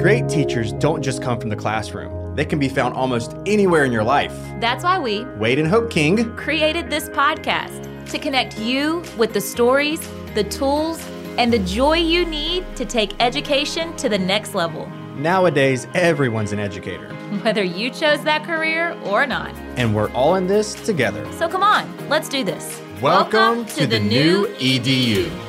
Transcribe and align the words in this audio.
Great 0.00 0.28
teachers 0.28 0.72
don't 0.72 1.00
just 1.00 1.22
come 1.22 1.38
from 1.38 1.48
the 1.48 1.54
classroom. 1.54 2.34
They 2.34 2.44
can 2.44 2.58
be 2.58 2.68
found 2.68 2.94
almost 2.94 3.36
anywhere 3.46 3.84
in 3.84 3.92
your 3.92 4.02
life. 4.02 4.34
That's 4.58 4.82
why 4.82 4.98
we, 4.98 5.24
Wade 5.36 5.60
and 5.60 5.68
Hope 5.68 5.88
King, 5.88 6.34
created 6.34 6.90
this 6.90 7.08
podcast 7.10 8.10
to 8.10 8.18
connect 8.18 8.58
you 8.58 9.04
with 9.16 9.32
the 9.32 9.40
stories, 9.40 10.00
the 10.34 10.42
tools, 10.42 11.00
and 11.38 11.52
the 11.52 11.60
joy 11.60 11.98
you 11.98 12.24
need 12.24 12.64
to 12.74 12.84
take 12.84 13.12
education 13.20 13.96
to 13.96 14.08
the 14.08 14.18
next 14.18 14.56
level. 14.56 14.88
Nowadays, 15.14 15.86
everyone's 15.94 16.50
an 16.50 16.58
educator. 16.58 17.14
Whether 17.42 17.62
you 17.62 17.90
chose 17.90 18.24
that 18.24 18.42
career 18.42 18.98
or 19.04 19.24
not. 19.24 19.54
And 19.76 19.94
we're 19.94 20.10
all 20.14 20.34
in 20.34 20.48
this 20.48 20.74
together. 20.74 21.24
So 21.34 21.48
come 21.48 21.62
on, 21.62 22.08
let's 22.08 22.28
do 22.28 22.42
this. 22.42 22.82
Welcome, 23.00 23.38
Welcome 23.38 23.66
to, 23.66 23.74
to, 23.74 23.86
the, 23.86 23.98
the 23.98 24.04
new 24.04 24.46
EDU. 24.56 25.26
EDU. 25.26 25.45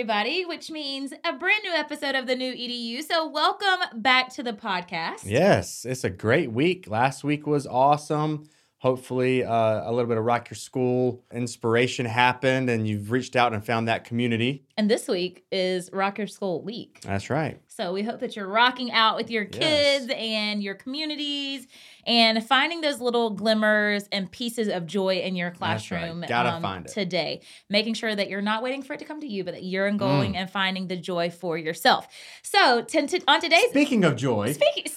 Everybody, 0.00 0.46
which 0.46 0.70
means 0.70 1.12
a 1.26 1.32
brand 1.34 1.62
new 1.62 1.72
episode 1.72 2.14
of 2.14 2.26
the 2.26 2.34
new 2.34 2.54
EDU. 2.54 3.02
So, 3.02 3.28
welcome 3.28 4.00
back 4.00 4.32
to 4.32 4.42
the 4.42 4.54
podcast. 4.54 5.26
Yes, 5.26 5.84
it's 5.84 6.04
a 6.04 6.08
great 6.08 6.50
week. 6.50 6.88
Last 6.88 7.22
week 7.22 7.46
was 7.46 7.66
awesome. 7.66 8.48
Hopefully, 8.80 9.44
uh, 9.44 9.90
a 9.90 9.92
little 9.92 10.08
bit 10.08 10.16
of 10.16 10.24
Rock 10.24 10.48
Your 10.48 10.56
School 10.56 11.22
inspiration 11.30 12.06
happened 12.06 12.70
and 12.70 12.88
you've 12.88 13.10
reached 13.10 13.36
out 13.36 13.52
and 13.52 13.62
found 13.62 13.88
that 13.88 14.04
community. 14.04 14.64
And 14.74 14.90
this 14.90 15.06
week 15.06 15.44
is 15.52 15.90
Rock 15.92 16.16
Your 16.16 16.26
School 16.26 16.62
Week. 16.62 16.98
That's 17.02 17.28
right. 17.28 17.60
So, 17.68 17.92
we 17.92 18.02
hope 18.02 18.20
that 18.20 18.36
you're 18.36 18.48
rocking 18.48 18.90
out 18.90 19.16
with 19.16 19.30
your 19.30 19.44
kids 19.44 20.06
yes. 20.08 20.16
and 20.16 20.62
your 20.62 20.74
communities 20.74 21.66
and 22.06 22.42
finding 22.42 22.80
those 22.80 23.02
little 23.02 23.28
glimmers 23.28 24.08
and 24.12 24.30
pieces 24.30 24.68
of 24.68 24.86
joy 24.86 25.16
in 25.16 25.36
your 25.36 25.50
classroom 25.50 26.20
right. 26.20 26.28
Gotta 26.30 26.52
um, 26.52 26.62
find 26.62 26.86
it. 26.86 26.92
today. 26.92 27.42
Making 27.68 27.92
sure 27.92 28.16
that 28.16 28.30
you're 28.30 28.40
not 28.40 28.62
waiting 28.62 28.82
for 28.82 28.94
it 28.94 28.98
to 29.00 29.04
come 29.04 29.20
to 29.20 29.28
you, 29.28 29.44
but 29.44 29.52
that 29.52 29.62
you're 29.62 29.90
going 29.90 30.32
mm. 30.32 30.36
and 30.36 30.48
finding 30.48 30.88
the 30.88 30.96
joy 30.96 31.28
for 31.28 31.58
yourself. 31.58 32.08
So, 32.42 32.80
t- 32.80 33.06
t- 33.06 33.22
on 33.28 33.42
today's 33.42 33.68
speaking 33.68 34.04
of 34.04 34.16
joy, 34.16 34.52
speaking 34.52 34.90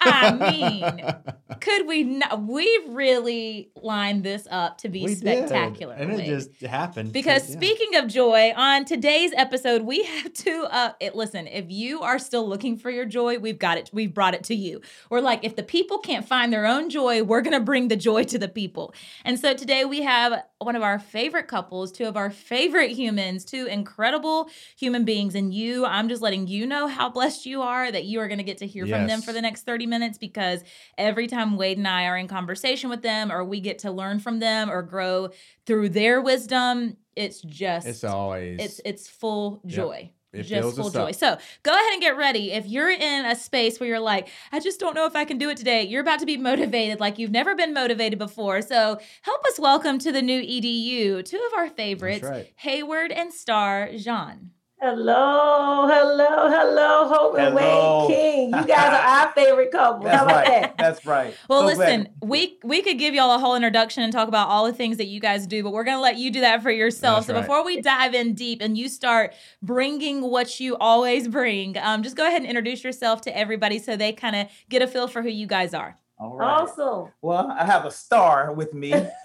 I 0.00 0.50
mean, 0.50 1.60
could 1.60 1.86
we 1.86 2.04
not? 2.04 2.42
We 2.42 2.66
really 2.88 3.70
lined 3.76 4.24
this 4.24 4.46
up 4.50 4.78
to 4.78 4.88
be 4.88 5.04
we 5.04 5.14
spectacular. 5.14 5.96
Did. 5.96 6.10
And 6.10 6.20
it 6.20 6.26
just 6.26 6.60
happened. 6.62 7.12
Because 7.12 7.48
yeah. 7.48 7.56
speaking 7.56 7.96
of 7.96 8.08
joy, 8.08 8.52
on 8.56 8.84
today's 8.84 9.32
episode, 9.36 9.82
we 9.82 10.02
have 10.04 10.32
to 10.32 10.62
uh 10.70 10.92
it, 11.00 11.14
listen, 11.14 11.46
if 11.46 11.66
you 11.70 12.00
are 12.00 12.18
still 12.18 12.48
looking 12.48 12.78
for 12.78 12.90
your 12.90 13.04
joy, 13.04 13.38
we've 13.38 13.58
got 13.58 13.76
it. 13.76 13.90
We've 13.92 14.12
brought 14.12 14.34
it 14.34 14.44
to 14.44 14.54
you. 14.54 14.80
We're 15.10 15.20
like, 15.20 15.44
if 15.44 15.56
the 15.56 15.62
people 15.62 15.98
can't 15.98 16.26
find 16.26 16.52
their 16.52 16.66
own 16.66 16.88
joy, 16.88 17.22
we're 17.22 17.42
gonna 17.42 17.60
bring 17.60 17.88
the 17.88 17.96
joy 17.96 18.24
to 18.24 18.38
the 18.38 18.48
people. 18.48 18.94
And 19.24 19.38
so 19.38 19.54
today 19.54 19.84
we 19.84 20.02
have 20.02 20.42
one 20.58 20.76
of 20.76 20.82
our 20.82 20.98
favorite 20.98 21.48
couples, 21.48 21.92
two 21.92 22.04
of 22.04 22.16
our 22.16 22.30
favorite 22.30 22.92
humans, 22.92 23.44
two 23.44 23.66
incredible 23.66 24.48
human 24.76 25.04
beings. 25.04 25.34
And 25.34 25.52
you, 25.52 25.84
I'm 25.84 26.08
just 26.08 26.22
letting 26.22 26.46
you 26.46 26.66
know 26.66 26.86
how 26.86 27.10
blessed 27.10 27.44
you 27.44 27.60
are 27.62 27.92
that 27.92 28.04
you 28.04 28.20
are 28.20 28.28
gonna 28.28 28.42
get 28.42 28.58
to 28.58 28.66
hear 28.66 28.86
yes. 28.86 28.96
from 28.96 29.06
them 29.06 29.20
for 29.20 29.32
the 29.32 29.42
next 29.42 29.62
30 29.62 29.89
minutes 29.90 30.16
because 30.16 30.64
every 30.96 31.26
time 31.26 31.56
Wade 31.56 31.76
and 31.76 31.86
I 31.86 32.06
are 32.06 32.16
in 32.16 32.28
conversation 32.28 32.88
with 32.88 33.02
them 33.02 33.30
or 33.30 33.44
we 33.44 33.60
get 33.60 33.80
to 33.80 33.90
learn 33.90 34.20
from 34.20 34.38
them 34.38 34.70
or 34.70 34.82
grow 34.82 35.28
through 35.66 35.90
their 35.90 36.22
wisdom, 36.22 36.96
it's 37.16 37.42
just 37.42 37.86
it's 37.86 38.04
always 38.04 38.58
it's 38.60 38.80
it's 38.84 39.08
full 39.08 39.60
joy. 39.66 40.10
Yep. 40.10 40.14
It 40.32 40.42
just 40.44 40.76
full 40.76 40.90
joy. 40.90 41.10
So 41.10 41.36
go 41.64 41.72
ahead 41.72 41.92
and 41.92 42.00
get 42.00 42.16
ready. 42.16 42.52
If 42.52 42.66
you're 42.66 42.90
in 42.90 43.26
a 43.26 43.34
space 43.34 43.80
where 43.80 43.88
you're 43.88 43.98
like, 43.98 44.28
I 44.52 44.60
just 44.60 44.78
don't 44.78 44.94
know 44.94 45.06
if 45.06 45.16
I 45.16 45.24
can 45.24 45.38
do 45.38 45.50
it 45.50 45.56
today, 45.56 45.82
you're 45.82 46.00
about 46.00 46.20
to 46.20 46.26
be 46.26 46.36
motivated 46.36 47.00
like 47.00 47.18
you've 47.18 47.32
never 47.32 47.56
been 47.56 47.74
motivated 47.74 48.18
before. 48.18 48.62
So 48.62 48.98
help 49.22 49.44
us 49.46 49.58
welcome 49.58 49.98
to 49.98 50.12
the 50.12 50.22
new 50.22 50.40
EDU 50.40 51.24
two 51.24 51.48
of 51.52 51.58
our 51.58 51.68
favorites, 51.68 52.22
right. 52.22 52.52
Hayward 52.56 53.10
and 53.10 53.32
Star 53.32 53.90
Jean. 53.96 54.52
Hello, 54.82 55.86
hello, 55.86 56.48
hello, 56.48 57.06
Hope 57.06 57.34
and 57.36 57.54
hello. 57.54 58.08
Wade 58.08 58.16
King. 58.16 58.46
You 58.46 58.66
guys 58.66 58.94
are 58.94 59.26
our 59.26 59.32
favorite 59.32 59.70
couple. 59.70 60.04
That's 60.04 60.24
right. 60.24 60.46
That? 60.46 60.78
That's 60.78 61.04
right. 61.04 61.34
Well, 61.50 61.60
so 61.60 61.66
listen, 61.66 62.04
glad. 62.04 62.14
we 62.22 62.58
we 62.64 62.80
could 62.80 62.98
give 62.98 63.12
y'all 63.12 63.34
a 63.34 63.38
whole 63.38 63.54
introduction 63.54 64.02
and 64.02 64.10
talk 64.10 64.26
about 64.26 64.48
all 64.48 64.64
the 64.64 64.72
things 64.72 64.96
that 64.96 65.08
you 65.08 65.20
guys 65.20 65.46
do, 65.46 65.62
but 65.62 65.74
we're 65.74 65.84
gonna 65.84 66.00
let 66.00 66.16
you 66.16 66.30
do 66.30 66.40
that 66.40 66.62
for 66.62 66.70
yourself. 66.70 67.18
That's 67.18 67.26
so 67.26 67.34
right. 67.34 67.40
before 67.42 67.62
we 67.62 67.82
dive 67.82 68.14
in 68.14 68.32
deep 68.32 68.62
and 68.62 68.78
you 68.78 68.88
start 68.88 69.34
bringing 69.60 70.22
what 70.22 70.58
you 70.60 70.78
always 70.78 71.28
bring, 71.28 71.76
um, 71.76 72.02
just 72.02 72.16
go 72.16 72.26
ahead 72.26 72.40
and 72.40 72.46
introduce 72.46 72.82
yourself 72.82 73.20
to 73.22 73.36
everybody 73.36 73.78
so 73.78 73.98
they 73.98 74.14
kind 74.14 74.34
of 74.34 74.48
get 74.70 74.80
a 74.80 74.86
feel 74.86 75.08
for 75.08 75.20
who 75.20 75.28
you 75.28 75.46
guys 75.46 75.74
are. 75.74 75.98
All 76.18 76.38
right. 76.38 76.62
Awesome. 76.62 77.12
Well, 77.20 77.50
I 77.50 77.66
have 77.66 77.84
a 77.84 77.90
star 77.90 78.54
with 78.54 78.72
me 78.72 78.92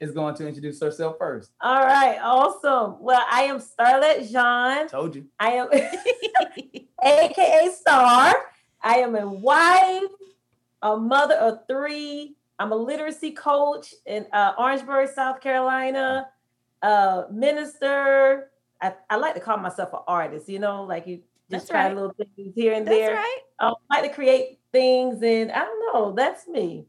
is 0.00 0.12
going 0.12 0.34
to 0.34 0.48
introduce 0.48 0.80
herself 0.80 1.16
first. 1.18 1.52
All 1.60 1.82
right, 1.82 2.18
awesome. 2.22 2.96
Well, 3.00 3.22
I 3.30 3.42
am 3.42 3.60
Starlet 3.60 4.30
Jean. 4.30 4.88
Told 4.88 5.14
you. 5.14 5.26
I 5.38 5.50
am 5.50 5.68
AKA 7.02 7.70
Star. 7.78 8.34
I 8.82 8.94
am 8.96 9.14
a 9.14 9.28
wife, 9.28 10.10
a 10.82 10.96
mother 10.96 11.34
of 11.34 11.60
three. 11.68 12.36
I'm 12.58 12.72
a 12.72 12.76
literacy 12.76 13.32
coach 13.32 13.94
in 14.06 14.26
uh, 14.32 14.54
Orangeburg, 14.58 15.10
South 15.14 15.40
Carolina. 15.40 16.28
Uh, 16.82 17.24
minister. 17.30 18.50
I, 18.80 18.94
I, 19.10 19.16
like 19.16 19.34
to 19.34 19.40
call 19.40 19.58
myself 19.58 19.92
an 19.92 20.00
artist. 20.08 20.48
You 20.48 20.60
know, 20.60 20.84
like 20.84 21.06
you 21.06 21.16
just 21.50 21.68
that's 21.68 21.68
try 21.68 21.86
right. 21.86 21.94
little 21.94 22.14
things 22.16 22.54
here 22.54 22.72
and 22.72 22.86
that's 22.86 22.96
there. 22.96 23.14
Right. 23.14 23.38
I 23.58 23.72
like 23.90 24.04
to 24.04 24.14
create 24.14 24.60
things, 24.72 25.22
and 25.22 25.52
I 25.52 25.58
don't 25.64 25.94
know. 25.94 26.12
That's 26.12 26.48
me. 26.48 26.86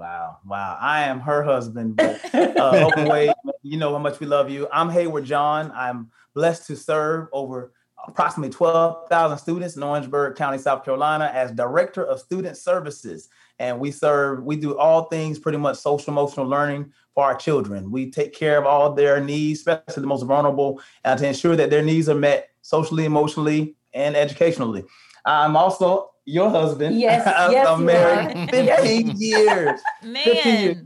Wow, 0.00 0.38
wow. 0.46 0.78
I 0.80 1.02
am 1.02 1.20
her 1.20 1.42
husband, 1.42 1.96
but 1.96 2.34
uh, 2.34 2.86
Open 2.86 3.06
Way, 3.06 3.30
you 3.60 3.76
know 3.76 3.92
how 3.92 3.98
much 3.98 4.18
we 4.18 4.26
love 4.26 4.48
you. 4.48 4.66
I'm 4.72 4.88
Hayward 4.88 5.26
John. 5.26 5.70
I'm 5.74 6.10
blessed 6.34 6.66
to 6.68 6.76
serve 6.76 7.28
over 7.34 7.74
approximately 8.08 8.50
12,000 8.50 9.36
students 9.36 9.76
in 9.76 9.82
Orangeburg 9.82 10.36
County, 10.36 10.56
South 10.56 10.86
Carolina, 10.86 11.30
as 11.34 11.52
Director 11.52 12.02
of 12.02 12.18
Student 12.18 12.56
Services. 12.56 13.28
And 13.58 13.78
we 13.78 13.90
serve, 13.90 14.42
we 14.42 14.56
do 14.56 14.78
all 14.78 15.04
things 15.04 15.38
pretty 15.38 15.58
much 15.58 15.76
social 15.76 16.14
emotional 16.14 16.46
learning 16.46 16.94
for 17.14 17.24
our 17.24 17.34
children. 17.34 17.90
We 17.90 18.10
take 18.10 18.32
care 18.32 18.56
of 18.56 18.64
all 18.64 18.94
their 18.94 19.22
needs, 19.22 19.58
especially 19.58 20.00
the 20.00 20.06
most 20.06 20.22
vulnerable, 20.22 20.80
and 21.04 21.20
to 21.20 21.28
ensure 21.28 21.56
that 21.56 21.68
their 21.68 21.82
needs 21.82 22.08
are 22.08 22.14
met 22.14 22.48
socially, 22.62 23.04
emotionally, 23.04 23.76
and 23.92 24.16
educationally. 24.16 24.82
I'm 25.26 25.56
also 25.56 26.09
your 26.24 26.50
husband. 26.50 26.98
Yes, 26.98 27.24
yes 27.50 27.66
I'm 27.66 27.84
married 27.84 28.50
15 28.50 29.14
years. 29.16 29.80
Man. 30.02 30.24
15 30.24 30.62
years. 30.62 30.76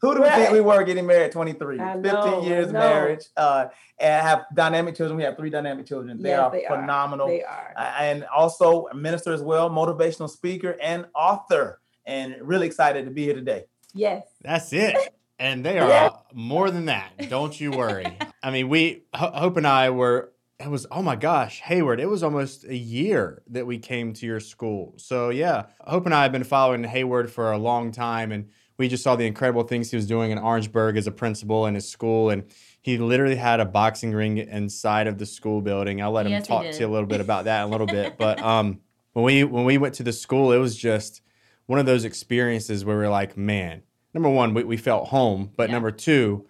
Who, 0.00 0.16
do 0.16 0.22
we 0.22 0.28
think 0.30 0.50
we 0.50 0.60
were 0.60 0.82
getting 0.82 1.06
married 1.06 1.30
23? 1.30 1.78
15 1.78 2.42
years 2.42 2.66
of 2.66 2.72
marriage. 2.72 3.24
Uh, 3.36 3.66
and 4.00 4.26
have 4.26 4.44
dynamic 4.52 4.96
children. 4.96 5.16
We 5.16 5.22
have 5.22 5.36
three 5.36 5.50
dynamic 5.50 5.86
children. 5.86 6.20
They 6.20 6.30
yes, 6.30 6.40
are 6.40 6.50
they 6.50 6.64
phenomenal. 6.66 7.26
Are. 7.26 7.30
They 7.30 7.44
are. 7.44 7.72
Uh, 7.76 7.94
and 8.00 8.24
also 8.24 8.88
a 8.88 8.96
minister 8.96 9.32
as 9.32 9.42
well, 9.42 9.70
motivational 9.70 10.28
speaker 10.28 10.76
and 10.82 11.06
author. 11.14 11.80
And 12.04 12.34
really 12.40 12.66
excited 12.66 13.04
to 13.04 13.12
be 13.12 13.22
here 13.22 13.34
today. 13.34 13.62
Yes. 13.94 14.24
That's 14.40 14.72
it. 14.72 14.96
And 15.38 15.64
they 15.64 15.78
are 15.78 15.88
yeah. 15.88 16.10
more 16.34 16.72
than 16.72 16.86
that. 16.86 17.28
Don't 17.28 17.58
you 17.60 17.70
worry. 17.70 18.06
I 18.42 18.50
mean, 18.50 18.68
we, 18.68 19.04
Hope 19.14 19.56
and 19.56 19.66
I 19.68 19.90
were 19.90 20.31
it 20.62 20.70
was 20.70 20.86
oh 20.90 21.02
my 21.02 21.16
gosh 21.16 21.60
hayward 21.60 22.00
it 22.00 22.08
was 22.08 22.22
almost 22.22 22.64
a 22.64 22.76
year 22.76 23.42
that 23.48 23.66
we 23.66 23.78
came 23.78 24.12
to 24.12 24.26
your 24.26 24.40
school. 24.40 24.94
So 24.96 25.30
yeah 25.30 25.66
hope 25.80 26.06
and 26.06 26.14
i 26.14 26.22
have 26.22 26.32
been 26.32 26.44
following 26.44 26.84
hayward 26.84 27.30
for 27.30 27.52
a 27.52 27.58
long 27.58 27.92
time 27.92 28.32
and 28.32 28.48
we 28.78 28.88
just 28.88 29.04
saw 29.04 29.16
the 29.16 29.26
incredible 29.26 29.62
things 29.64 29.90
he 29.90 29.96
was 29.96 30.06
doing 30.06 30.30
in 30.30 30.38
orangeburg 30.38 30.96
as 30.96 31.06
a 31.06 31.10
principal 31.12 31.66
in 31.66 31.74
his 31.74 31.88
school 31.88 32.30
and 32.30 32.44
he 32.80 32.98
literally 32.98 33.36
had 33.36 33.60
a 33.60 33.64
boxing 33.64 34.12
ring 34.12 34.38
inside 34.38 35.06
of 35.06 35.18
the 35.18 35.26
school 35.26 35.60
building. 35.60 36.02
I'll 36.02 36.10
let 36.10 36.28
yes, 36.28 36.42
him 36.42 36.46
talk 36.46 36.64
to 36.64 36.80
you 36.80 36.86
a 36.86 36.90
little 36.90 37.06
bit 37.06 37.20
about 37.20 37.44
that 37.44 37.62
in 37.62 37.68
a 37.68 37.70
little 37.70 37.86
bit 37.86 38.16
but 38.18 38.40
um 38.40 38.80
when 39.12 39.24
we 39.24 39.44
when 39.44 39.64
we 39.64 39.78
went 39.78 39.94
to 39.94 40.02
the 40.02 40.12
school 40.12 40.52
it 40.52 40.58
was 40.58 40.76
just 40.76 41.22
one 41.66 41.78
of 41.78 41.86
those 41.86 42.04
experiences 42.04 42.84
where 42.84 42.98
we 42.98 43.04
are 43.04 43.10
like 43.10 43.36
man 43.36 43.82
number 44.14 44.28
one 44.28 44.54
we, 44.54 44.64
we 44.64 44.76
felt 44.76 45.08
home 45.08 45.50
but 45.56 45.68
yeah. 45.68 45.74
number 45.74 45.90
two 45.90 46.46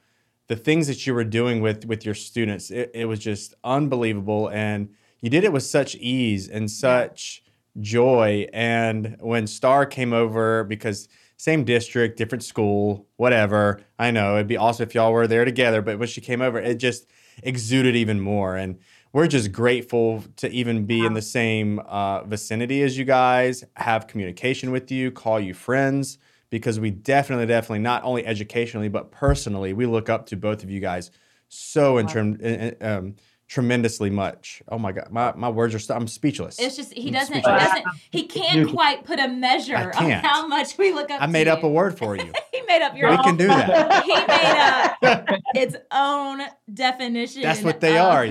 the 0.49 0.57
things 0.57 0.87
that 0.87 1.07
you 1.07 1.15
were 1.15 1.25
doing 1.25 1.61
with 1.61 1.85
with 1.87 2.05
your 2.05 2.15
students 2.15 2.71
it, 2.71 2.91
it 2.95 3.05
was 3.07 3.19
just 3.19 3.55
unbelievable. 3.65 4.49
And 4.49 4.91
you 5.21 5.31
did 5.31 5.45
it 5.45 5.53
with 5.53 5.63
such 5.63 5.95
ease 5.97 6.49
and 6.49 6.71
such 6.71 7.43
joy. 7.81 8.47
And 8.53 9.17
when 9.21 9.47
star 9.47 9.87
came 9.87 10.13
over 10.13 10.65
because 10.65 11.09
same 11.37 11.65
district 11.65 12.19
different 12.19 12.45
school 12.45 13.09
whatever 13.17 13.81
i 13.99 14.13
know 14.13 14.37
it'd 14.37 14.47
be 14.47 14.57
awesome 14.57 14.87
if 14.87 14.95
y'all 14.95 15.13
were 15.13 15.27
there 15.27 15.45
together. 15.45 15.83
But 15.83 15.99
when 15.99 16.09
she 16.09 16.21
came 16.21 16.41
over 16.43 16.59
it 16.59 16.77
just 16.77 17.07
exuded 17.43 17.97
even 17.97 18.21
more. 18.21 18.57
And 18.57 18.79
we're 19.13 19.27
just 19.27 19.53
grateful 19.53 20.25
to 20.37 20.51
even 20.51 20.87
be 20.87 21.05
in 21.05 21.13
the 21.15 21.23
same 21.23 21.79
uh, 21.81 22.25
vicinity 22.25 22.83
as 22.83 22.97
you 22.97 23.05
guys 23.05 23.63
have 23.77 24.07
communication 24.07 24.71
with 24.71 24.91
you 24.91 25.11
call 25.11 25.39
you 25.39 25.55
friends 25.55 26.19
because 26.53 26.79
we 26.79 26.91
definitely, 26.91 27.47
definitely, 27.47 27.79
not 27.79 28.05
only 28.05 28.27
educationally, 28.27 28.89
but 28.91 29.11
personally, 29.11 29.73
we 29.73 29.87
look 29.87 30.11
up 30.11 30.27
to 30.27 30.37
both 30.37 30.63
of 30.63 30.71
you 30.71 30.81
guys 30.81 31.11
so 31.49 31.97
in, 31.97 32.07
trem- 32.07 32.39
in- 32.43 32.61
in- 32.61 32.77
um, 32.87 33.15
tremendously 33.49 34.11
much. 34.11 34.63
Oh 34.69 34.79
my 34.79 34.93
god, 34.93 35.09
my, 35.11 35.33
my 35.35 35.49
words 35.49 35.75
are 35.75 35.79
st- 35.79 35.99
I'm 35.99 36.07
speechless. 36.07 36.59
It's 36.59 36.77
just 36.77 36.93
he 36.93 37.09
I'm 37.09 37.15
doesn't 37.15 37.37
he 37.37 37.41
doesn't 37.43 37.85
he 38.11 38.23
can't 38.25 38.71
quite 38.71 39.05
put 39.05 39.19
a 39.19 39.29
measure 39.29 39.77
I 39.77 39.85
on 40.05 40.11
how 40.11 40.47
much 40.47 40.77
we 40.77 40.93
look 40.93 41.11
up. 41.11 41.19
To. 41.19 41.23
I 41.23 41.27
to 41.27 41.33
made 41.33 41.49
up 41.49 41.63
you. 41.63 41.69
a 41.69 41.73
word 41.73 41.99
for 41.99 42.17
you. 42.17 42.33
He 42.53 42.61
made 42.69 42.83
up 42.83 42.95
your 42.97 43.11
we 43.11 43.17
own. 43.17 43.25
can 43.25 43.37
do 43.39 43.47
that. 43.49 44.05
He 44.05 44.15
made 44.15 45.03
up 45.11 45.41
its 45.55 45.75
own 45.91 46.43
definition. 46.73 47.41
That's 47.43 47.63
what 47.63 47.81
they 47.81 47.99
of- 47.99 48.07
are. 48.07 48.29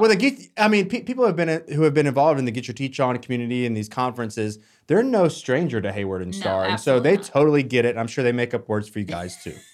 Well, 0.00 0.08
the 0.08 0.16
get, 0.16 0.38
I 0.56 0.68
mean, 0.68 0.88
pe- 0.88 1.02
people 1.02 1.24
have 1.26 1.36
been 1.36 1.62
who 1.74 1.82
have 1.82 1.92
been 1.94 2.06
involved 2.06 2.38
in 2.38 2.44
the 2.46 2.50
Get 2.50 2.66
Your 2.66 2.74
Teach 2.74 2.98
On 2.98 3.16
community 3.18 3.66
and 3.66 3.76
these 3.76 3.90
conferences. 3.90 4.58
They're 4.88 5.02
no 5.02 5.28
stranger 5.28 5.80
to 5.80 5.92
Hayward 5.92 6.22
and 6.22 6.32
No, 6.32 6.38
Star, 6.40 6.64
and 6.64 6.78
so 6.80 7.00
they 7.00 7.16
not. 7.16 7.24
totally 7.24 7.62
get 7.62 7.84
it. 7.84 7.96
I'm 7.96 8.06
sure 8.08 8.24
they 8.24 8.32
make 8.32 8.52
up 8.54 8.68
words 8.68 8.88
for 8.88 8.98
you 8.98 9.04
guys 9.04 9.42
too. 9.42 9.54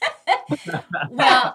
Well, 1.11 1.55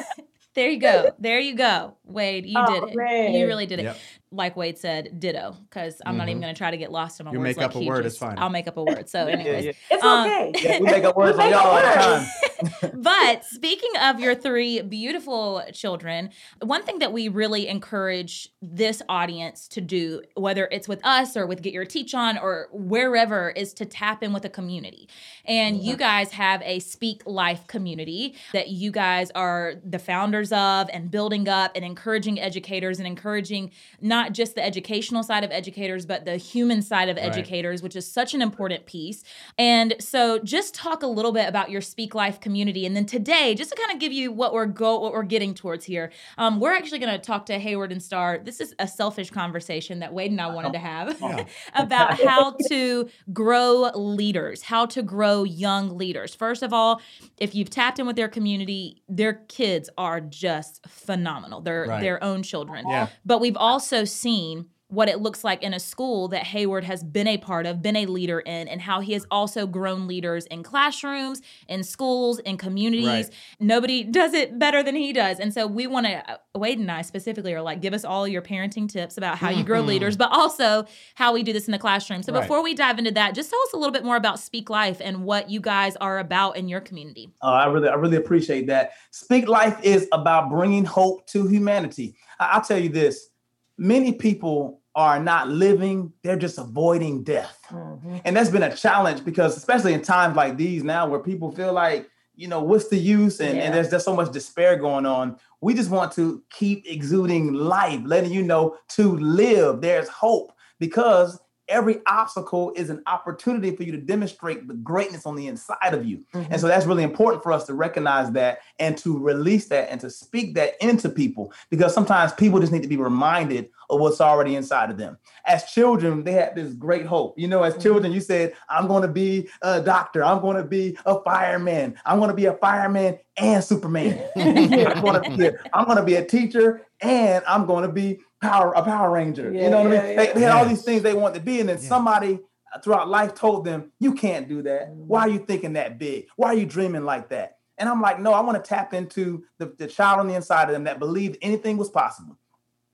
there 0.54 0.68
you 0.68 0.78
go. 0.78 1.10
There 1.18 1.38
you 1.40 1.54
go, 1.54 1.96
Wade. 2.04 2.44
You 2.46 2.56
Oh, 2.58 2.80
did 2.86 2.90
it. 2.90 2.96
man. 2.96 3.32
You 3.34 3.46
really 3.46 3.66
did 3.66 3.78
it. 3.80 3.84
Yep. 3.84 3.96
Like 4.32 4.56
Wade 4.56 4.76
said, 4.78 5.20
ditto. 5.20 5.56
Because 5.68 6.02
I'm 6.04 6.16
not 6.16 6.28
even 6.28 6.38
Mhm. 6.38 6.42
going 6.42 6.54
to 6.54 6.58
try 6.58 6.70
to 6.70 6.76
get 6.76 6.90
lost 6.90 7.20
in 7.20 7.26
my 7.26 7.32
You 7.32 7.38
words. 7.38 7.48
make 7.50 7.56
like 7.58 7.66
up 7.66 7.74
a 7.76 7.78
he 7.78 7.86
word, 7.88 8.04
it's 8.06 8.18
fine. 8.18 8.36
I'll 8.38 8.50
make 8.50 8.66
up 8.68 8.76
a 8.76 8.82
word. 8.84 9.08
So, 9.08 9.26
anyways, 9.26 9.66
yeah, 9.66 9.72
It's 9.90 10.02
Um, 10.04 10.26
okay. 10.26 10.52
yeah. 10.62 10.80
We 10.80 10.86
make 10.86 11.04
up 11.04 11.16
words 11.16 11.38
We 11.38 11.44
on 11.44 11.50
make 11.50 11.58
y'all 11.58 11.66
all 11.70 11.76
the 11.76 11.82
time. 11.82 12.92
but 13.02 13.44
speaking 13.44 13.90
of 14.02 14.18
your 14.18 14.34
three 14.34 14.80
beautiful 14.82 15.62
children, 15.72 16.30
one 16.60 16.82
thing 16.82 16.98
that 16.98 17.12
we 17.12 17.28
really 17.28 17.68
encourage 17.68 18.48
this 18.60 19.00
audience 19.08 19.68
to 19.68 19.80
do, 19.80 20.22
whether 20.34 20.68
it's 20.72 20.88
with 20.88 21.04
us 21.06 21.36
or 21.36 21.46
with 21.46 21.62
Get 21.62 21.72
Your 21.72 21.84
Teach 21.84 22.14
On 22.14 22.36
or 22.38 22.68
wherever, 22.72 23.50
is 23.50 23.72
to 23.74 23.84
tap 23.84 24.22
in 24.22 24.32
with 24.32 24.44
a 24.44 24.48
community. 24.50 25.08
And 25.44 25.80
you 25.82 25.96
guys 25.96 26.32
have 26.32 26.62
a 26.62 26.80
Speak 26.80 27.22
Life 27.26 27.66
community 27.68 28.34
that 28.52 28.68
you 28.70 28.90
guys 28.90 29.30
are 29.32 29.74
the 29.84 29.98
founders 30.00 30.50
of 30.52 30.88
and 30.92 31.10
building 31.10 31.48
up 31.48 31.72
and 31.76 31.84
encouraging 31.84 32.40
educators 32.40 32.98
and 32.98 33.06
encouraging 33.06 33.70
not 34.00 34.15
just 34.32 34.54
the 34.54 34.64
educational 34.64 35.22
side 35.22 35.44
of 35.44 35.50
educators, 35.50 36.06
but 36.06 36.24
the 36.24 36.36
human 36.36 36.82
side 36.82 37.08
of 37.08 37.16
Right. 37.16 37.24
educators, 37.26 37.82
which 37.82 37.96
is 37.96 38.10
such 38.10 38.34
an 38.34 38.42
important 38.42 38.86
piece. 38.86 39.22
And 39.58 39.94
so 40.00 40.38
just 40.38 40.74
talk 40.74 41.02
a 41.02 41.06
little 41.06 41.32
bit 41.32 41.48
about 41.48 41.70
your 41.70 41.80
Speak 41.80 42.14
Life 42.14 42.40
community. 42.40 42.84
And 42.86 42.94
then 42.96 43.06
today, 43.06 43.54
just 43.54 43.70
to 43.70 43.76
kind 43.76 43.92
of 43.92 43.98
give 43.98 44.12
you 44.12 44.32
what 44.32 44.52
we're 44.52 44.66
go 44.66 44.98
what 45.00 45.12
we're 45.12 45.22
getting 45.22 45.54
towards 45.54 45.84
here, 45.84 46.10
um, 46.38 46.60
we're 46.60 46.72
actually 46.74 46.98
gonna 46.98 47.18
talk 47.18 47.46
to 47.46 47.58
Hayward 47.58 47.92
and 47.92 48.02
Star. 48.02 48.38
This 48.42 48.60
is 48.60 48.74
a 48.78 48.86
selfish 48.88 49.30
conversation 49.30 50.00
that 50.00 50.12
Wade 50.12 50.30
and 50.30 50.40
I 50.40 50.48
wanted 50.48 50.72
to 50.72 50.78
have 50.78 51.16
Yeah. 51.20 51.44
about 51.74 52.20
how 52.20 52.56
to 52.68 53.08
grow 53.32 53.90
leaders, 53.94 54.62
how 54.62 54.86
to 54.86 55.02
grow 55.02 55.44
young 55.44 55.96
leaders. 55.96 56.34
First 56.34 56.62
of 56.62 56.72
all, 56.72 57.00
if 57.38 57.54
you've 57.54 57.70
tapped 57.70 57.98
in 57.98 58.06
with 58.06 58.16
their 58.16 58.28
community, 58.28 59.02
their 59.08 59.34
kids 59.48 59.88
are 59.98 60.20
just 60.20 60.86
phenomenal. 60.86 61.60
They're 61.60 61.86
Right. 61.86 62.00
their 62.00 62.22
own 62.24 62.42
children. 62.42 62.84
Yeah. 62.88 63.08
But 63.24 63.40
we've 63.40 63.56
also 63.56 64.04
seen 64.06 64.66
what 64.88 65.08
it 65.08 65.20
looks 65.20 65.42
like 65.42 65.64
in 65.64 65.74
a 65.74 65.80
school 65.80 66.28
that 66.28 66.44
Hayward 66.44 66.84
has 66.84 67.02
been 67.02 67.26
a 67.26 67.36
part 67.38 67.66
of, 67.66 67.82
been 67.82 67.96
a 67.96 68.06
leader 68.06 68.38
in, 68.38 68.68
and 68.68 68.80
how 68.80 69.00
he 69.00 69.14
has 69.14 69.26
also 69.32 69.66
grown 69.66 70.06
leaders 70.06 70.46
in 70.46 70.62
classrooms, 70.62 71.42
in 71.66 71.82
schools, 71.82 72.38
in 72.38 72.56
communities. 72.56 73.04
Right. 73.08 73.30
Nobody 73.58 74.04
does 74.20 74.32
it 74.32 74.60
better 74.60 74.84
than 74.84 74.94
he 74.94 75.12
does. 75.12 75.40
And 75.40 75.52
so 75.52 75.66
we 75.66 75.88
want 75.88 76.06
to, 76.06 76.38
Wade 76.54 76.78
and 76.78 76.88
I 76.88 77.02
specifically 77.02 77.52
are 77.52 77.62
like, 77.62 77.80
give 77.82 77.94
us 77.94 78.04
all 78.04 78.28
your 78.28 78.42
parenting 78.42 78.88
tips 78.88 79.18
about 79.18 79.38
how 79.38 79.50
you 79.50 79.64
grow 79.64 79.82
Mhm. 79.82 79.86
leaders, 79.88 80.16
but 80.16 80.30
also 80.30 80.86
how 81.16 81.32
we 81.32 81.42
do 81.42 81.52
this 81.52 81.66
in 81.66 81.72
the 81.72 81.78
classroom. 81.80 82.22
So 82.22 82.32
Right. 82.32 82.42
before 82.42 82.62
we 82.62 82.72
dive 82.72 83.00
into 83.00 83.10
that, 83.10 83.34
just 83.34 83.50
tell 83.50 83.60
us 83.62 83.72
a 83.72 83.76
little 83.76 83.92
bit 83.92 84.04
more 84.04 84.16
about 84.16 84.38
Speak 84.38 84.70
Life 84.70 84.98
and 85.02 85.24
what 85.24 85.50
you 85.50 85.58
guys 85.60 85.96
are 85.96 86.20
about 86.20 86.56
in 86.56 86.68
your 86.68 86.80
community. 86.80 87.30
Uh, 87.42 87.46
I 87.46 87.66
really, 87.66 87.88
I 87.88 87.94
really 87.94 88.18
appreciate 88.18 88.68
that. 88.68 88.92
Speak 89.10 89.48
Life 89.48 89.80
is 89.82 90.06
about 90.12 90.48
bringing 90.48 90.84
hope 90.84 91.26
to 91.30 91.48
humanity. 91.48 92.14
I- 92.38 92.50
I'll 92.52 92.60
tell 92.62 92.78
you 92.78 92.88
this: 92.88 93.30
many 93.78 94.12
people 94.12 94.80
are 94.94 95.20
not 95.20 95.48
living; 95.48 96.12
they're 96.22 96.36
just 96.36 96.58
avoiding 96.58 97.22
death, 97.22 97.58
Mhm. 97.70 98.20
and 98.24 98.34
that's 98.36 98.50
been 98.50 98.62
a 98.62 98.74
challenge 98.74 99.24
because, 99.24 99.56
especially 99.56 99.92
in 99.92 100.02
times 100.02 100.36
like 100.36 100.56
these 100.56 100.82
now, 100.82 101.06
where 101.08 101.20
people 101.20 101.52
feel 101.52 101.72
like, 101.72 102.08
you 102.34 102.48
know, 102.48 102.62
what's 102.62 102.88
the 102.88 102.96
use, 102.96 103.40
and, 103.40 103.56
Yeah. 103.56 103.64
and 103.64 103.74
there's 103.74 103.90
just 103.90 104.04
so 104.04 104.14
much 104.16 104.32
despair 104.32 104.76
going 104.76 105.04
on. 105.06 105.36
We 105.60 105.74
just 105.74 105.90
want 105.90 106.12
to 106.12 106.42
keep 106.50 106.84
exuding 106.86 107.52
life, 107.54 108.00
letting 108.04 108.32
you 108.32 108.42
know 108.42 108.76
to 108.90 109.16
live. 109.18 109.80
There's 109.82 110.08
hope 110.08 110.52
because 110.78 111.38
every 111.68 112.00
obstacle 112.06 112.72
is 112.76 112.90
an 112.90 113.02
opportunity 113.06 113.74
for 113.74 113.82
you 113.82 113.92
to 113.92 113.98
demonstrate 113.98 114.66
the 114.68 114.74
greatness 114.74 115.26
on 115.26 115.36
the 115.36 115.46
inside 115.46 115.92
of 115.92 116.04
you. 116.04 116.24
Mhm. 116.34 116.46
And 116.50 116.60
so 116.60 116.68
that's 116.68 116.86
really 116.86 117.02
important 117.02 117.42
for 117.42 117.52
us 117.52 117.64
to 117.66 117.74
recognize 117.74 118.30
that 118.32 118.58
and 118.78 118.96
to 118.98 119.18
release 119.18 119.66
that 119.68 119.90
and 119.90 120.00
to 120.00 120.10
speak 120.10 120.54
that 120.54 120.74
into 120.80 121.08
people 121.08 121.52
because 121.70 121.92
sometimes 121.94 122.32
people 122.32 122.60
just 122.60 122.72
need 122.72 122.82
to 122.82 122.88
be 122.88 122.96
reminded 122.96 123.70
of 123.88 124.00
what's 124.00 124.20
already 124.20 124.56
inside 124.56 124.90
of 124.90 124.98
them. 124.98 125.16
As 125.44 125.64
children, 125.64 126.24
they 126.24 126.32
had 126.32 126.54
this 126.54 126.72
great 126.72 127.06
hope. 127.06 127.38
You 127.38 127.48
know, 127.48 127.62
as 127.62 127.76
children, 127.78 128.12
you 128.12 128.20
said, 128.20 128.54
I'm 128.68 128.88
going 128.88 129.02
to 129.02 129.08
be 129.08 129.48
a 129.62 129.80
doctor, 129.80 130.24
I'm 130.24 130.40
going 130.40 130.56
to 130.56 130.64
be 130.64 130.98
a 131.06 131.20
fireman, 131.22 131.94
I'm 132.04 132.18
going 132.18 132.30
to 132.30 132.34
be 132.36 132.46
a 132.46 132.54
fireman 132.54 133.18
and 133.36 133.62
Superman. 133.62 134.22
I'm 134.36 135.02
going 135.02 135.22
to 135.22 135.36
be 135.36 135.46
a, 135.46 135.52
I'm 135.72 135.84
going 135.84 135.98
to 135.98 136.04
be 136.04 136.16
a 136.16 136.24
teacher 136.24 136.82
and 137.00 137.44
I'm 137.46 137.66
going 137.66 137.82
to 137.82 137.92
be 137.92 138.20
power 138.48 138.72
a 138.72 138.82
Power 138.82 139.10
Ranger. 139.10 139.52
you 139.52 139.68
know 139.70 139.82
what 139.82 139.92
I 139.92 139.94
yeah, 139.94 140.02
mean? 140.08 140.16
They, 140.16 140.32
they 140.32 140.40
had 140.40 140.52
all 140.52 140.64
these 140.66 140.82
things 140.82 141.02
they 141.02 141.14
wanted 141.14 141.34
to 141.38 141.44
be, 141.44 141.60
and 141.60 141.68
then 141.68 141.78
Yeah. 141.80 141.88
somebody 141.88 142.40
throughout 142.82 143.08
life 143.08 143.34
told 143.34 143.64
them, 143.64 143.92
"You 143.98 144.14
can't 144.14 144.48
do 144.48 144.62
that. 144.62 144.90
Mm-hmm. 144.90 145.06
Why 145.08 145.20
are 145.22 145.28
you 145.28 145.38
thinking 145.38 145.74
that 145.74 145.98
big? 145.98 146.26
Why 146.36 146.48
are 146.48 146.54
you 146.54 146.66
dreaming 146.66 147.04
like 147.04 147.28
that?" 147.30 147.58
And 147.78 147.88
I'm 147.88 148.00
like, 148.00 148.18
"No, 148.20 148.32
I 148.32 148.40
want 148.40 148.62
to 148.62 148.68
tap 148.68 148.92
into 148.94 149.44
the, 149.58 149.66
the 149.78 149.86
child 149.86 150.20
on 150.20 150.28
the 150.28 150.34
inside 150.34 150.64
of 150.64 150.70
them 150.72 150.84
that 150.84 150.98
believed 150.98 151.38
anything 151.42 151.76
was 151.76 151.90
possible." 151.90 152.36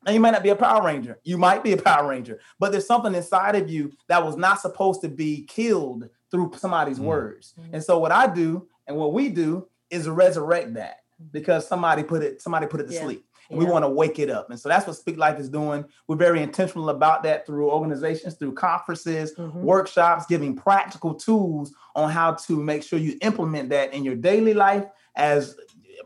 Now 0.04 0.10
you 0.12 0.18
might 0.20 0.32
not 0.32 0.42
be 0.42 0.48
a 0.48 0.56
Power 0.56 0.82
Ranger. 0.84 1.18
You 1.22 1.38
might 1.38 1.62
be 1.62 1.72
a 1.72 1.76
Power 1.76 2.08
Ranger, 2.08 2.40
but 2.58 2.72
there's 2.72 2.86
something 2.86 3.14
inside 3.14 3.54
of 3.54 3.70
you 3.70 3.92
that 4.08 4.24
was 4.24 4.36
not 4.36 4.60
supposed 4.60 5.00
to 5.02 5.08
be 5.08 5.44
killed 5.44 6.08
through 6.30 6.50
somebody's 6.56 6.98
Mm. 6.98 7.04
words. 7.04 7.54
Mhm. 7.60 7.74
And 7.74 7.84
so 7.84 7.98
what 7.98 8.10
I 8.10 8.26
do 8.26 8.66
and 8.88 8.96
what 8.96 9.12
we 9.12 9.28
do 9.28 9.68
is 9.90 10.08
resurrect 10.08 10.74
that 10.74 10.96
because 11.30 11.68
somebody 11.68 12.02
put 12.02 12.22
it 12.24 12.42
somebody 12.42 12.66
put 12.66 12.80
it 12.80 12.88
to 12.88 12.94
Yeah. 12.94 13.02
sleep. 13.02 13.24
And 13.52 13.58
we 13.58 13.66
want 13.70 13.84
to 13.84 13.88
wake 13.88 14.18
it 14.18 14.30
up. 14.30 14.50
And 14.50 14.58
so 14.58 14.68
that's 14.68 14.86
what 14.86 14.96
Speak 14.96 15.18
Life 15.18 15.38
is 15.38 15.48
doing. 15.48 15.84
We're 16.08 16.16
very 16.16 16.42
intentional 16.42 16.88
about 16.90 17.22
that 17.24 17.46
through 17.46 17.70
organizations, 17.70 18.34
through 18.34 18.54
conferences, 18.54 19.34
Mhm. 19.36 19.54
workshops, 19.56 20.24
giving 20.26 20.56
practical 20.56 21.14
tools 21.14 21.72
on 21.94 22.10
how 22.10 22.32
to 22.32 22.56
make 22.56 22.82
sure 22.82 22.98
you 22.98 23.16
implement 23.20 23.68
that 23.70 23.92
in 23.92 24.04
your 24.04 24.16
daily 24.16 24.54
life 24.54 24.86
as 25.16 25.56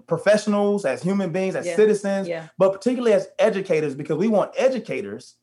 professionals, 0.07 0.85
as 0.85 1.03
human 1.03 1.31
beings, 1.31 1.57
as 1.57 1.67
Yeah. 1.67 1.77
citizens, 1.77 2.29
Yeah, 2.29 2.49
but 2.59 2.73
particularly 2.73 3.13
as 3.13 3.29
educators, 3.39 3.95
because 3.95 4.17
we 4.19 4.29
want 4.29 4.53
educators 4.57 5.37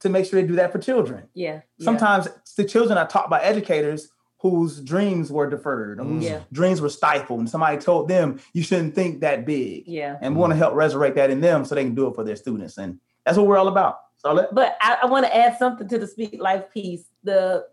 to 0.00 0.08
make 0.08 0.26
sure 0.26 0.40
they 0.40 0.46
do 0.46 0.56
that 0.56 0.72
for 0.72 0.78
children. 0.78 1.24
yeah. 1.34 1.60
yeah. 1.78 1.84
Sometimes 1.84 2.28
the 2.56 2.64
children 2.64 2.98
are 2.98 3.06
taught 3.08 3.30
by 3.30 3.40
educators 3.42 4.10
whose 4.38 4.80
dreams 4.82 5.32
were 5.32 5.48
deferred, 5.48 5.98
whose 5.98 6.24
Yeah. 6.24 6.40
dreams 6.52 6.80
were 6.80 6.88
stifled, 6.90 7.40
and 7.40 7.48
somebody 7.48 7.78
told 7.78 8.08
them 8.08 8.38
you 8.52 8.62
shouldn't 8.62 8.94
think 8.94 9.20
that 9.20 9.46
big. 9.46 9.84
Yeah. 9.86 10.18
And 10.20 10.34
we 10.34 10.40
want 10.40 10.52
to 10.52 10.56
help 10.56 10.74
resurrect 10.74 11.16
that 11.16 11.30
in 11.30 11.40
them 11.40 11.64
so 11.64 11.74
they 11.74 11.84
can 11.84 11.94
do 11.94 12.08
it 12.08 12.14
for 12.14 12.22
their 12.24 12.36
students. 12.36 12.76
And 12.78 13.00
that's 13.24 13.38
what 13.38 13.46
we're 13.46 13.56
all 13.58 13.68
about. 13.68 13.98
So 14.18 14.32
let 14.32 14.54
But 14.54 14.76
I, 14.80 14.98
I 15.02 15.06
want 15.06 15.24
to 15.26 15.34
add 15.34 15.56
something 15.58 15.88
to 15.88 15.98
the 15.98 16.06
Speak 16.06 16.40
Life 16.40 16.64
piece. 16.72 17.04
The 17.24 17.66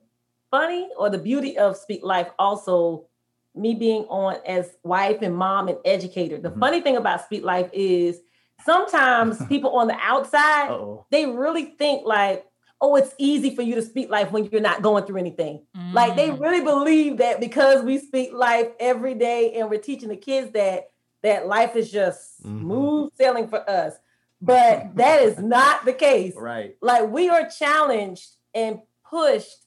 funny 0.52 0.88
or 0.98 1.10
the 1.10 1.18
beauty 1.18 1.58
of 1.58 1.76
Speak 1.76 2.02
Life 2.04 2.30
also 2.40 3.08
me 3.56 3.76
being 3.76 4.04
on 4.06 4.38
as 4.48 4.72
wife 4.84 5.18
and 5.22 5.36
mom 5.36 5.68
and 5.68 5.78
educator. 5.86 6.40
The 6.40 6.50
Mhm. 6.52 6.60
funny 6.60 6.82
thing 6.82 6.96
about 6.98 7.24
Speak 7.26 7.44
Life 7.44 7.70
is 7.74 8.20
sometimes 8.66 9.46
people 9.48 9.72
on 9.72 9.88
the 9.88 9.98
outside 10.02 10.70
oh. 10.70 11.06
they 11.12 11.26
really 11.26 11.66
think 11.78 12.06
like, 12.06 12.46
oh, 12.84 12.98
it's 12.98 13.16
easy 13.18 13.56
for 13.56 13.62
you 13.62 13.76
to 13.76 13.82
speak 13.82 14.10
life 14.10 14.30
when 14.30 14.44
you're 14.52 14.60
not 14.60 14.82
going 14.82 15.06
through 15.06 15.16
anything. 15.18 15.66
Like 15.94 16.18
they 16.18 16.32
Mm. 16.32 16.40
really 16.42 16.62
believe 16.62 17.18
that 17.18 17.40
because 17.40 17.82
we 17.82 17.98
speak 17.98 18.34
life 18.34 18.68
every 18.78 19.14
day 19.16 19.54
and 19.54 19.70
we're 19.70 19.80
teaching 19.80 20.10
the 20.10 20.18
kids 20.18 20.52
that 20.52 20.90
that 21.22 21.48
life 21.48 21.78
is 21.78 21.90
just 21.90 22.44
Mhm. 22.44 22.60
smooth 22.60 23.10
sailing 23.18 23.48
for 23.48 23.68
us. 23.70 23.94
But 24.42 24.90
that 24.98 25.22
is 25.24 25.40
not 25.40 25.86
the 25.86 25.94
case. 25.94 26.36
Right. 26.36 26.76
Like 26.82 27.10
we 27.10 27.30
are 27.30 27.48
challenged 27.50 28.36
and 28.54 28.82
pushed, 29.10 29.66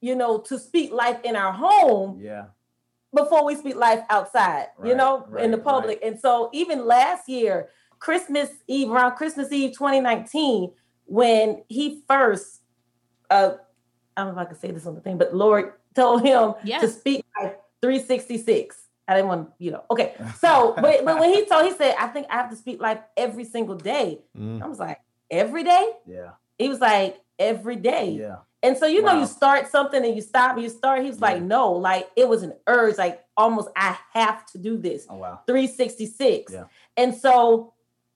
you 0.00 0.14
know, 0.14 0.38
to 0.38 0.58
speak 0.58 0.92
life 0.92 1.20
in 1.24 1.36
our 1.36 1.52
home 1.52 2.20
Yeah. 2.22 2.46
before 3.14 3.44
we 3.44 3.54
speak 3.56 3.76
life 3.76 4.02
outside, 4.08 4.68
you 4.82 4.94
Right, 4.94 4.96
know, 4.96 5.26
in 5.38 5.50
the 5.50 5.58
right, 5.58 5.64
public. 5.64 5.98
And 6.02 6.18
so 6.18 6.48
even 6.54 6.86
last 6.86 7.28
year, 7.28 7.68
Christmas 7.98 8.48
Eve, 8.66 8.90
around 8.90 9.16
Christmas 9.16 9.52
Eve 9.52 9.76
2019, 9.76 10.72
when 11.06 11.62
he 11.68 12.02
first 12.06 12.60
uh 13.30 13.52
I 14.16 14.24
don't 14.24 14.34
know 14.34 14.40
if 14.40 14.46
I 14.46 14.50
can 14.50 14.58
say 14.58 14.70
this 14.70 14.86
on 14.86 14.94
the 14.94 15.00
thing, 15.00 15.18
but 15.18 15.34
Lord 15.34 15.74
told 15.94 16.22
him 16.22 16.54
to 16.80 16.88
speak 16.88 17.24
like 17.40 17.60
366. 17.82 18.82
I 19.08 19.14
didn't 19.14 19.28
want, 19.28 19.50
you 19.58 19.70
know, 19.70 19.84
okay. 19.90 20.14
So, 20.40 20.74
but, 20.74 21.04
but 21.04 21.20
when 21.20 21.32
he 21.32 21.44
told, 21.44 21.64
he 21.64 21.72
said, 21.72 21.94
I 21.98 22.08
think 22.08 22.26
I 22.30 22.34
have 22.34 22.50
to 22.50 22.56
speak 22.56 22.80
life 22.80 22.98
every 23.16 23.44
single 23.44 23.76
day. 23.76 24.20
Mm. 24.36 24.62
I 24.62 24.66
was 24.66 24.78
like, 24.78 25.00
every 25.30 25.62
day? 25.64 25.92
Yeah. 26.06 26.30
He 26.58 26.68
was 26.68 26.80
like, 26.80 27.20
every 27.38 27.76
day. 27.76 28.10
Yeah. 28.18 28.36
And 28.62 28.76
so 28.76 28.86
you 28.86 29.02
know, 29.02 29.20
you 29.20 29.26
start 29.26 29.68
something 29.68 30.04
and 30.04 30.16
you 30.16 30.22
stop 30.22 30.54
and 30.54 30.62
you 30.62 30.68
start. 30.68 31.02
He 31.02 31.08
was 31.08 31.20
like, 31.20 31.40
no, 31.40 31.72
like 31.72 32.10
it 32.16 32.28
was 32.28 32.42
an 32.42 32.54
urge, 32.66 32.98
like 32.98 33.24
almost 33.36 33.68
I 33.76 33.96
have 34.12 34.44
to 34.46 34.58
do 34.58 34.76
this. 34.76 35.06
Oh 35.08 35.16
wow. 35.16 35.40
366. 35.46 36.52
Yeah. 36.52 36.64
And 36.96 37.14
so 37.14 37.74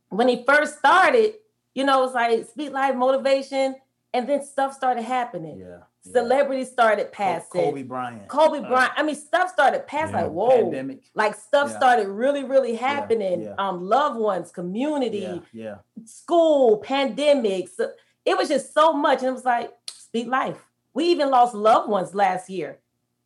when 0.09 0.27
he 0.27 0.43
first 0.45 0.79
started, 0.79 1.35
you 1.81 1.87
know, 1.87 2.05
it's 2.05 2.15
like 2.15 2.47
speak 2.47 2.71
life 2.73 2.95
motivation, 2.95 3.75
and 4.13 4.29
then 4.29 4.45
stuff 4.45 4.75
started 4.75 5.03
happening. 5.03 5.59
Yeah. 5.59 5.79
yeah. 6.05 6.13
Celebrities 6.13 6.71
started 6.71 7.13
passing. 7.13 7.63
Kobe 7.63 7.83
Bryant. 7.83 8.29
Kobe 8.29 8.59
Uh, 8.59 8.69
Bryant. 8.69 8.93
I 8.97 9.03
mean, 9.03 9.15
stuff 9.15 9.51
started 9.51 9.87
passing. 9.87 10.17
Yeah. 10.17 10.23
Like, 10.25 10.33
whoa. 10.33 10.63
Pandemic. 10.63 11.03
Like 11.15 11.35
stuff 11.35 11.69
Yeah. 11.71 11.77
started 11.77 12.09
really, 12.09 12.45
really 12.45 12.75
happening. 12.75 13.53
Um, 13.59 13.77
loved 13.97 14.19
ones, 14.19 14.51
community, 14.51 15.19
Yeah. 15.19 15.39
Yeah. 15.65 15.77
school, 16.05 16.81
pandemics. 16.83 17.73
It 18.25 18.37
was 18.37 18.49
just 18.49 18.73
so 18.73 18.93
much. 18.93 19.19
And 19.21 19.29
it 19.29 19.33
was 19.33 19.45
like, 19.45 19.73
speak 19.91 20.27
life. 20.27 20.61
We 20.95 21.05
even 21.07 21.31
lost 21.31 21.55
loved 21.55 21.89
ones 21.89 22.15
last 22.15 22.49
year. 22.51 22.79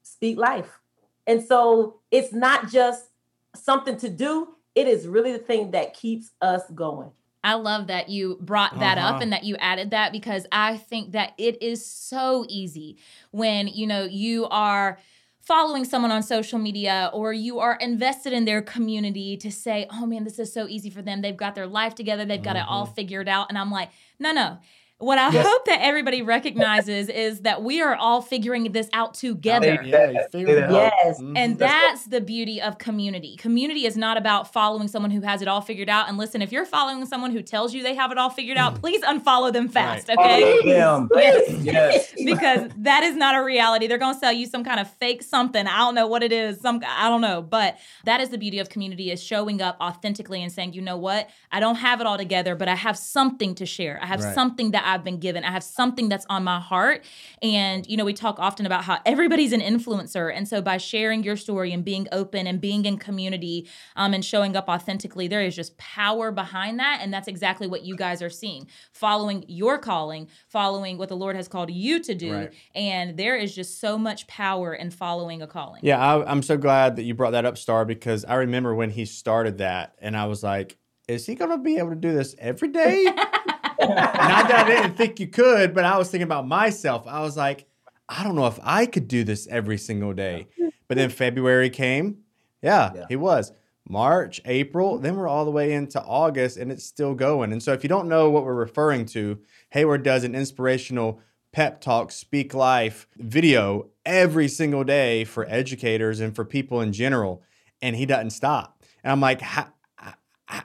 Speak 0.03 0.37
life. 0.37 0.81
And 1.27 1.43
so 1.43 2.01
it's 2.11 2.33
not 2.33 2.71
just 2.71 3.07
something 3.55 3.97
to 3.99 4.09
do, 4.09 4.49
it 4.75 4.87
is 4.89 5.07
really 5.07 5.33
the 5.33 5.45
thing 5.51 5.71
that 5.71 5.95
keeps 5.95 6.27
us 6.43 6.63
going. 6.75 7.13
I 7.45 7.55
love 7.55 7.87
that 7.89 8.09
you 8.09 8.39
brought 8.41 8.81
that 8.81 8.99
Uh-huh. 8.99 9.17
up 9.17 9.21
and 9.21 9.33
that 9.33 9.45
you 9.45 9.55
added 9.57 9.91
that 9.91 10.11
because 10.13 10.47
I 10.51 10.79
think 10.79 11.13
that 11.13 11.35
it 11.39 11.63
is 11.63 11.85
so 11.87 12.47
easy 12.49 12.97
when, 13.31 13.69
you 13.69 13.87
know, 13.87 14.05
you 14.05 14.47
are 14.49 14.99
following 15.43 15.85
someone 15.85 16.11
on 16.11 16.23
social 16.23 16.59
media 16.59 17.11
or 17.13 17.35
you 17.35 17.59
are 17.61 17.75
invested 17.77 18.33
in 18.33 18.47
their 18.47 18.63
community 18.63 19.37
to 19.37 19.53
say, 19.53 19.87
"Oh 19.91 20.07
man, 20.07 20.25
this 20.25 20.39
is 20.39 20.51
so 20.53 20.67
easy 20.67 20.89
for 20.89 21.03
them. 21.03 21.21
They've 21.21 21.37
got 21.37 21.55
their 21.55 21.67
life 21.67 21.95
together. 21.95 22.25
They've 22.25 22.43
got 22.43 22.57
it 22.57 22.65
all 22.67 22.87
figured 22.87 23.29
out." 23.29 23.49
And 23.51 23.59
I'm 23.59 23.71
like, 23.71 23.91
"No, 24.19 24.33
no. 24.33 24.59
What 24.99 25.19
I 25.19 25.29
Yes. 25.31 25.45
hope 25.45 25.65
that 25.65 25.81
everybody 25.83 26.23
recognizes 26.23 27.09
is 27.09 27.41
that 27.41 27.65
we 27.65 27.83
are 27.83 27.97
all 27.97 28.23
figuring 28.23 28.71
this 28.71 28.89
out 28.93 29.15
together. 29.15 29.83
Yeah, 29.85 30.11
you 30.13 30.21
figured 30.31 30.57
it 30.59 30.65
out. 30.65 30.71
Yes. 30.73 31.21
Mhm. 31.21 31.37
And 31.37 31.59
that's 31.59 32.05
the 32.05 32.21
beauty 32.21 32.63
of 32.63 32.79
community. 32.79 33.35
Community 33.37 33.87
is 33.87 33.97
not 33.97 34.17
about 34.17 34.53
following 34.53 34.87
someone 34.87 35.11
who 35.11 35.21
has 35.23 35.43
it 35.43 35.49
all 35.49 35.61
figured 35.61 35.89
out. 35.89 36.09
And 36.09 36.17
listen, 36.17 36.43
if 36.43 36.53
you're 36.53 36.65
following 36.65 37.05
someone 37.07 37.33
who 37.33 37.43
tells 37.43 37.75
you 37.75 37.83
they 37.83 37.97
have 37.97 38.13
it 38.13 38.19
all 38.19 38.31
figured 38.31 38.57
out, 38.57 38.81
please 38.81 39.03
unfollow 39.03 39.53
them 39.53 39.69
fast, 39.69 40.09
Right. 40.09 40.19
okay? 40.19 40.59
Damn. 40.65 41.09
Yes. 41.17 41.51
Yes. 41.65 42.13
because 42.25 42.71
that 42.79 43.03
is 43.03 43.17
not 43.17 43.35
a 43.35 43.43
reality. 43.43 43.89
They're 43.89 43.99
going 43.99 44.15
to 44.15 44.21
sell 44.21 44.33
you 44.33 44.47
some 44.47 44.63
kind 44.63 44.79
of 44.79 44.89
fake 44.89 45.25
something. 45.25 45.67
I 45.67 45.79
don't 45.79 45.97
know 45.97 46.07
what 46.07 46.23
it 46.23 46.33
is. 46.33 46.61
Some 46.61 46.81
I 46.87 47.09
don't 47.09 47.21
know, 47.21 47.43
but 47.43 47.79
that 48.05 48.21
is 48.21 48.29
the 48.29 48.39
beauty 48.39 48.61
of 48.61 48.69
community 48.69 49.11
is 49.11 49.21
showing 49.21 49.61
up 49.61 49.77
authentically 49.81 50.41
and 50.41 50.53
saying, 50.53 50.75
"You 50.75 50.83
know 50.83 50.97
what? 50.97 51.29
I 51.51 51.59
don't 51.59 51.77
have 51.77 52.01
it 52.01 52.07
all 52.07 52.17
together, 52.17 52.55
but 52.55 52.69
I 52.69 52.77
have 52.77 52.97
something 52.97 53.57
to 53.57 53.67
share. 53.67 53.99
I 54.01 54.07
have 54.07 54.23
Right. 54.25 54.35
something 54.35 54.71
that 54.71 54.85
I've 54.95 55.05
been 55.05 55.19
given. 55.19 55.45
I 55.45 55.51
have 55.51 55.63
something 55.65 56.09
that's 56.09 56.27
on 56.31 56.45
my 56.45 56.61
heart." 56.61 57.05
And 57.43 57.87
you 57.87 57.97
know, 57.97 58.05
we 58.05 58.15
talk 58.15 58.39
often 58.39 58.65
about 58.67 58.85
how 58.85 58.99
everybody's 59.05 59.53
an 59.53 59.61
influencer, 59.61 60.35
and 60.35 60.49
so 60.49 60.63
by 60.63 60.77
sharing 60.79 61.23
your 61.23 61.37
story 61.37 61.73
and 61.73 61.85
being 61.85 62.07
open 62.13 62.47
and 62.47 62.61
being 62.61 62.85
in 62.85 62.97
community 62.99 63.69
um, 63.97 64.15
and 64.15 64.25
showing 64.25 64.57
up 64.57 64.69
authentically, 64.69 65.29
there 65.29 65.43
is 65.43 65.55
just 65.55 65.77
power 65.79 66.31
behind 66.33 66.79
that, 66.79 67.01
and 67.03 67.13
that's 67.13 67.29
exactly 67.29 67.67
what 67.67 67.83
you 67.85 67.97
guys 67.97 68.23
are 68.23 68.31
seeing. 68.31 68.67
Following 68.93 69.45
your 69.49 69.79
calling, 69.79 70.29
following 70.49 70.99
what 70.99 71.09
the 71.09 71.17
Lord 71.17 71.37
has 71.37 71.49
called 71.49 71.71
you 71.71 72.01
to 72.01 72.15
do, 72.15 72.33
Right. 72.33 72.53
and 72.75 73.17
there 73.17 73.37
is 73.37 73.55
just 73.55 73.81
so 73.81 73.99
much 73.99 74.27
power 74.27 74.73
in 74.75 74.91
following 74.91 75.43
a 75.43 75.47
calling. 75.47 75.81
Yeah, 75.83 75.99
I, 75.99 76.31
I'm 76.31 76.43
so 76.43 76.57
glad 76.57 76.97
that 76.97 77.03
you 77.03 77.15
brought 77.15 77.33
that 77.33 77.45
up, 77.45 77.59
Star, 77.59 77.85
because 77.85 78.25
I 78.25 78.35
remember 78.37 78.75
when 78.75 78.91
he 78.91 79.05
started 79.05 79.59
that, 79.59 79.97
and 80.01 80.17
I 80.17 80.27
was 80.27 80.43
like, 80.43 80.77
"Is 81.09 81.27
he 81.27 81.35
gonna 81.35 81.59
be 81.59 81.77
able 81.79 81.91
to 81.91 81.97
do 81.97 82.13
this 82.13 82.35
every 82.39 82.69
day?" 82.69 83.07
Not 83.81 84.49
that 84.49 84.67
I 84.67 84.69
didn't 84.83 84.97
think 84.97 85.21
you 85.21 85.27
could, 85.27 85.75
but 85.75 85.85
I 85.85 85.99
was 85.99 86.11
thinking 86.11 86.25
about 86.25 86.47
myself. 86.47 87.07
I 87.07 87.21
was 87.21 87.37
like, 87.37 87.67
I 88.09 88.23
don't 88.23 88.37
know 88.37 88.47
if 88.47 88.59
I 88.63 88.87
could 88.87 89.09
do 89.09 89.25
this 89.25 89.47
every 89.49 89.79
single 89.79 90.13
day. 90.13 90.47
But 90.89 90.97
then 90.99 91.11
February 91.11 91.71
came. 91.71 92.19
Yeah, 92.63 92.93
Yeah. 92.95 93.05
he 93.09 93.17
was. 93.17 93.53
March, 93.89 94.41
April, 94.47 94.99
then 94.99 95.17
we're 95.17 95.29
all 95.29 95.45
the 95.45 95.51
way 95.51 95.73
into 95.75 96.01
August 96.03 96.57
and 96.57 96.73
it's 96.73 96.85
still 96.85 97.15
going. 97.15 97.53
And 97.53 97.63
so 97.63 97.73
if 97.73 97.83
you 97.83 97.89
don't 97.89 98.09
know 98.09 98.31
what 98.31 98.45
we're 98.45 98.55
referring 98.55 99.05
to, 99.07 99.39
Hayward 99.71 100.03
does 100.03 100.25
an 100.25 100.35
inspirational 100.35 101.21
pep 101.53 101.81
talk, 101.83 102.11
speak 102.11 102.55
life 102.55 103.07
video 103.17 103.89
every 104.07 104.49
single 104.49 104.85
day 104.85 105.25
for 105.25 105.47
educators 105.51 106.21
and 106.21 106.35
for 106.35 106.45
people 106.47 106.81
in 106.81 106.93
general. 106.95 107.43
And 107.83 107.95
he 107.95 108.07
doesn't 108.07 108.31
stop. 108.31 108.83
And 109.03 109.13
I'm 109.13 109.21
like, 109.21 109.43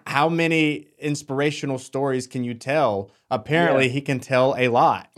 how, 0.06 0.30
many 0.30 0.88
inspirational 1.00 1.78
stories 1.80 2.28
can 2.28 2.44
you 2.44 2.54
tell? 2.54 3.12
Apparently, 3.32 3.90
he 3.90 4.02
can 4.02 4.20
tell 4.20 4.56
a 4.58 4.68
lot. 4.68 5.10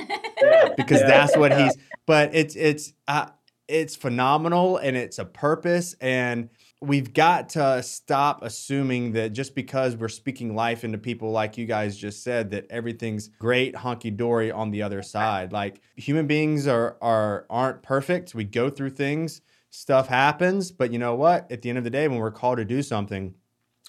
Because 0.77 1.01
Yeah. 1.01 1.07
that's 1.07 1.37
what 1.37 1.55
he's. 1.57 1.77
But 2.07 2.33
it's 2.33 2.55
it's 2.55 2.93
uh, 3.07 3.27
it's 3.67 3.95
phenomenal 3.95 4.77
and 4.77 4.97
it's 4.97 5.19
a 5.19 5.25
purpose 5.25 5.95
and 6.01 6.49
we've 6.81 7.13
got 7.13 7.49
to 7.49 7.81
stop 7.83 8.41
assuming 8.43 9.11
that 9.11 9.33
just 9.33 9.53
because 9.53 9.95
we're 9.95 10.09
speaking 10.09 10.55
life 10.55 10.83
into 10.83 10.97
people 10.97 11.29
like 11.31 11.55
you 11.57 11.67
guys 11.67 11.95
just 11.95 12.23
said 12.23 12.49
that 12.49 12.65
everything's 12.71 13.27
great 13.39 13.75
hunky 13.75 14.09
dory 14.09 14.51
on 14.51 14.71
the 14.71 14.81
other 14.81 15.03
side. 15.03 15.53
Like 15.53 15.79
human 15.95 16.25
beings 16.27 16.65
are 16.67 16.97
are 17.01 17.45
aren't 17.49 17.83
perfect. 17.83 18.33
We 18.33 18.43
go 18.45 18.69
through 18.69 18.89
things. 18.91 19.41
Stuff 19.69 20.07
happens 20.07 20.71
but 20.71 20.91
you 20.91 20.97
know 20.99 21.15
what? 21.15 21.51
At 21.51 21.61
the 21.61 21.69
end 21.69 21.77
of 21.77 21.83
the 21.83 21.89
day 21.91 22.07
when 22.07 22.17
we're 22.17 22.31
called 22.31 22.57
to 22.57 22.65
do 22.65 22.81
something 22.81 23.35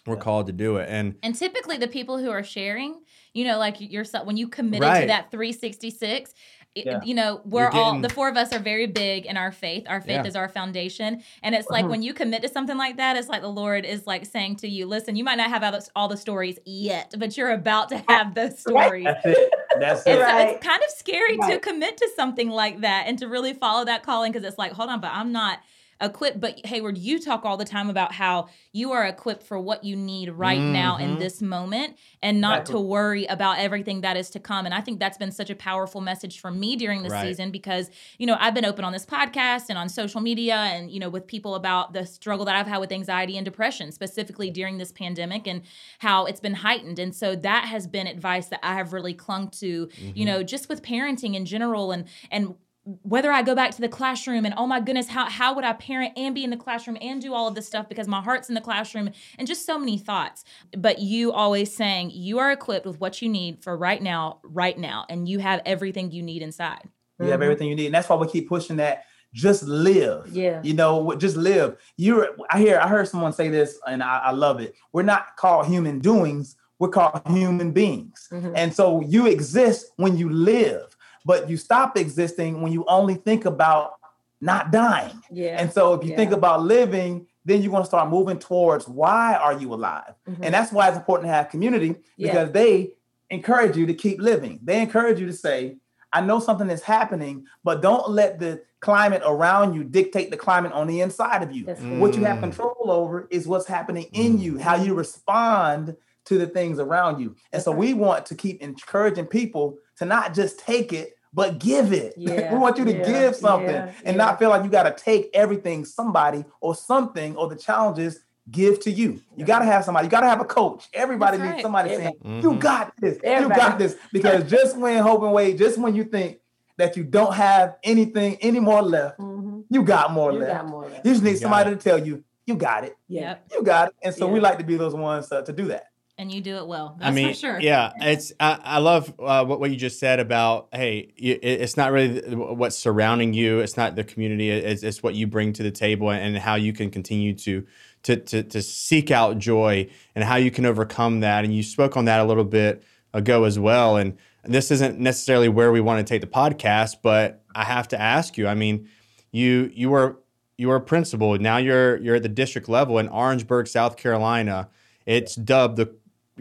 we're 0.07 0.15
Yeah. 0.15 0.21
called 0.21 0.47
to 0.47 0.53
do 0.53 0.77
it 0.77 0.89
and 0.89 1.17
And 1.23 1.35
typically, 1.35 1.77
the 1.79 1.89
people 1.89 2.19
who 2.19 2.31
are 2.31 2.43
sharing, 2.43 3.01
you 3.35 3.45
know, 3.45 3.59
like 3.59 3.81
yourself, 3.81 4.27
when 4.27 4.37
you 4.37 4.49
committed 4.49 5.01
to 5.03 5.07
that 5.07 5.31
366, 5.31 6.35
it- 6.75 6.87
Yeah. 6.87 7.01
you 7.05 7.13
know, 7.15 7.43
we're 7.45 7.65
You're 7.65 7.73
all, 7.75 7.99
the 8.01 8.09
four 8.09 8.29
of 8.31 8.37
us 8.39 8.51
are 8.53 8.59
very 8.59 8.87
big 8.87 9.27
in 9.27 9.37
our 9.37 9.53
faith. 9.53 9.85
Our 9.89 10.01
faith 10.01 10.23
Yeah. 10.23 10.27
is 10.27 10.35
our 10.35 10.49
foundation. 10.49 11.23
And 11.43 11.55
it's 11.55 11.69
like 11.69 11.85
Mhm. 11.85 11.91
when 11.91 12.03
you 12.03 12.15
commit 12.15 12.41
to 12.43 12.49
something 12.49 12.79
like 12.79 12.97
that, 12.97 13.15
it's 13.17 13.29
like 13.29 13.43
the 13.43 13.49
Lord 13.49 13.85
is 13.85 14.07
like 14.07 14.25
saying 14.25 14.57
to 14.57 14.69
you, 14.69 14.87
listen, 14.87 15.15
you 15.15 15.23
might 15.23 15.35
not 15.37 15.51
have 15.51 15.63
all 15.95 16.09
the, 16.09 16.17
stories 16.17 16.59
yet, 16.65 17.15
but 17.19 17.37
you're 17.37 17.51
about 17.51 17.91
to 17.91 18.03
have 18.09 18.35
those 18.35 18.59
stories. 18.59 19.05
That's 19.05 19.27
it. 19.27 19.53
That's 19.79 20.01
It's, 20.01 20.07
it. 20.09 20.21
Right. 20.21 20.49
it's 20.57 20.67
kind 20.67 20.81
of 20.83 20.91
scary 20.97 21.37
to 21.37 21.59
commit 21.59 21.99
to 21.99 22.09
something 22.17 22.49
like 22.49 22.81
that 22.81 23.05
and 23.07 23.19
to 23.19 23.29
really 23.29 23.53
follow 23.53 23.85
that 23.85 24.03
calling 24.03 24.33
because 24.33 24.47
it's 24.49 24.59
like, 24.59 24.73
hold 24.73 24.89
on, 24.89 25.01
but 25.01 25.11
I'm 25.13 25.31
not 25.31 25.59
equipped. 26.03 26.41
But 26.41 26.65
Hayward, 26.67 26.99
you 26.99 27.19
talk 27.19 27.45
all 27.45 27.57
the 27.57 27.65
time 27.65 27.89
about 27.89 28.13
how 28.13 28.49
you 28.73 28.93
are 28.93 29.05
equipped 29.07 29.43
for 29.45 29.59
what 29.59 29.85
you 29.85 29.97
need 29.97 30.31
right 30.31 30.61
now 30.61 30.97
in 30.97 31.17
Mhm. 31.17 31.19
this 31.19 31.41
moment 31.41 31.97
and 32.23 32.41
not 32.41 32.67
to 32.67 32.79
worry 32.81 33.25
about 33.27 33.59
everything 33.59 34.01
that 34.03 34.17
is 34.17 34.29
to 34.31 34.41
come. 34.41 34.67
And 34.67 34.75
I 34.75 34.81
think 34.81 34.99
that's 34.99 35.17
been 35.19 35.31
such 35.33 35.51
a 35.51 35.55
powerful 35.55 36.01
message 36.01 36.41
for 36.41 36.51
me 36.51 36.77
during 36.77 37.03
this 37.03 37.13
Right. 37.13 37.29
season 37.29 37.51
because, 37.51 37.91
you 38.19 38.27
know, 38.27 38.37
I've 38.41 38.55
been 38.55 38.65
open 38.65 38.85
on 38.85 38.93
this 38.93 39.07
podcast 39.07 39.67
and 39.69 39.79
on 39.79 39.89
social 39.89 40.21
media 40.21 40.57
and, 40.57 40.91
you 40.91 40.99
know, 41.01 41.09
with 41.09 41.27
people 41.27 41.55
about 41.55 41.93
the 41.93 42.05
struggle 42.07 42.45
that 42.47 42.57
I've 42.57 42.67
had 42.67 42.79
with 42.79 42.93
anxiety 42.93 43.37
and 43.37 43.45
depression, 43.45 43.93
specifically 43.93 44.51
during 44.51 44.79
this 44.79 44.93
pandemic 44.93 45.47
and 45.47 45.63
how 46.01 46.27
it's 46.27 46.41
been 46.41 46.55
heightened. 46.55 46.99
And 46.99 47.15
so 47.15 47.37
that 47.37 47.67
has 47.67 47.87
been 47.87 48.07
advice 48.07 48.47
that 48.49 48.61
I 48.63 48.75
have 48.75 48.93
really 48.93 49.15
clung 49.15 49.49
to, 49.61 49.87
Mm-hmm. 49.87 50.11
you 50.15 50.25
know, 50.25 50.43
just 50.43 50.69
with 50.69 50.83
parenting 50.83 51.35
in 51.35 51.45
general 51.45 51.93
and, 51.93 52.07
and, 52.31 52.55
whether 52.85 53.31
I 53.31 53.43
go 53.43 53.55
back 53.55 53.71
to 53.73 53.81
the 53.81 53.89
classroom 53.89 54.45
and 54.45 54.55
oh 54.57 54.67
my 54.67 54.81
goodness, 54.81 55.09
how 55.09 55.29
how 55.31 55.55
would 55.55 55.65
I 55.65 55.73
parent 55.75 56.15
and 56.17 56.35
be 56.35 56.43
in 56.43 56.51
the 56.51 56.57
classroom 56.57 56.99
and 57.01 57.23
do 57.23 57.33
all 57.33 57.47
of 57.47 57.55
this 57.55 57.67
stuff 57.67 57.89
because 57.89 58.09
my 58.09 58.21
heart's 58.21 58.49
in 58.49 58.55
the 58.57 58.61
classroom 58.61 59.11
and 59.39 59.47
just 59.47 59.65
so 59.65 59.79
many 59.79 59.99
thoughts. 59.99 60.45
But 60.77 60.99
you 60.99 61.33
always 61.33 61.75
saying 61.75 62.11
you 62.13 62.39
are 62.41 62.51
equipped 62.51 62.85
with 62.87 62.99
what 63.01 63.23
you 63.23 63.29
need 63.29 63.63
for 63.63 63.77
right 63.77 64.03
now, 64.03 64.41
right 64.43 64.77
now, 64.77 65.07
and 65.09 65.29
you 65.29 65.39
have 65.39 65.63
everything 65.65 66.11
you 66.11 66.23
need 66.23 66.43
inside. 66.43 66.89
You 67.21 67.27
have 67.29 67.39
Mhm. 67.41 67.45
everything 67.45 67.69
you 67.69 67.77
need, 67.77 67.87
and 67.87 67.95
that's 67.95 68.09
why 68.09 68.17
we 68.17 68.27
keep 68.27 68.49
pushing 68.49 68.77
that. 68.79 69.05
Just 69.33 69.63
live. 69.63 70.29
Yeah. 70.31 70.61
You 70.63 70.75
know, 70.75 71.15
just 71.15 71.37
live. 71.37 71.77
You're. 71.97 72.31
I 72.51 72.59
hear. 72.59 72.79
I 72.81 72.89
heard 72.89 73.09
someone 73.09 73.33
say 73.33 73.49
this, 73.49 73.79
and 73.87 74.03
I, 74.03 74.19
I 74.25 74.31
love 74.33 74.61
it. 74.61 74.75
We're 74.93 75.05
not 75.05 75.37
called 75.37 75.67
human 75.67 76.01
doings. 76.01 76.57
We're 76.79 76.89
called 76.89 77.23
human 77.29 77.71
beings. 77.71 78.29
Mhm. 78.33 78.53
And 78.57 78.75
so 78.75 79.01
you 79.03 79.27
exist 79.29 79.87
when 79.97 80.19
you 80.19 80.29
live, 80.29 80.92
but 81.25 81.49
you 81.49 81.57
stop 81.57 81.97
existing 81.97 82.61
when 82.63 82.73
you 82.73 82.85
only 82.89 83.15
think 83.15 83.45
about 83.45 83.95
not 84.41 84.73
dying. 84.73 85.23
Yeah. 85.31 85.61
And 85.61 85.73
so 85.73 85.95
if 85.95 86.07
you 86.09 86.17
think 86.17 86.33
about 86.33 86.63
living, 86.63 87.27
then 87.45 87.63
you're 87.63 87.71
going 87.71 87.83
to 87.83 87.87
start 87.89 88.09
moving 88.11 88.39
towards 88.39 88.89
why 88.89 89.35
are 89.35 89.53
you 89.57 89.73
alive? 89.73 90.15
Mhm. 90.29 90.39
And 90.43 90.55
that's 90.55 90.73
why 90.73 90.89
it's 90.89 90.97
important 90.97 91.29
to 91.29 91.33
have 91.33 91.49
community 91.49 91.97
Yeah. 92.17 92.33
because 92.33 92.53
they 92.53 92.93
encourage 93.31 93.77
you 93.77 93.87
to 93.87 93.95
keep 93.95 94.21
living. 94.21 94.59
They 94.63 94.81
encourage 94.81 95.19
you 95.21 95.27
to 95.27 95.33
say, 95.33 95.77
I 96.13 96.21
know 96.21 96.41
something 96.41 96.69
is 96.69 96.83
happening, 96.83 97.47
but 97.65 97.81
don't 97.83 98.11
let 98.11 98.39
the 98.39 98.63
climate 98.81 99.23
around 99.25 99.75
you 99.75 99.85
dictate 99.85 100.31
the 100.31 100.37
climate 100.37 100.73
on 100.73 100.87
the 100.89 101.01
inside 101.01 101.43
of 101.43 101.53
you. 101.53 101.65
Mm. 101.67 102.01
What 102.01 102.17
you 102.17 102.25
have 102.25 102.39
Mm. 102.39 102.43
control 102.43 102.77
over 102.89 103.29
is 103.31 103.47
what's 103.49 103.67
happening 103.67 104.07
in 104.13 104.39
you, 104.39 104.59
how 104.59 104.75
you 104.75 104.93
respond 104.95 105.97
to 106.25 106.37
the 106.39 106.47
things 106.47 106.79
around 106.79 107.21
you. 107.21 107.35
And 107.53 107.63
so 107.63 107.71
That's 107.71 107.81
we 107.81 107.95
want 107.95 108.27
to 108.27 108.35
keep 108.35 108.61
encouraging 108.61 109.27
people 109.27 109.79
to 110.03 110.09
not 110.09 110.35
just 110.35 110.59
take 110.59 110.93
it, 110.93 111.17
but 111.33 111.59
give 111.59 111.93
it. 111.93 112.15
Yeah, 112.19 112.53
we 112.53 112.59
want 112.59 112.77
you 112.79 112.85
to 112.85 112.93
yeah, 112.93 113.05
give 113.07 113.37
something 113.37 113.71
yeah, 113.71 113.93
and 114.05 114.17
yeah. 114.17 114.25
not 114.25 114.39
feel 114.39 114.51
like 114.51 114.65
you 114.65 114.71
got 114.71 114.83
to 114.85 115.03
take 115.05 115.31
everything 115.35 115.85
somebody 115.85 116.45
or 116.61 116.75
something 116.75 117.37
or 117.37 117.49
the 117.49 117.57
challenges 117.57 118.21
give 118.51 118.81
to 118.81 118.91
you. 118.91 119.21
You 119.37 119.45
got 119.45 119.61
to 119.61 119.65
have 119.65 119.85
somebody. 119.85 120.07
You 120.07 120.11
got 120.11 120.21
to 120.23 120.29
have 120.29 120.41
a 120.41 120.45
coach. 120.45 120.89
Everybody 120.93 121.39
That's 121.39 121.51
needs 121.53 121.63
somebody 121.63 121.91
Everybody. 121.91 122.19
saying, 122.25 122.43
"You 122.43 122.51
Mhm. 122.53 122.59
got 122.61 122.93
this. 123.01 123.15
You 123.23 123.49
got 123.49 123.79
this." 123.79 123.97
Because 124.13 124.51
just 124.51 124.77
when 124.77 125.01
hope 125.03 125.23
and 125.23 125.33
Wade, 125.33 125.57
just 125.59 125.79
when 125.79 125.95
you 125.95 126.05
think 126.05 126.41
that 126.77 126.97
you 126.97 127.05
don't 127.05 127.35
have 127.35 127.77
anything 127.85 128.37
any 128.41 128.59
more 128.59 128.83
left, 128.83 129.19
Mhm. 129.21 129.63
you 129.71 129.85
got 129.85 130.13
more 130.13 130.33
You 130.33 130.41
left. 130.41 130.53
got 130.53 130.67
more 130.69 130.85
left. 130.89 131.07
You 131.07 131.13
just 131.13 131.23
need 131.23 131.31
You 131.33 131.37
somebody 131.37 131.71
it. 131.71 131.81
to 131.81 131.89
tell 131.89 131.99
you, 132.05 132.25
you 132.47 132.57
got 132.57 132.83
it. 132.85 132.97
Yeah. 133.09 133.37
You 133.53 133.63
got 133.63 133.89
it. 133.89 133.95
And 134.03 134.13
so 134.15 134.27
we 134.27 134.41
like 134.41 134.59
to 134.59 134.65
be 134.65 134.77
those 134.77 134.95
ones 134.95 135.31
uh, 135.31 135.43
to 135.43 135.53
do 135.53 135.67
that. 135.67 135.85
And 136.23 136.31
you 136.31 136.41
do 136.41 136.57
it 136.59 136.69
well. 136.69 136.95
That's 137.01 137.09
I 137.09 137.11
mean, 137.11 137.29
for 137.31 137.35
sure. 137.35 137.61
yeah, 137.61 137.93
it's 138.01 138.33
I, 138.39 138.57
I 138.63 138.79
love 138.79 139.13
uh, 139.19 139.45
what 139.45 139.59
what 139.59 139.73
you 139.73 139.77
just 139.77 139.99
said 139.99 140.21
about 140.21 140.69
hey, 140.73 141.13
it, 141.17 141.41
it's 141.43 141.77
not 141.77 141.91
really 141.91 142.21
what's 142.33 142.79
surrounding 142.79 143.35
you, 143.35 143.59
it's 143.59 143.77
not 143.77 143.97
the 143.97 144.05
community, 144.05 144.49
it's, 144.49 144.85
it's 144.85 145.03
what 145.03 145.17
you 145.17 145.27
bring 145.27 145.53
to 145.55 145.65
the 145.65 145.73
table 145.73 146.13
and 146.13 146.39
how 146.39 146.55
you 146.55 146.73
can 146.73 146.93
continue 146.93 147.35
to 147.35 147.67
to 148.05 148.17
to 148.17 148.45
to 148.45 148.63
seek 148.63 149.11
out 149.11 149.39
joy 149.39 149.89
and 150.15 150.23
how 150.23 150.37
you 150.37 150.53
can 150.53 150.65
overcome 150.65 151.21
that. 151.21 151.45
And 151.45 151.53
you 151.53 151.65
spoke 151.65 151.97
on 151.97 152.05
that 152.05 152.21
a 152.21 152.25
little 152.25 152.45
bit 152.45 152.85
ago 153.13 153.43
as 153.43 153.59
well. 153.59 153.97
And 153.97 154.17
this 154.45 154.71
isn't 154.71 155.01
necessarily 155.01 155.49
where 155.49 155.73
we 155.73 155.81
want 155.81 156.07
to 156.07 156.09
take 156.09 156.21
the 156.21 156.29
podcast, 156.29 156.99
but 157.03 157.43
I 157.53 157.65
have 157.65 157.89
to 157.89 158.01
ask 158.01 158.39
you. 158.39 158.47
I 158.47 158.55
mean, 158.55 158.89
you 159.33 159.73
you 159.75 159.91
were 159.91 160.21
you 160.57 160.69
were 160.69 160.77
a 160.77 160.81
principal. 160.81 161.37
Now 161.37 161.57
you're 161.57 161.97
you're 161.97 162.15
at 162.15 162.23
the 162.23 162.29
district 162.29 162.69
level 162.69 163.01
in 163.01 163.09
Orangeburg, 163.09 163.67
South 163.67 163.97
Carolina. 163.97 164.69
It's 165.05 165.35
dubbed 165.35 165.79
the 165.79 165.97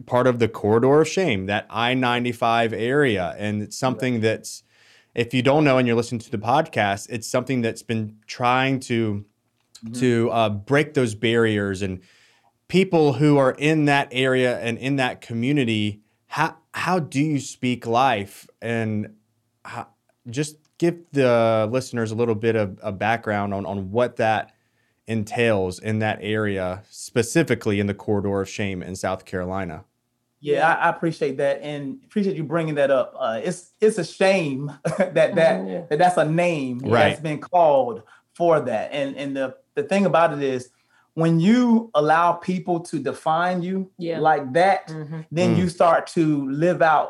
part 0.05 0.27
of 0.27 0.39
the 0.39 0.48
corridor 0.48 1.01
of 1.01 1.07
shame, 1.07 1.45
that 1.48 1.65
I 1.69 1.93
95 1.93 2.74
area. 2.74 3.36
And 3.38 3.62
it's 3.62 3.77
something 3.77 4.21
that's, 4.21 4.63
if 5.13 5.33
you 5.33 5.41
don't 5.41 5.63
know 5.63 5.77
and 5.77 5.88
you're 5.88 5.98
listening 5.98 6.21
to 6.21 6.31
the 6.31 6.38
podcast, 6.38 7.07
it's 7.10 7.27
something 7.27 7.62
that's 7.62 7.83
been 7.83 8.17
trying 8.27 8.79
to 8.81 9.25
to 9.95 10.29
uh, 10.29 10.48
break 10.48 10.93
those 10.93 11.15
barriers. 11.15 11.81
And 11.81 12.01
people 12.67 13.13
who 13.13 13.38
are 13.38 13.51
in 13.51 13.86
that 13.86 14.10
area 14.12 14.60
and 14.60 14.77
in 14.77 14.98
that 14.98 15.21
community 15.21 16.01
how 16.31 16.55
how 16.74 16.98
do 16.98 17.19
you 17.19 17.41
speak 17.41 17.86
life? 17.86 18.48
And 18.62 19.15
how, 19.65 19.88
just 20.29 20.55
give 20.77 20.95
the 21.12 21.67
listeners 21.69 22.12
a 22.12 22.15
little 22.15 22.36
bit 22.36 22.55
of 22.55 22.79
a 22.81 22.93
background 22.93 23.53
on 23.53 23.65
on 23.65 23.91
what 23.91 24.15
that 24.15 24.53
entails 25.11 25.77
in 25.79 25.99
that 25.99 26.17
area 26.21 26.81
specifically 26.89 27.79
in 27.79 27.87
the 27.87 27.93
corridor 27.93 28.41
of 28.41 28.49
shame 28.49 28.81
in 28.81 28.95
South 28.95 29.25
Carolina 29.25 29.83
Yeah, 30.39 30.67
I, 30.67 30.85
I 30.85 30.89
appreciate 30.89 31.37
that 31.37 31.61
and 31.61 31.99
appreciate 32.05 32.35
you 32.35 32.43
bringing 32.43 32.75
that 32.75 32.89
up. 32.89 33.13
Uh, 33.19 33.39
it's 33.43 33.73
it's 33.79 33.97
a 33.99 34.03
shame 34.03 34.71
that 34.97 35.13
that, 35.35 35.35
Mhm, 35.61 35.71
yeah. 35.71 35.81
that 35.89 35.99
that's 35.99 36.17
a 36.17 36.25
name 36.25 36.79
Right. 36.79 37.09
that's 37.09 37.21
been 37.21 37.39
called 37.39 38.01
for 38.33 38.59
that. 38.61 38.91
And 38.91 39.15
and 39.17 39.35
the 39.37 39.55
the 39.75 39.83
thing 39.83 40.05
about 40.05 40.33
it 40.33 40.41
is 40.41 40.69
when 41.13 41.39
you 41.39 41.91
allow 41.93 42.31
people 42.33 42.79
to 42.79 42.97
define 42.97 43.61
you 43.61 43.91
Yeah. 43.97 44.19
like 44.19 44.51
that, 44.53 44.87
Mhm. 44.87 45.25
then 45.31 45.55
Mm. 45.55 45.57
you 45.59 45.69
start 45.69 46.07
to 46.17 46.49
live 46.49 46.81
out 46.81 47.09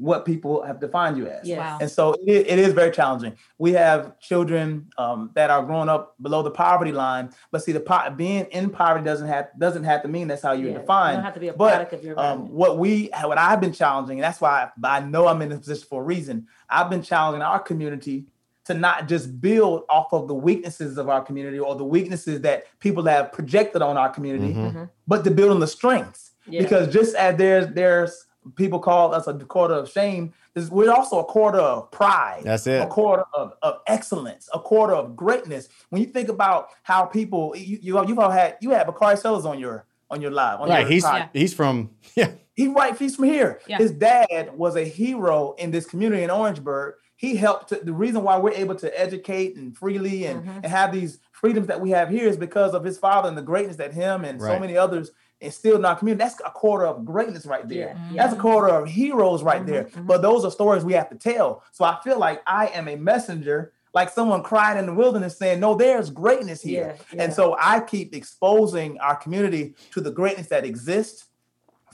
what 0.00 0.24
people 0.24 0.62
have 0.62 0.80
defined 0.80 1.18
you 1.18 1.28
as. 1.28 1.46
Yes. 1.46 1.58
Wow. 1.58 1.78
And 1.82 1.90
so 1.90 2.14
it, 2.14 2.28
is- 2.28 2.44
it 2.48 2.58
is 2.58 2.72
very 2.72 2.90
challenging. 2.90 3.34
We 3.58 3.72
have 3.72 4.18
children 4.18 4.90
um, 4.96 5.30
that 5.34 5.50
are 5.50 5.62
growing 5.62 5.88
up 5.90 6.14
below 6.22 6.42
the 6.42 6.50
poverty 6.50 6.90
line, 6.92 7.30
but 7.50 7.62
see, 7.62 7.72
the 7.72 7.80
po- 7.80 8.08
being 8.16 8.46
in 8.46 8.70
poverty 8.70 9.04
doesn't 9.04 9.28
have 9.28 9.48
doesn't 9.58 9.84
have 9.84 10.00
to 10.02 10.08
mean 10.08 10.28
that's 10.28 10.42
how 10.42 10.52
you're 10.52 10.68
Yeah. 10.68 10.72
You 10.74 10.78
defined. 10.80 11.16
don't 11.16 11.24
have 11.24 11.34
to 11.34 11.40
be 11.40 11.48
a 11.48 11.52
But, 11.52 11.68
product 11.70 11.92
of 11.92 12.02
your 12.04 12.18
Um, 12.18 12.24
environment. 12.24 12.54
what 12.54 12.78
we, 12.78 13.10
what 13.24 13.36
I've 13.38 13.60
been 13.60 13.72
challenging, 13.72 14.18
and 14.18 14.24
that's 14.24 14.40
why 14.40 14.70
I, 14.82 14.96
I 14.96 15.00
know 15.00 15.26
I'm 15.28 15.42
in 15.42 15.50
this 15.50 15.58
position 15.60 15.86
for 15.88 16.00
a 16.00 16.04
reason. 16.04 16.46
I've 16.70 16.88
been 16.88 17.02
challenging 17.02 17.42
our 17.42 17.58
community 17.60 18.24
to 18.64 18.74
not 18.74 19.06
just 19.08 19.40
build 19.40 19.82
off 19.90 20.12
of 20.12 20.28
the 20.28 20.34
weaknesses 20.34 20.96
of 20.98 21.08
our 21.08 21.20
community 21.22 21.58
or 21.58 21.74
the 21.76 21.84
weaknesses 21.84 22.40
that 22.42 22.64
people 22.78 23.04
have 23.04 23.32
projected 23.32 23.82
on 23.82 23.96
our 23.98 24.08
community, 24.08 24.54
Mhm. 24.54 24.72
Mhm. 24.74 24.88
but 25.06 25.24
to 25.24 25.30
build 25.30 25.50
on 25.50 25.60
the 25.60 25.66
strengths. 25.66 26.30
Yeah. 26.46 26.62
Because 26.62 26.92
just 26.92 27.14
as 27.16 27.36
there's 27.36 27.66
there's 27.74 28.24
people 28.56 28.78
call 28.78 29.14
us 29.14 29.26
a 29.26 29.34
corridor 29.34 29.74
of 29.74 29.90
shame, 29.90 30.32
there's, 30.54 30.70
we're 30.70 30.90
also 30.90 31.18
a 31.20 31.24
corridor 31.24 31.60
of 31.60 31.90
pride 31.90 32.42
that's 32.44 32.66
it. 32.66 32.82
a 32.82 32.86
corridor 32.86 33.24
of, 33.34 33.52
of 33.62 33.80
excellence, 33.86 34.48
a 34.52 34.58
corridor 34.58 34.94
of 34.96 35.14
greatness. 35.16 35.68
When 35.90 36.00
you 36.02 36.08
think 36.08 36.28
about 36.28 36.68
how 36.82 37.04
people 37.04 37.54
you 37.56 37.78
you 37.80 38.06
you've 38.06 38.18
all 38.18 38.30
had 38.30 38.56
you 38.60 38.70
have 38.70 38.86
Bakari 38.86 39.16
Sellers 39.16 39.44
on 39.44 39.58
your 39.58 39.86
on 40.10 40.20
your 40.20 40.30
live. 40.32 40.60
On 40.60 40.68
right 40.68 40.80
your 40.80 40.88
he's 40.90 41.04
pod- 41.04 41.28
he's 41.32 41.54
from 41.54 41.90
yeah 42.16 42.32
he 42.54 42.68
right 42.68 42.96
he's 42.96 43.16
from 43.16 43.26
here. 43.26 43.60
Yeah. 43.66 43.78
His 43.78 43.92
dad 43.92 44.50
was 44.56 44.76
a 44.76 44.84
hero 44.84 45.54
in 45.58 45.70
this 45.70 45.86
community 45.86 46.22
in 46.24 46.30
Orangeburg. 46.30 46.94
He 47.16 47.36
helped 47.36 47.68
to, 47.68 47.76
the 47.76 47.92
reason 47.92 48.22
why 48.22 48.38
we're 48.38 48.52
able 48.52 48.74
to 48.76 48.98
educate 49.00 49.54
and 49.56 49.76
freely 49.76 50.24
and, 50.24 50.42
Mhm. 50.42 50.56
and 50.56 50.66
have 50.66 50.90
these 50.90 51.18
freedoms 51.32 51.66
that 51.66 51.78
we 51.80 51.90
have 51.90 52.08
here 52.08 52.26
is 52.26 52.38
because 52.38 52.72
of 52.74 52.82
his 52.82 52.98
father 52.98 53.28
and 53.28 53.36
the 53.36 53.42
greatness 53.42 53.76
that 53.76 53.92
him 53.92 54.24
and 54.24 54.40
so 54.40 54.58
many 54.58 54.76
others 54.76 55.10
instilled 55.40 55.80
in 55.80 55.84
our 55.84 55.96
community. 55.96 56.22
That's 56.22 56.40
a 56.44 56.50
corridor 56.50 56.86
of 56.86 57.04
greatness 57.04 57.46
right 57.46 57.66
there. 57.68 57.96
Yeah. 58.12 58.22
That's 58.22 58.34
a 58.34 58.40
corridor 58.40 58.74
of 58.74 58.88
heroes 58.88 59.42
right 59.42 59.62
Mhm, 59.62 59.66
there. 59.66 59.88
But 60.02 60.22
those 60.22 60.44
are 60.44 60.50
stories 60.50 60.84
we 60.84 60.92
have 60.92 61.08
to 61.10 61.16
tell. 61.16 61.62
So 61.72 61.84
I 61.84 61.98
feel 62.04 62.18
like 62.18 62.42
I 62.46 62.66
am 62.68 62.88
a 62.88 62.96
messenger, 62.96 63.72
like 63.94 64.10
someone 64.10 64.42
crying 64.42 64.78
in 64.78 64.86
the 64.86 64.94
wilderness 64.94 65.38
saying, 65.38 65.60
No, 65.60 65.74
there's 65.74 66.10
greatness 66.10 66.62
here. 66.62 66.96
Yeah, 66.96 67.16
yeah. 67.16 67.22
And 67.24 67.32
so 67.32 67.56
I 67.58 67.80
keep 67.80 68.14
exposing 68.14 68.98
our 68.98 69.16
community 69.16 69.74
to 69.92 70.00
the 70.00 70.10
greatness 70.10 70.48
that 70.48 70.64
exists 70.64 71.26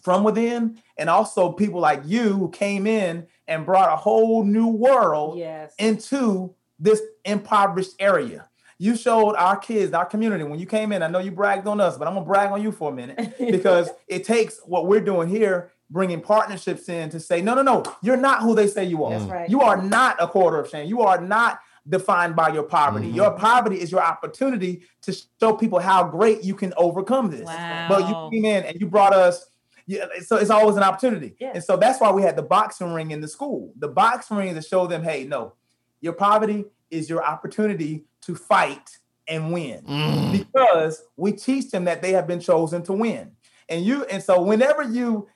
from 0.03 0.23
within, 0.23 0.79
and 0.97 1.11
also 1.11 1.53
people 1.53 1.81
like 1.81 2.01
you 2.05 2.33
who 2.33 2.49
came 2.51 2.87
in 2.87 3.27
and 3.49 3.67
brought 3.67 3.93
a 3.93 3.97
whole 3.97 4.45
new 4.45 4.69
world 4.69 5.39
yes. 5.39 5.75
into 5.79 6.55
this 6.79 7.01
impoverished 7.25 7.95
area. 7.99 8.49
You 8.79 8.97
showed 8.97 9.35
our 9.37 9.57
kids, 9.57 9.93
our 9.93 10.05
community, 10.05 10.45
when 10.45 10.59
you 10.59 10.67
came 10.67 10.93
in. 10.93 11.03
I 11.03 11.09
know 11.09 11.19
you 11.19 11.31
bragged 11.31 11.67
on 11.67 11.81
us, 11.81 11.97
but 11.97 12.07
I'm 12.07 12.15
gonna 12.15 12.27
brag 12.27 12.51
on 12.53 12.62
you 12.62 12.73
for 12.73 12.93
a 12.93 12.95
minute 12.95 13.37
because 13.39 13.89
it 14.07 14.25
takes 14.25 14.61
what 14.65 14.87
we're 14.87 15.01
doing 15.01 15.29
here, 15.29 15.73
bringing 15.91 16.21
partnerships 16.21 16.89
in 16.89 17.09
to 17.11 17.21
say, 17.21 17.41
no, 17.41 17.55
no, 17.55 17.62
no, 17.62 17.85
you're 18.03 18.17
not 18.17 18.43
who 18.43 18.55
they 18.55 18.67
say 18.67 18.85
you 18.85 19.05
are. 19.05 19.19
That's 19.19 19.31
right. 19.31 19.49
You 19.49 19.62
are 19.62 19.81
not 19.81 20.17
a 20.21 20.27
corridor 20.27 20.61
of 20.61 20.69
shame. 20.69 20.89
You 20.89 21.01
are 21.03 21.21
not 21.21 21.61
defined 21.89 22.35
by 22.35 22.49
your 22.49 22.65
poverty. 22.65 23.11
Mhm. 23.11 23.15
Your 23.15 23.31
poverty 23.33 23.81
is 23.81 23.93
your 23.93 24.03
opportunity 24.03 24.83
to 25.03 25.17
show 25.41 25.53
people 25.55 25.79
how 25.79 26.05
great 26.05 26.43
you 26.43 26.55
can 26.55 26.75
overcome 26.77 27.31
this. 27.31 27.47
Wow. 27.47 27.87
But 27.89 28.09
you 28.09 28.31
came 28.31 28.45
in 28.45 28.65
and 28.65 28.81
you 28.81 28.89
brought 28.89 29.12
us. 29.12 29.47
Yeah, 29.87 30.07
so 30.25 30.37
it's 30.37 30.51
always 30.51 30.77
an 30.77 30.83
opportunity. 30.83 31.37
Yeah. 31.39 31.53
And 31.55 31.62
so 31.62 31.77
that's 31.77 32.01
why 32.01 32.11
we 32.11 32.23
had 32.23 32.35
the 32.35 32.43
boxing 32.43 32.93
ring 32.93 33.12
in 33.12 33.21
the 33.21 33.29
school. 33.29 33.73
The 33.79 33.87
boxing 33.87 34.37
ring 34.37 34.53
to 34.55 34.62
show 34.62 34.89
them, 34.89 35.05
hey, 35.05 35.25
no, 35.25 35.53
your 36.01 36.12
poverty 36.12 36.65
is 36.91 37.09
your 37.09 37.25
opportunity 37.25 38.05
to 38.27 38.35
fight 38.35 38.99
and 39.29 39.53
win 39.53 39.83
Mm. 39.83 40.33
because 40.33 41.03
we 41.17 41.33
teach 41.33 41.71
them 41.71 41.85
that 41.85 42.01
they 42.03 42.12
have 42.12 42.27
been 42.27 42.41
chosen 42.41 42.83
to 42.85 42.93
win. 42.93 43.33
And 43.69 43.85
you, 43.85 44.05
and 44.05 44.23
so 44.23 44.41
whenever 44.43 44.83
you 44.83 45.29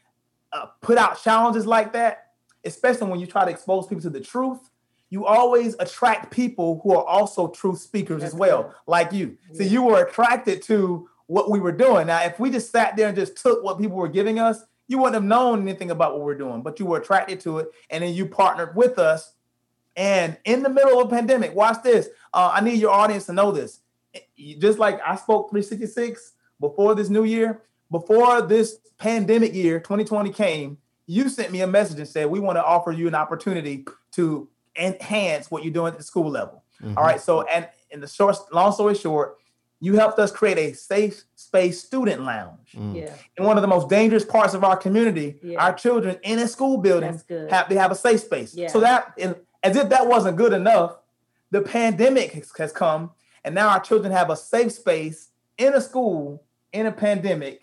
uh, 0.53 0.67
put 0.81 0.99
out 0.99 1.21
challenges 1.23 1.67
like 1.67 1.93
that, 1.95 2.27
especially 2.65 3.11
when 3.11 3.21
you 3.21 3.27
try 3.27 3.45
to 3.45 3.51
expose 3.51 3.87
people 3.87 4.03
to 4.03 4.11
the 4.11 4.21
truth, 4.21 4.59
you 5.09 5.27
always 5.27 5.75
attract 5.81 6.31
people 6.31 6.81
who 6.85 6.95
are 6.95 7.05
also 7.05 7.49
truth 7.49 7.81
speakers 7.81 8.21
That's 8.21 8.35
as 8.35 8.39
well, 8.39 8.63
good. 8.65 8.73
like 8.87 9.13
you. 9.13 9.37
So 9.55 9.65
you 9.65 9.83
were 9.83 10.05
attracted 10.05 10.63
to 10.63 11.09
what 11.27 11.51
we 11.51 11.59
were 11.59 11.73
doing. 11.73 12.07
Now, 12.07 12.23
if 12.23 12.39
we 12.39 12.51
just 12.51 12.71
sat 12.71 12.97
there 12.97 13.09
and 13.09 13.17
just 13.17 13.37
took 13.37 13.65
what 13.65 13.79
people 13.81 13.97
were 13.97 14.09
giving 14.09 14.39
us, 14.39 14.63
you 14.87 14.99
wouldn't 14.99 15.15
have 15.15 15.25
known 15.25 15.63
anything 15.63 15.91
about 15.91 16.13
what 16.15 16.23
we're 16.23 16.37
doing, 16.37 16.63
but 16.63 16.79
you 16.79 16.87
were 16.87 16.99
attracted 16.99 17.41
to 17.41 17.59
it, 17.59 17.69
and 17.91 18.03
then 18.05 18.15
you 18.15 18.27
partnered 18.27 18.75
with 18.77 18.99
us. 19.01 19.33
And 19.97 20.37
in 20.45 20.63
the 20.63 20.69
middle 20.69 21.01
of 21.01 21.07
a 21.07 21.11
pandemic, 21.11 21.55
watch 21.55 21.83
this. 21.83 22.09
Uh, 22.33 22.51
I 22.55 22.61
need 22.61 22.79
your 22.81 22.91
audience 22.93 23.27
to 23.27 23.33
know 23.33 23.51
this. 23.53 23.81
Just 24.59 24.79
like 24.79 25.01
I 25.07 25.17
spoke 25.17 25.51
366 25.51 26.33
before 26.61 26.95
this 26.95 27.09
new 27.09 27.25
year, 27.25 27.63
before 27.91 28.43
this 28.43 28.79
pandemic 28.99 29.55
year, 29.55 29.79
2020 29.81 30.31
came, 30.31 30.79
you 31.07 31.29
sent 31.29 31.51
me 31.53 31.61
a 31.63 31.67
message 31.67 31.99
and 31.99 32.09
said, 32.09 32.27
We 32.27 32.41
want 32.41 32.57
to 32.57 32.65
offer 32.65 32.93
you 32.93 33.09
an 33.09 33.15
opportunity 33.15 33.85
to 34.13 34.49
enhance 34.77 35.51
what 35.51 35.65
you're 35.65 35.73
doing 35.73 35.93
at 35.93 35.99
the 35.99 36.05
school 36.05 36.31
level. 36.31 36.63
Mhm. 36.83 36.97
All 36.97 37.03
right. 37.03 37.21
So, 37.21 37.43
and 37.43 37.69
in 37.91 38.01
the 38.01 38.07
short, 38.07 38.37
long 38.53 38.73
story 38.73 38.95
short, 38.95 39.37
you 39.81 39.95
helped 39.97 40.19
us 40.19 40.31
create 40.31 40.59
a 40.59 40.73
safe 40.75 41.25
space 41.37 41.83
student 41.83 42.23
lounge 42.23 42.73
Mm. 42.77 42.95
yeah. 42.97 43.15
in 43.39 43.45
one 43.45 43.57
of 43.57 43.63
the 43.63 43.69
most 43.69 43.89
dangerous 43.89 44.25
parts 44.25 44.55
of 44.55 44.63
our 44.63 44.77
community. 44.77 45.39
Yeah. 45.43 45.65
Our 45.65 45.73
children 45.73 46.19
in 46.23 46.39
a 46.39 46.47
school 46.47 46.79
building 46.79 47.21
have 47.51 47.69
they 47.69 47.77
have 47.77 47.91
a 47.91 47.95
safe 47.95 48.21
space. 48.21 48.55
Yeah. 48.55 48.69
So 48.69 48.81
that, 48.81 49.13
and 49.19 49.35
as 49.63 49.77
if 49.77 49.89
that 49.91 50.07
wasn't 50.07 50.37
good 50.37 50.53
enough, 50.53 50.97
the 51.51 51.61
pandemic 51.61 52.33
has, 52.33 52.51
has 52.59 52.73
come, 52.73 53.11
and 53.45 53.55
now 53.55 53.69
our 53.69 53.81
children 53.81 54.13
have 54.13 54.31
a 54.31 54.37
safe 54.37 54.73
space 54.73 55.29
in 55.59 55.75
a 55.75 55.81
school 55.81 56.43
in 56.73 56.87
a 56.87 56.93
pandemic 56.93 57.63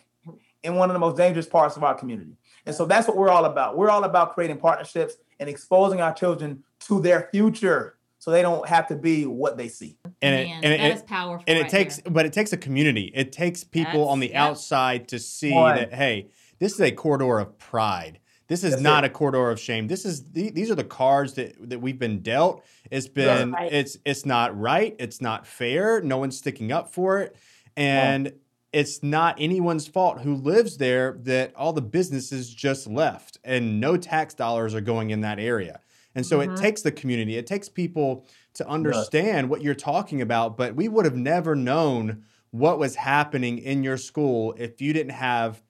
in 0.63 0.75
one 0.75 0.89
of 0.89 0.93
the 0.93 0.99
most 0.99 1.15
dangerous 1.17 1.45
parts 1.47 1.77
of 1.77 1.83
our 1.83 1.95
community. 1.95 2.37
And 2.65 2.75
so 2.75 2.85
that's 2.85 3.07
what 3.07 3.15
we're 3.15 3.29
all 3.29 3.45
about. 3.45 3.77
We're 3.77 3.89
all 3.89 4.03
about 4.03 4.33
creating 4.33 4.57
partnerships 4.57 5.15
and 5.39 5.47
exposing 5.49 6.01
our 6.01 6.13
children 6.13 6.63
to 6.81 6.99
their 7.01 7.29
future 7.31 7.97
so 8.19 8.31
they 8.31 8.41
don't 8.41 8.67
have 8.67 8.87
to 8.87 8.95
be 8.95 9.25
what 9.25 9.55
they 9.57 9.69
see. 9.69 9.97
and 10.21 10.35
it, 10.35 10.47
Man, 10.47 10.63
and 10.63 10.73
it, 10.73 10.77
that 10.79 10.95
is 10.95 11.01
powerful. 11.03 11.43
and 11.47 11.57
it 11.57 11.61
right 11.63 11.71
takes 11.71 11.97
there. 12.01 12.11
but 12.11 12.25
it 12.25 12.33
takes 12.33 12.51
a 12.51 12.57
community 12.57 13.11
it 13.13 13.31
takes 13.31 13.63
people 13.63 13.91
That's- 13.91 14.09
on 14.09 14.19
the 14.19 14.29
yeah. 14.31 14.43
outside 14.45 15.07
to 15.09 15.19
see 15.19 15.51
Boy. 15.51 15.75
that 15.75 15.93
hey 15.93 16.27
this 16.59 16.73
is 16.73 16.81
a 16.81 16.91
corridor 16.91 17.37
of 17.39 17.57
pride 17.59 18.19
this 18.47 18.63
is 18.63 18.71
That's 18.71 18.81
not 18.83 19.03
it. 19.03 19.07
a 19.07 19.09
corridor 19.13 19.49
of 19.51 19.59
shame 19.59 19.87
this 19.87 20.05
is 20.05 20.31
the, 20.31 20.49
these 20.51 20.69
are 20.71 20.75
the 20.75 20.83
cards 20.83 21.33
that 21.33 21.69
that 21.69 21.79
we've 21.79 21.99
been 21.99 22.21
dealt 22.21 22.63
it's 22.91 23.07
been 23.07 23.51
right. 23.51 23.71
it's 23.71 23.97
it's 24.05 24.25
not 24.25 24.57
right 24.59 24.95
it's 24.99 25.21
not 25.21 25.45
fair 25.47 26.01
no 26.01 26.17
one's 26.17 26.37
sticking 26.37 26.71
up 26.71 26.93
for 26.93 27.19
it 27.21 27.35
and 27.75 28.33
it's 28.73 29.01
not 29.01 29.35
anyone's 29.39 29.87
fault 29.87 30.21
who 30.21 30.35
lives 30.35 30.77
there 30.77 31.17
that 31.23 31.55
all 31.55 31.73
the 31.73 31.81
businesses 31.81 32.53
just 32.53 32.87
left 32.87 33.37
and 33.43 33.79
no 33.79 33.97
tax 33.97 34.33
dollars 34.33 34.73
are 34.75 34.81
going 34.81 35.09
in 35.11 35.21
that 35.21 35.39
area 35.39 35.79
And 36.15 36.25
so 36.25 36.41
it 36.41 36.49
Mhm. 36.51 36.55
takes 36.59 36.81
the 36.81 36.91
community, 36.91 37.37
it 37.37 37.45
takes 37.45 37.69
people 37.69 38.25
to 38.55 38.67
understand 38.67 39.49
what 39.51 39.61
you're 39.61 39.75
talking 39.93 40.19
about. 40.19 40.57
But 40.57 40.75
we 40.75 40.87
would 40.87 41.05
have 41.05 41.15
never 41.15 41.55
known 41.55 42.23
what 42.49 42.79
was 42.79 42.95
happening 42.95 43.59
in 43.59 43.83
your 43.83 43.97
school 43.97 44.55
if 44.57 44.81
you 44.81 44.93
didn't 44.93 45.11
have 45.13 45.61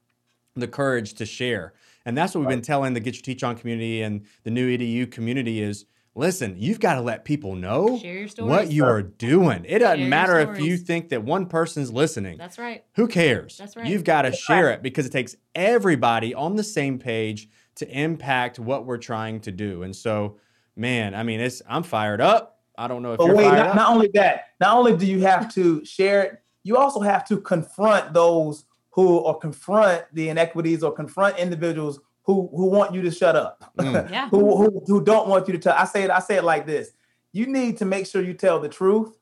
the 0.56 0.68
courage 0.70 1.16
to 1.16 1.26
share. 1.26 1.74
And 2.08 2.18
that's 2.18 2.34
what 2.34 2.40
we've 2.42 2.50
been 2.50 2.62
telling 2.62 2.94
the 2.94 3.00
Get 3.02 3.16
Your 3.16 3.22
Teach 3.22 3.44
On 3.44 3.56
community 3.56 4.02
and 4.02 4.26
the 4.44 4.50
new 4.50 4.76
EDU 4.76 5.12
community 5.12 5.62
is 5.62 5.86
listen, 6.16 6.56
you've 6.58 6.80
got 6.80 6.96
to 6.96 7.02
let 7.02 7.26
people 7.26 7.54
know 7.54 8.00
Share 8.00 8.14
your 8.20 8.28
stories. 8.30 8.50
what 8.50 8.72
you 8.72 8.86
are 8.86 9.02
doing. 9.04 9.66
It 9.68 9.80
doesn't 9.80 9.98
Share 9.98 10.00
your 10.00 10.10
matter 10.10 10.40
if 10.40 10.60
you 10.60 10.78
think 10.78 11.10
that 11.10 11.24
one 11.24 11.46
person's 11.48 11.92
listening. 11.92 12.38
That's 12.38 12.58
right. 12.58 12.84
Who 12.96 13.08
cares? 13.08 13.58
That's 13.58 13.76
right. 13.76 13.86
You've 13.86 14.06
got 14.06 14.22
to 14.24 14.32
share 14.32 14.72
it 14.72 14.82
because 14.82 15.06
it 15.06 15.12
takes 15.12 15.36
everybody 15.54 16.34
on 16.34 16.56
the 16.56 16.64
same 16.64 16.98
page 16.98 17.50
to 17.76 17.88
impact 17.90 18.58
what 18.58 18.86
we're 18.86 18.98
trying 18.98 19.42
to 19.42 19.52
do. 19.52 19.84
And 19.84 19.96
so, 19.96 20.38
man, 20.76 21.14
I 21.14 21.24
mean, 21.24 21.40
it's 21.42 21.62
I'm 21.70 21.84
fired 21.84 22.22
up. 22.22 22.62
I 22.78 22.88
don't 22.88 23.04
know 23.04 23.14
if 23.14 23.18
But 23.18 23.26
you're 23.26 23.36
wait, 23.36 23.44
fired 23.50 23.58
not, 23.58 23.68
up. 23.68 23.76
not 23.76 23.90
only 23.90 24.10
that, 24.14 24.46
not 24.62 24.78
only 24.78 24.96
do 24.96 25.06
you 25.06 25.20
have 25.22 25.54
to 25.56 25.84
share 25.84 26.22
it, 26.24 26.40
you 26.64 26.78
also 26.78 27.02
have 27.02 27.28
to 27.28 27.38
confront 27.38 28.14
those 28.14 28.64
who 28.98 29.18
or 29.20 29.38
confront 29.38 30.04
the 30.12 30.28
inequities 30.30 30.82
or 30.84 30.92
confront 30.92 31.38
individuals 31.38 32.00
who 32.24 32.50
who 32.54 32.66
want 32.66 32.94
you 32.94 33.02
to 33.04 33.12
shut 33.12 33.36
up, 33.38 33.72
Mm. 33.78 34.10
Yeah. 34.12 34.28
who, 34.30 34.58
who 34.58 34.84
who 34.88 35.02
don't 35.04 35.30
want 35.30 35.48
you 35.48 35.54
to 35.54 35.60
tell. 35.60 35.76
I 35.78 35.86
say 35.86 36.04
it. 36.04 36.10
I 36.10 36.20
say 36.20 36.36
it 36.36 36.44
like 36.44 36.66
this: 36.66 36.92
You 37.32 37.46
need 37.46 37.78
to 37.78 37.86
make 37.86 38.08
sure 38.08 38.22
you 38.24 38.34
tell 38.34 38.60
the 38.60 38.68
truth, 38.68 39.16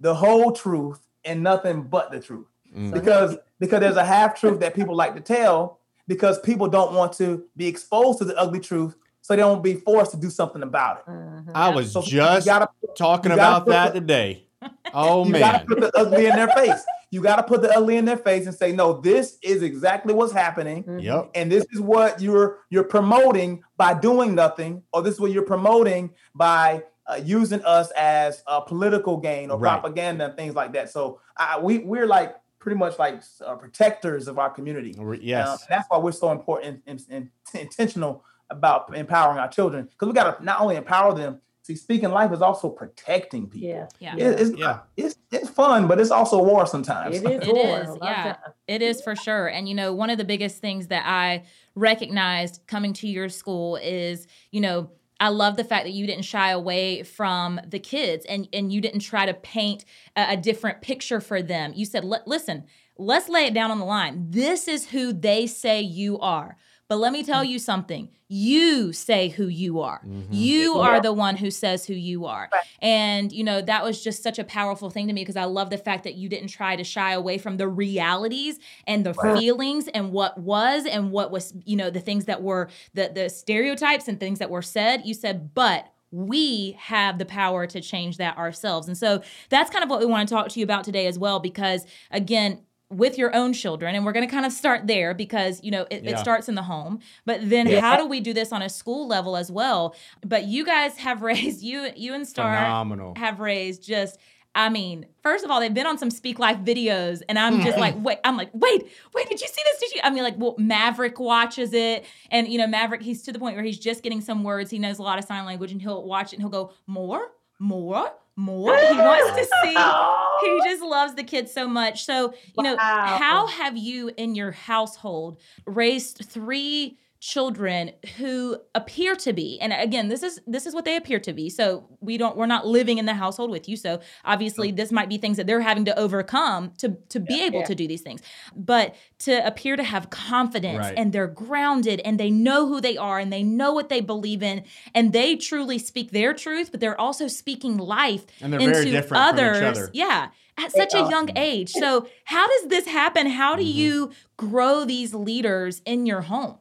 the 0.00 0.14
whole 0.14 0.50
truth, 0.52 1.00
and 1.24 1.42
nothing 1.42 1.82
but 1.84 2.10
the 2.10 2.20
truth. 2.20 2.48
Mm. 2.76 2.92
Because 2.92 3.36
because 3.60 3.80
there's 3.80 3.96
a 3.96 4.04
half 4.04 4.38
truth 4.38 4.58
that 4.60 4.74
people 4.74 4.94
like 4.96 5.14
to 5.14 5.20
tell 5.22 5.78
because 6.08 6.38
people 6.40 6.66
don't 6.68 6.92
want 6.92 7.12
to 7.14 7.44
be 7.56 7.66
exposed 7.68 8.18
to 8.18 8.24
the 8.24 8.36
ugly 8.36 8.60
truth, 8.60 8.96
so 9.22 9.34
they 9.34 9.40
don't 9.40 9.62
be 9.62 9.74
forced 9.74 10.10
to 10.10 10.16
do 10.16 10.28
something 10.30 10.62
about 10.64 10.98
it. 10.98 11.10
Mhm. 11.10 11.52
I 11.54 11.68
was 11.70 11.92
So 11.92 12.02
just 12.02 12.44
gotta 12.46 12.68
talking 12.98 13.30
about 13.32 13.66
that 13.66 13.94
the- 13.94 14.00
today. 14.00 14.42
Oh 14.92 15.24
you 15.24 15.32
gotta 15.32 15.58
man. 15.58 15.66
put 15.68 15.80
the 15.80 15.96
ugly 15.96 16.26
in 16.26 16.34
their 16.36 16.48
face. 16.48 16.84
You 17.16 17.22
gotta 17.22 17.42
put 17.42 17.62
the 17.62 17.70
ugly 17.74 17.96
in 17.96 18.04
their 18.04 18.18
face 18.18 18.44
and 18.44 18.54
say, 18.54 18.72
no, 18.72 19.00
this 19.00 19.38
is 19.42 19.62
exactly 19.62 20.12
what's 20.12 20.34
happening. 20.34 20.84
Mhm. 20.84 21.02
Yep. 21.02 21.30
And 21.34 21.50
this 21.50 21.64
is 21.72 21.80
what 21.80 22.20
you're 22.20 22.58
you're 22.68 22.84
promoting 22.84 23.64
by 23.78 23.94
doing 23.94 24.34
nothing, 24.34 24.82
or 24.92 25.00
this 25.00 25.14
is 25.14 25.20
what 25.20 25.30
you're 25.32 25.42
promoting 25.46 26.10
by 26.34 26.82
uh, 27.06 27.18
using 27.24 27.62
us 27.64 27.90
as 27.92 28.42
a 28.46 28.60
political 28.60 29.16
gain 29.16 29.50
or 29.50 29.56
Right. 29.58 29.80
propaganda 29.80 30.26
and 30.26 30.36
things 30.36 30.54
like 30.54 30.74
that. 30.74 30.90
So 30.90 31.18
I, 31.38 31.58
we 31.58 31.78
we're 31.78 32.06
like 32.06 32.36
pretty 32.58 32.76
much 32.76 32.98
like 32.98 33.22
uh, 33.42 33.54
protectors 33.54 34.28
of 34.28 34.38
our 34.38 34.50
community. 34.50 34.94
Re- 34.98 35.16
Uh, 35.16 35.20
Yes. 35.22 35.66
that's 35.70 35.88
why 35.88 35.96
we're 35.96 36.12
so 36.12 36.32
important 36.32 36.82
and, 36.86 37.02
and, 37.08 37.30
and 37.54 37.62
intentional 37.62 38.24
about 38.50 38.94
empowering 38.94 39.38
our 39.38 39.48
children 39.48 39.84
because 39.84 40.06
we 40.08 40.12
got 40.12 40.38
to 40.38 40.44
not 40.44 40.60
only 40.60 40.76
empower 40.76 41.14
them. 41.14 41.40
See, 41.66 41.74
speaking 41.74 42.10
life 42.10 42.32
is 42.32 42.42
also 42.42 42.68
protecting 42.68 43.48
people. 43.48 43.68
Yeah. 43.68 43.88
Yeah. 43.98 44.14
It- 44.16 44.40
it's, 44.40 44.56
Yeah. 44.56 44.78
it's 44.96 45.16
it's 45.32 45.50
fun, 45.50 45.88
but 45.88 45.98
it's 45.98 46.12
also 46.12 46.40
war 46.40 46.64
sometimes. 46.64 47.16
It 47.16 47.24
is. 47.24 47.48
It 47.48 47.52
war, 47.52 47.80
is, 47.80 47.88
a 47.88 47.92
lot 47.94 48.02
of 48.02 48.08
yeah. 48.08 48.22
times. 48.24 48.54
It 48.68 48.82
is 48.82 49.02
for 49.02 49.16
sure. 49.16 49.48
And, 49.48 49.68
you 49.68 49.74
know, 49.74 49.92
one 49.92 50.08
of 50.08 50.18
the 50.18 50.24
biggest 50.24 50.60
things 50.60 50.86
that 50.88 51.04
I 51.04 51.42
recognized 51.74 52.60
coming 52.68 52.92
to 52.94 53.08
your 53.08 53.28
school 53.28 53.74
is, 53.82 54.28
you 54.52 54.60
know, 54.60 54.90
I 55.18 55.30
love 55.30 55.56
the 55.56 55.64
fact 55.64 55.84
that 55.86 55.92
you 55.92 56.06
didn't 56.06 56.24
shy 56.24 56.50
away 56.50 57.02
from 57.02 57.60
the 57.66 57.80
kids 57.80 58.24
and, 58.26 58.48
and 58.52 58.72
you 58.72 58.80
didn't 58.80 59.00
try 59.00 59.26
to 59.26 59.34
paint 59.34 59.84
a, 60.14 60.34
a 60.34 60.36
different 60.36 60.82
picture 60.82 61.20
for 61.20 61.42
them. 61.42 61.72
You 61.74 61.84
said, 61.84 62.04
listen, 62.04 62.64
let's 62.96 63.28
lay 63.28 63.46
it 63.46 63.54
down 63.54 63.72
on 63.72 63.80
the 63.80 63.84
line. 63.84 64.26
This 64.30 64.68
is 64.68 64.90
who 64.90 65.12
they 65.12 65.48
say 65.48 65.80
you 65.80 66.20
are. 66.20 66.56
But 66.88 66.96
let 66.98 67.12
me 67.12 67.24
tell 67.24 67.42
you 67.42 67.58
something. 67.58 68.10
You 68.28 68.92
say 68.92 69.28
who 69.28 69.48
you 69.48 69.80
are. 69.80 70.00
Mhm. 70.06 70.26
You 70.30 70.76
Yeah. 70.76 70.82
are 70.82 71.00
the 71.00 71.12
one 71.12 71.36
who 71.36 71.50
says 71.50 71.84
who 71.86 71.94
you 71.94 72.26
are. 72.26 72.48
Right. 72.52 72.62
And, 72.80 73.32
you 73.32 73.42
know, 73.42 73.60
that 73.60 73.82
was 73.84 74.02
just 74.02 74.22
such 74.22 74.38
a 74.38 74.44
powerful 74.44 74.88
thing 74.90 75.06
to 75.08 75.12
me 75.12 75.22
because 75.22 75.36
I 75.36 75.44
love 75.44 75.70
the 75.70 75.78
fact 75.78 76.04
that 76.04 76.14
you 76.14 76.28
didn't 76.28 76.48
try 76.48 76.76
to 76.76 76.84
shy 76.84 77.12
away 77.12 77.38
from 77.38 77.56
the 77.56 77.68
realities 77.68 78.58
and 78.86 79.04
the 79.04 79.14
Right. 79.14 79.36
feelings 79.36 79.88
and 79.88 80.12
what 80.12 80.38
was 80.38 80.86
and 80.86 81.10
what 81.10 81.30
was, 81.32 81.54
you 81.64 81.76
know, 81.76 81.90
the 81.90 82.00
things 82.00 82.24
that 82.26 82.42
were 82.42 82.68
the 82.94 83.10
the 83.12 83.28
stereotypes 83.30 84.06
and 84.08 84.18
things 84.20 84.38
that 84.38 84.50
were 84.50 84.62
said. 84.62 85.02
You 85.04 85.14
said, 85.14 85.54
but 85.54 85.88
we 86.12 86.72
have 86.78 87.18
the 87.18 87.24
power 87.26 87.66
to 87.66 87.80
change 87.80 88.16
that 88.18 88.38
ourselves. 88.38 88.86
And 88.86 88.96
so 88.96 89.22
that's 89.50 89.70
kind 89.70 89.82
of 89.84 89.90
what 89.90 89.98
we 90.00 90.06
want 90.06 90.28
to 90.28 90.34
talk 90.34 90.48
to 90.50 90.60
you 90.60 90.64
about 90.64 90.84
today 90.84 91.06
as 91.06 91.18
well, 91.18 91.40
because 91.40 91.84
again, 92.12 92.60
with 92.90 93.18
your 93.18 93.34
own 93.34 93.52
children, 93.52 93.94
and 93.94 94.04
we're 94.04 94.12
going 94.12 94.26
to 94.26 94.32
kind 94.32 94.46
of 94.46 94.52
start 94.52 94.86
there 94.86 95.12
because 95.14 95.62
you 95.62 95.70
know 95.70 95.86
it, 95.90 96.06
it 96.06 96.18
starts 96.18 96.48
in 96.48 96.54
the 96.54 96.62
home. 96.62 97.00
But 97.24 97.48
then, 97.48 97.66
Yeah. 97.66 97.80
how 97.80 97.96
do 97.96 98.06
we 98.06 98.20
do 98.20 98.32
this 98.32 98.52
on 98.52 98.62
a 98.62 98.68
school 98.68 99.08
level 99.08 99.36
as 99.36 99.50
well? 99.50 99.94
But 100.24 100.44
you 100.44 100.64
guys 100.64 100.96
have 100.98 101.22
raised 101.30 101.62
you, 101.62 101.90
you 101.96 102.14
and 102.14 102.26
Star 102.26 102.54
Phenomenal. 102.54 103.14
have 103.16 103.40
raised 103.40 103.82
just 103.82 104.18
I 104.56 104.70
mean, 104.70 105.04
first 105.22 105.44
of 105.44 105.50
all, 105.50 105.60
they've 105.60 105.72
been 105.72 105.86
on 105.86 105.98
some 105.98 106.10
Speak 106.10 106.38
Life 106.38 106.56
videos, 106.60 107.20
and 107.28 107.38
I'm 107.38 107.60
just 107.60 107.76
mm. 107.76 107.80
like, 107.80 107.94
wait, 107.98 108.18
I'm 108.24 108.38
like, 108.38 108.48
wait, 108.54 108.90
wait, 109.12 109.28
did 109.28 109.38
you 109.38 109.48
see 109.48 109.62
this? 109.62 109.80
Did 109.80 109.94
you? 109.94 110.00
I 110.02 110.08
mean, 110.08 110.22
like, 110.22 110.38
well, 110.38 110.54
Maverick 110.56 111.20
watches 111.20 111.74
it, 111.74 112.06
and 112.30 112.48
you 112.48 112.56
know, 112.56 112.66
Maverick, 112.66 113.02
he's 113.02 113.22
to 113.24 113.32
the 113.32 113.38
point 113.38 113.54
where 113.54 113.64
he's 113.64 113.78
just 113.78 114.02
getting 114.02 114.22
some 114.22 114.42
words. 114.42 114.70
He 114.70 114.78
knows 114.78 114.98
a 114.98 115.02
lot 115.02 115.18
of 115.18 115.26
sign 115.26 115.44
language, 115.44 115.72
and 115.72 115.82
he'll 115.82 116.02
watch 116.02 116.32
it 116.32 116.36
and 116.36 116.42
he'll 116.42 116.48
go, 116.48 116.72
more, 116.86 117.32
more, 117.58 118.10
more. 118.36 118.76
He 118.76 118.96
wants 118.98 119.36
to 119.38 119.48
see. 119.64 119.76
He 120.42 120.60
just 120.64 120.82
loves 120.82 121.14
the 121.14 121.24
kids 121.24 121.50
so 121.50 121.66
much. 121.66 122.04
So, 122.04 122.34
you 122.56 122.62
know, 122.62 122.76
how 122.78 123.46
have 123.46 123.74
you 123.76 124.10
in 124.18 124.34
your 124.34 124.52
household 124.52 125.38
raised 125.64 126.26
three 126.26 126.98
children 127.32 127.90
who 128.18 128.56
appear 128.76 129.16
to 129.16 129.32
be 129.32 129.58
and 129.60 129.72
again 129.72 130.06
this 130.08 130.22
is 130.22 130.40
this 130.46 130.64
is 130.64 130.74
what 130.74 130.84
they 130.84 130.94
appear 130.94 131.18
to 131.18 131.32
be. 131.32 131.50
So 131.50 131.88
we 132.00 132.18
don't 132.18 132.36
we're 132.36 132.46
not 132.46 132.66
living 132.66 132.98
in 132.98 133.06
the 133.06 133.14
household 133.14 133.50
with 133.50 133.68
you. 133.68 133.76
So 133.76 133.98
obviously 134.24 134.70
this 134.70 134.92
might 134.92 135.08
be 135.08 135.18
things 135.18 135.36
that 135.38 135.46
they're 135.48 135.60
having 135.60 135.84
to 135.86 135.98
overcome 135.98 136.72
to 136.78 136.96
to 137.08 137.18
be 137.18 137.42
able 137.42 137.60
Yeah. 137.60 137.64
to 137.66 137.74
do 137.74 137.88
these 137.88 138.02
things. 138.02 138.20
But 138.54 138.94
to 139.20 139.44
appear 139.44 139.74
to 139.74 139.82
have 139.82 140.08
confidence 140.10 140.78
Right. 140.78 140.94
and 140.96 141.12
they're 141.12 141.26
grounded 141.26 142.00
and 142.04 142.20
they 142.20 142.30
know 142.30 142.68
who 142.68 142.80
they 142.80 142.96
are 142.96 143.18
and 143.18 143.32
they 143.32 143.42
know 143.42 143.72
what 143.72 143.88
they 143.88 144.00
believe 144.00 144.42
in 144.44 144.62
and 144.94 145.12
they 145.12 145.34
truly 145.34 145.78
speak 145.78 146.12
their 146.12 146.32
truth 146.32 146.70
but 146.70 146.78
they're 146.80 147.00
also 147.00 147.26
speaking 147.26 147.76
life 147.76 148.24
And 148.40 148.52
they're 148.52 148.60
into 148.60 148.72
very 148.74 148.90
different 148.92 149.24
others 149.24 149.58
from 149.58 149.66
each 149.72 149.76
other. 149.78 149.90
yeah 149.92 150.28
at 150.58 150.70
such 150.72 150.94
a 150.94 151.00
young 151.10 151.28
age. 151.36 151.70
So 151.72 152.06
how 152.24 152.46
does 152.46 152.68
this 152.68 152.86
happen? 152.86 153.26
How 153.26 153.56
do 153.56 153.62
Mhm. 153.64 153.74
you 153.74 154.10
grow 154.38 154.84
these 154.86 155.12
leaders 155.12 155.82
in 155.84 156.06
your 156.06 156.22
home 156.22 156.56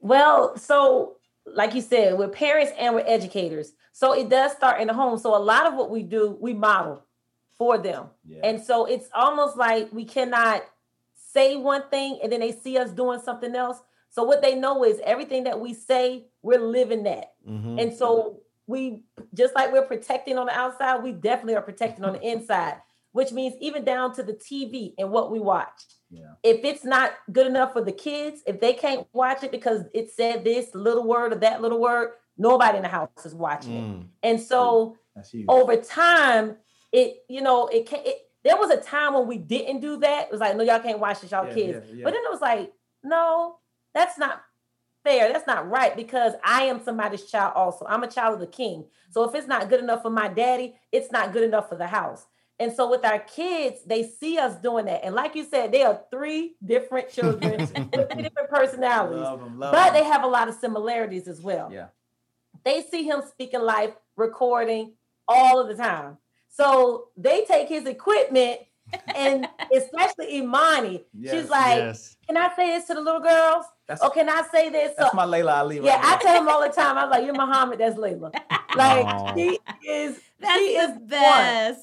Well, 0.00 0.56
so 0.56 1.16
like 1.46 1.74
you 1.74 1.80
said, 1.80 2.18
we're 2.18 2.28
parents 2.28 2.72
and 2.78 2.94
we're 2.94 3.04
educators. 3.06 3.72
So 3.92 4.12
it 4.12 4.28
does 4.28 4.52
start 4.52 4.80
in 4.80 4.88
the 4.88 4.94
home. 4.94 5.18
So 5.18 5.36
a 5.36 5.38
lot 5.38 5.66
of 5.66 5.74
what 5.74 5.90
we 5.90 6.02
do, 6.02 6.36
we 6.40 6.54
model 6.54 7.04
for 7.56 7.78
them. 7.78 8.06
Yeah. 8.26 8.40
And 8.44 8.62
so 8.62 8.86
it's 8.86 9.08
almost 9.14 9.56
like 9.56 9.92
we 9.92 10.04
cannot 10.04 10.62
say 11.14 11.56
one 11.56 11.82
thing 11.90 12.18
and 12.22 12.32
then 12.32 12.40
they 12.40 12.52
see 12.52 12.78
us 12.78 12.90
doing 12.90 13.20
something 13.20 13.54
else. 13.54 13.80
So 14.08 14.24
what 14.24 14.42
they 14.42 14.54
know 14.54 14.84
is 14.84 15.00
everything 15.04 15.44
that 15.44 15.60
we 15.60 15.74
say, 15.74 16.26
we're 16.42 16.58
living 16.60 17.04
that. 17.04 17.34
Mhm. 17.46 17.80
And 17.80 17.94
so 17.94 18.40
we 18.66 19.02
just 19.34 19.54
like 19.54 19.72
we're 19.72 19.82
protecting 19.82 20.38
on 20.38 20.46
the 20.46 20.52
outside, 20.58 21.02
we 21.02 21.12
definitely 21.12 21.56
are 21.56 21.62
protecting 21.62 22.04
on 22.04 22.14
the 22.14 22.22
inside, 22.22 22.80
which 23.12 23.32
means 23.32 23.54
even 23.60 23.84
down 23.84 24.14
to 24.14 24.22
the 24.22 24.34
TV 24.34 24.94
and 24.98 25.10
what 25.10 25.30
we 25.30 25.40
watch. 25.40 25.82
Yeah. 26.10 26.32
If 26.42 26.64
it's 26.64 26.84
not 26.84 27.12
good 27.32 27.46
enough 27.46 27.72
for 27.72 27.82
the 27.82 27.92
kids, 27.92 28.42
if 28.46 28.60
they 28.60 28.72
can't 28.72 29.06
watch 29.12 29.42
it 29.42 29.50
because 29.52 29.82
it 29.94 30.10
said 30.10 30.44
this 30.44 30.74
little 30.74 31.06
word 31.06 31.32
or 31.32 31.36
that 31.36 31.62
little 31.62 31.80
word, 31.80 32.12
nobody 32.36 32.78
in 32.78 32.82
the 32.82 32.88
house 32.88 33.08
is 33.24 33.34
watching 33.34 33.72
it. 33.74 33.84
Mm. 33.84 34.06
And 34.22 34.40
so 34.40 34.96
over 35.48 35.76
time, 35.76 36.56
it 36.92 37.18
you 37.28 37.40
know 37.40 37.68
it 37.68 37.86
can 37.86 38.00
it, 38.04 38.16
there 38.42 38.56
was 38.56 38.70
a 38.70 38.80
time 38.80 39.14
when 39.14 39.26
we 39.26 39.38
didn't 39.38 39.80
do 39.80 39.98
that. 39.98 40.26
It 40.26 40.32
was 40.32 40.40
like, 40.40 40.56
no, 40.56 40.64
y'all 40.64 40.80
can't 40.80 40.98
watch 40.98 41.20
this, 41.20 41.30
y'all 41.30 41.46
Yeah, 41.48 41.54
kids. 41.54 41.86
yeah. 41.92 42.04
But 42.04 42.14
then 42.14 42.22
it 42.24 42.30
was 42.30 42.40
like, 42.40 42.72
no, 43.04 43.56
that's 43.94 44.18
not 44.18 44.42
fair. 45.04 45.32
That's 45.32 45.46
not 45.46 45.68
right 45.68 45.94
because 45.94 46.34
I 46.44 46.62
am 46.62 46.82
somebody's 46.82 47.24
child 47.24 47.52
also. 47.54 47.86
I'm 47.88 48.02
a 48.02 48.10
child 48.10 48.34
of 48.34 48.40
the 48.40 48.46
king. 48.46 48.86
So 49.10 49.28
if 49.28 49.34
it's 49.34 49.46
not 49.46 49.68
good 49.68 49.80
enough 49.80 50.02
for 50.02 50.10
my 50.10 50.28
daddy, 50.28 50.74
it's 50.92 51.12
not 51.12 51.32
good 51.32 51.42
enough 51.42 51.68
for 51.68 51.76
the 51.76 51.86
house. 51.86 52.26
And 52.60 52.72
so 52.72 52.88
with 52.90 53.04
our 53.06 53.18
kids, 53.20 53.80
they 53.86 54.02
see 54.04 54.38
us 54.38 54.54
doing 54.56 54.84
that. 54.84 55.02
And 55.04 55.14
like 55.14 55.34
you 55.34 55.44
said, 55.44 55.72
they 55.72 55.82
are 55.82 55.98
three 56.10 56.54
different 56.64 57.08
children 57.16 57.58
with 57.60 57.72
three 58.12 58.22
different 58.22 58.50
personalities. 58.50 59.18
Love 59.22 59.40
'em, 59.42 59.58
love 59.58 59.72
But 59.72 59.88
'em. 59.88 59.94
they 59.94 60.04
have 60.04 60.22
a 60.22 60.26
lot 60.28 60.48
of 60.48 60.54
similarities 60.54 61.26
as 61.26 61.40
well. 61.40 61.70
Yeah. 61.72 61.86
They 62.62 62.82
see 62.82 63.02
him 63.04 63.22
speaking 63.26 63.62
life, 63.62 63.94
recording 64.16 64.92
all 65.26 65.58
of 65.58 65.68
the 65.68 65.74
time. 65.82 66.18
So 66.50 67.08
they 67.16 67.44
take 67.46 67.68
his 67.68 67.86
equipment 67.86 68.60
and 69.14 69.48
especially 69.74 70.36
Imani. 70.36 71.04
Yes, 71.18 71.34
she's 71.34 71.48
like, 71.48 71.76
yes. 71.78 72.16
Can 72.26 72.36
I 72.36 72.54
say 72.54 72.66
this 72.76 72.86
to 72.88 72.94
the 72.94 73.00
little 73.00 73.20
girls? 73.20 73.64
That's, 73.86 74.02
Or 74.02 74.10
can 74.10 74.28
I 74.28 74.42
say 74.52 74.68
this? 74.68 74.92
that's 74.98 75.10
So- 75.12 75.16
my 75.16 75.24
Laila 75.24 75.54
Ali. 75.60 75.80
yeah, 75.80 75.98
I 76.02 76.16
tell 76.18 76.36
him 76.42 76.48
all 76.48 76.60
the 76.60 76.68
time. 76.68 76.98
I'm 76.98 77.08
like, 77.08 77.24
You're 77.24 77.34
Muhammad, 77.34 77.78
that's 77.78 77.96
Layla. 77.96 78.32
Like 78.76 79.04
Aw. 79.06 79.34
she 79.34 79.58
is 79.88 80.20
that's 80.38 80.58
she 80.58 80.76
is 80.76 80.90
the 81.06 81.16
one. 81.16 81.76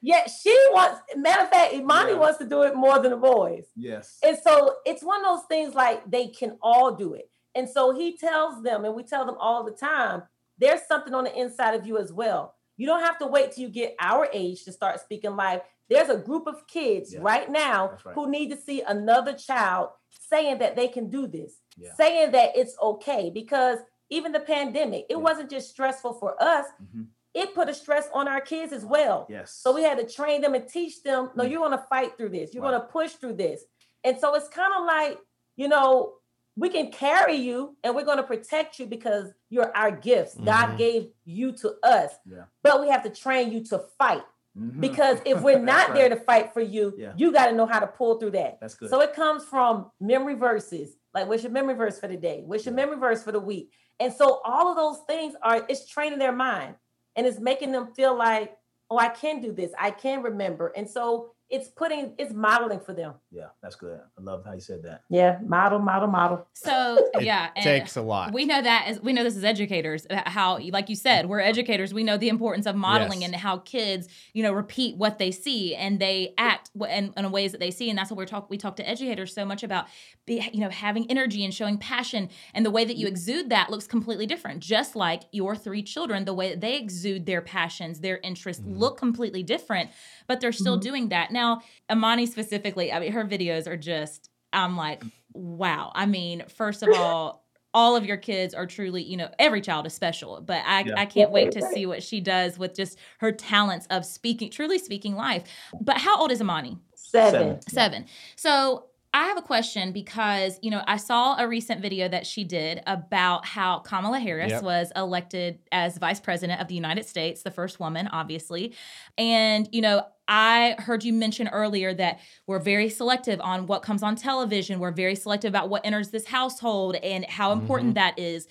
Yeah, 0.00 0.26
she 0.26 0.54
wants 0.72 1.00
matter 1.16 1.42
of 1.42 1.50
fact, 1.50 1.72
Imani 1.74 2.12
Yeah. 2.12 2.18
wants 2.18 2.38
to 2.38 2.44
do 2.46 2.62
it 2.62 2.74
more 2.76 2.98
than 3.00 3.10
the 3.10 3.16
boys. 3.16 3.66
yes. 3.76 4.18
And 4.22 4.38
so 4.38 4.76
it's 4.86 5.02
one 5.02 5.24
of 5.24 5.36
those 5.36 5.46
things 5.46 5.74
like 5.74 6.08
they 6.10 6.28
can 6.28 6.56
all 6.62 6.92
do 6.94 7.14
it. 7.14 7.30
And 7.54 7.68
so 7.68 7.92
he 7.92 8.16
tells 8.16 8.62
them, 8.62 8.84
and 8.84 8.94
we 8.94 9.02
tell 9.02 9.24
them 9.26 9.36
all 9.40 9.64
the 9.64 9.72
time, 9.72 10.22
there's 10.58 10.86
something 10.86 11.14
on 11.14 11.24
the 11.24 11.34
inside 11.36 11.74
of 11.74 11.86
you 11.86 11.98
as 11.98 12.12
well. 12.12 12.54
You 12.76 12.86
don't 12.86 13.02
have 13.02 13.18
to 13.18 13.26
wait 13.26 13.52
till 13.52 13.62
you 13.62 13.68
get 13.70 13.96
our 13.98 14.28
age 14.32 14.64
to 14.64 14.72
start 14.72 15.00
speaking 15.00 15.34
life. 15.34 15.62
There's 15.88 16.10
a 16.10 16.16
group 16.16 16.46
of 16.46 16.66
kids 16.68 17.12
Yeah. 17.14 17.20
right 17.22 17.50
now 17.50 17.98
right. 18.04 18.14
who 18.14 18.28
need 18.30 18.50
to 18.50 18.56
see 18.56 18.82
another 18.82 19.32
child 19.32 19.90
saying 20.10 20.58
that 20.58 20.76
they 20.76 20.86
can 20.86 21.10
do 21.10 21.26
this, 21.26 21.60
Yeah. 21.76 21.92
saying 21.94 22.30
that 22.32 22.56
it's 22.56 22.76
okay. 22.80 23.30
Because 23.30 23.78
even 24.10 24.30
the 24.32 24.40
pandemic, 24.40 25.06
it 25.10 25.20
wasn't 25.20 25.50
just 25.50 25.70
stressful 25.70 26.14
for 26.14 26.40
us, 26.40 26.66
Mhm. 26.82 27.06
It 27.34 27.54
put 27.54 27.68
a 27.68 27.74
stress 27.74 28.08
on 28.14 28.26
our 28.28 28.40
kids 28.40 28.72
as 28.72 28.84
well. 28.84 29.26
Yes. 29.28 29.52
So 29.52 29.74
we 29.74 29.82
had 29.82 29.98
to 29.98 30.06
train 30.12 30.40
them 30.40 30.54
and 30.54 30.66
teach 30.68 31.02
them, 31.02 31.30
no, 31.36 31.44
Mm. 31.44 31.50
you're 31.50 31.60
gonna 31.62 31.86
fight 31.90 32.16
through 32.16 32.30
this, 32.30 32.54
you're 32.54 32.62
Right. 32.62 32.72
gonna 32.72 32.84
push 32.84 33.12
through 33.12 33.34
this. 33.34 33.64
And 34.04 34.18
so 34.18 34.34
it's 34.34 34.48
kind 34.48 34.72
of 34.76 34.84
like, 34.84 35.18
you 35.56 35.68
know, 35.68 36.14
we 36.56 36.68
can 36.70 36.90
carry 36.90 37.34
you 37.36 37.76
and 37.84 37.94
we're 37.94 38.04
gonna 38.04 38.22
protect 38.22 38.78
you 38.78 38.86
because 38.86 39.32
you're 39.50 39.74
our 39.76 39.90
gifts. 39.92 40.34
Mhm. 40.34 40.44
God 40.44 40.78
gave 40.78 41.12
you 41.24 41.52
to 41.52 41.76
us. 41.84 42.12
Yeah. 42.24 42.44
But 42.62 42.80
we 42.80 42.88
have 42.88 43.02
to 43.04 43.10
train 43.10 43.52
you 43.52 43.62
to 43.66 43.78
fight 43.98 44.24
Mhm. 44.56 44.80
because 44.80 45.20
if 45.24 45.40
we're 45.42 45.58
not 45.58 45.94
there 45.94 46.08
to 46.08 46.16
fight 46.16 46.52
for 46.52 46.60
you, 46.60 46.94
Yeah. 46.96 47.12
you 47.16 47.30
got 47.30 47.46
to 47.46 47.52
know 47.52 47.66
how 47.66 47.78
to 47.78 47.86
pull 47.86 48.18
through 48.18 48.32
that. 48.32 48.58
That's 48.60 48.74
good. 48.74 48.90
So 48.90 49.00
it 49.00 49.12
comes 49.12 49.44
from 49.44 49.92
memory 50.00 50.34
verses. 50.34 50.96
Like, 51.14 51.28
what's 51.28 51.42
your 51.44 51.52
memory 51.52 51.74
verse 51.74 52.00
for 52.00 52.08
the 52.08 52.16
day? 52.16 52.42
What's 52.44 52.64
your 52.66 52.72
Yeah. 52.72 52.84
memory 52.86 52.96
verse 52.98 53.22
for 53.22 53.32
the 53.32 53.40
week? 53.40 53.72
And 54.00 54.12
so 54.12 54.40
all 54.44 54.68
of 54.68 54.76
those 54.76 54.98
things 55.06 55.34
are 55.42 55.64
it's 55.68 55.86
training 55.86 56.18
their 56.18 56.32
mind 56.32 56.76
and 57.18 57.26
it's 57.26 57.40
making 57.40 57.72
them 57.72 57.92
feel 57.94 58.16
like, 58.16 58.56
oh, 58.90 58.96
I 58.96 59.08
can 59.08 59.42
do 59.42 59.52
this. 59.52 59.72
I 59.76 59.90
can 59.90 60.22
remember. 60.22 60.68
And 60.76 60.88
so 60.88 61.32
it's 61.50 61.68
putting 61.68 62.12
it's 62.18 62.32
modeling 62.34 62.78
for 62.80 62.92
them. 62.92 63.14
yeah, 63.30 63.46
that's 63.62 63.74
good. 63.76 63.98
I 64.18 64.20
love 64.22 64.44
how 64.44 64.52
you 64.52 64.60
said 64.60 64.82
that. 64.82 65.02
Yeah, 65.08 65.38
model, 65.44 65.78
model, 65.78 66.08
model. 66.08 66.46
So 66.52 67.08
It 67.14 67.22
yeah, 67.22 67.48
and 67.56 67.64
takes 67.64 67.96
a 67.96 68.02
lot. 68.02 68.32
we 68.34 68.44
know 68.44 68.60
that 68.60 68.84
as 68.88 69.00
we 69.00 69.12
know 69.14 69.24
this 69.24 69.36
as 69.36 69.44
educators 69.44 70.06
uh, 70.10 70.22
how 70.28 70.58
like 70.58 70.88
you 70.88 70.96
said 70.96 71.26
we're 71.26 71.40
educators 71.40 71.94
we 71.94 72.04
know 72.04 72.16
the 72.18 72.28
importance 72.28 72.66
of 72.66 72.76
modeling 72.76 73.22
Yes. 73.22 73.30
and 73.32 73.36
how 73.36 73.58
kids 73.58 74.08
you 74.34 74.42
know 74.42 74.52
repeat 74.52 74.96
what 74.96 75.18
they 75.18 75.30
see 75.30 75.74
and 75.74 75.98
they 76.00 76.34
act 76.36 76.70
in, 76.88 77.12
in 77.16 77.30
ways 77.30 77.52
that 77.52 77.58
they 77.60 77.70
see 77.70 77.88
and 77.88 77.98
that's 77.98 78.10
what 78.10 78.18
we're 78.18 78.26
talk 78.26 78.50
we 78.50 78.58
talk 78.58 78.76
to 78.76 78.88
educators 78.88 79.32
so 79.34 79.44
much 79.44 79.62
about 79.62 79.86
be, 80.26 80.46
you 80.52 80.60
know 80.60 80.68
having 80.70 81.10
energy 81.10 81.44
and 81.44 81.54
showing 81.54 81.78
passion 81.78 82.28
and 82.54 82.64
the 82.66 82.70
way 82.70 82.84
that 82.84 82.96
you 82.96 83.06
exude 83.06 83.48
that 83.50 83.70
looks 83.70 83.86
completely 83.86 84.26
different 84.26 84.60
just 84.60 84.94
like 84.94 85.22
your 85.32 85.56
three 85.56 85.82
children 85.82 86.24
the 86.26 86.34
way 86.34 86.50
that 86.50 86.60
they 86.60 86.76
exude 86.76 87.24
their 87.26 87.40
passions 87.40 88.00
their 88.00 88.18
interests 88.18 88.62
Mhm. 88.62 88.78
look 88.78 88.98
completely 88.98 89.42
different 89.42 89.90
but 90.28 90.40
they're 90.40 90.52
still 90.52 90.78
Mhm. 90.78 90.82
doing 90.82 91.08
that 91.08 91.32
now 91.32 91.62
Imani 91.90 92.26
specifically 92.26 92.92
i 92.92 93.00
mean 93.00 93.12
her 93.12 93.24
videos 93.24 93.66
are 93.66 93.76
just 93.76 94.30
i'm 94.52 94.76
like 94.76 95.02
wow 95.32 95.90
i 95.94 96.06
mean 96.06 96.44
first 96.48 96.82
of 96.82 96.90
all 96.94 97.44
all 97.74 97.94
of 97.96 98.06
your 98.06 98.16
kids 98.16 98.54
are 98.54 98.66
truly, 98.66 99.02
you 99.02 99.14
know, 99.14 99.28
every 99.38 99.60
child 99.60 99.86
is 99.86 99.92
special, 99.92 100.40
but 100.40 100.62
I, 100.66 100.84
Yeah. 100.84 100.94
I 100.96 101.04
can't 101.04 101.30
wait 101.30 101.52
to 101.52 101.60
see 101.60 101.84
what 101.84 102.02
she 102.02 102.18
does 102.18 102.58
with 102.58 102.74
just 102.74 102.98
her 103.18 103.30
talents 103.30 103.86
of 103.90 104.06
speaking, 104.06 104.50
truly 104.50 104.78
speaking 104.78 105.14
life. 105.16 105.44
But 105.78 105.98
how 105.98 106.18
old 106.18 106.32
is 106.32 106.40
Imani? 106.40 106.78
Seven. 106.94 107.60
Seven. 107.60 108.06
So 108.36 108.86
I 109.14 109.24
have 109.24 109.38
a 109.38 109.42
question 109.42 109.92
because, 109.92 110.58
you 110.62 110.70
know, 110.70 110.82
I 110.86 110.98
saw 110.98 111.36
a 111.38 111.48
recent 111.48 111.80
video 111.80 112.08
that 112.08 112.26
she 112.26 112.44
did 112.44 112.82
about 112.86 113.46
how 113.46 113.78
Kamala 113.78 114.18
Harris 114.20 114.50
Yep. 114.50 114.62
was 114.62 114.92
elected 114.94 115.60
as 115.72 115.96
vice 115.96 116.20
president 116.20 116.60
of 116.60 116.68
the 116.68 116.74
United 116.74 117.06
States, 117.06 117.42
the 117.42 117.50
first 117.50 117.80
woman, 117.80 118.08
obviously. 118.08 118.74
And, 119.16 119.66
you 119.72 119.80
know, 119.80 120.04
I 120.28 120.76
heard 120.78 121.04
you 121.04 121.14
mention 121.14 121.48
earlier 121.48 121.94
that 121.94 122.20
we're 122.46 122.58
very 122.58 122.90
selective 122.90 123.40
on 123.40 123.66
what 123.66 123.82
comes 123.82 124.02
on 124.02 124.14
television. 124.14 124.78
We're 124.78 124.92
very 124.92 125.14
selective 125.14 125.48
about 125.48 125.70
what 125.70 125.86
enters 125.86 126.10
this 126.10 126.26
household 126.26 126.96
and 126.96 127.24
how 127.24 127.52
important 127.52 127.90
mm-hmm. 127.90 128.06
that 128.06 128.18
is. 128.18 128.46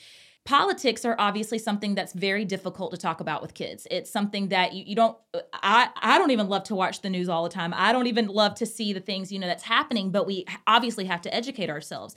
Politics 0.47 1.03
are 1.03 1.17
obviously 1.19 1.59
something 1.59 1.93
that's 1.93 2.13
very 2.13 2.45
difficult 2.45 2.91
to 2.91 2.97
talk 2.97 3.19
about 3.19 3.41
with 3.41 3.53
kids. 3.53 3.85
It's 3.91 4.09
something 4.09 4.47
that 4.47 4.71
you, 4.71 4.85
you 4.87 4.95
don't 4.95 5.17
I 5.51 5.89
I 6.01 6.17
don't 6.17 6.31
even 6.31 6.47
love 6.47 6.63
to 6.65 6.75
watch 6.75 7.01
the 7.01 7.09
news 7.09 7.27
all 7.27 7.43
the 7.43 7.49
time. 7.49 7.73
I 7.75 7.91
don't 7.91 8.07
even 8.07 8.27
love 8.27 8.55
to 8.55 8.65
see 8.65 8.93
the 8.93 9.01
things, 9.01 9.29
you 9.29 9.39
know, 9.39 9.47
that's 9.47 9.63
happening, 9.63 10.09
but 10.09 10.25
we 10.25 10.45
obviously 10.65 11.03
have 11.03 11.19
to 11.23 11.35
educate 11.35 11.69
ourselves. 11.69 12.15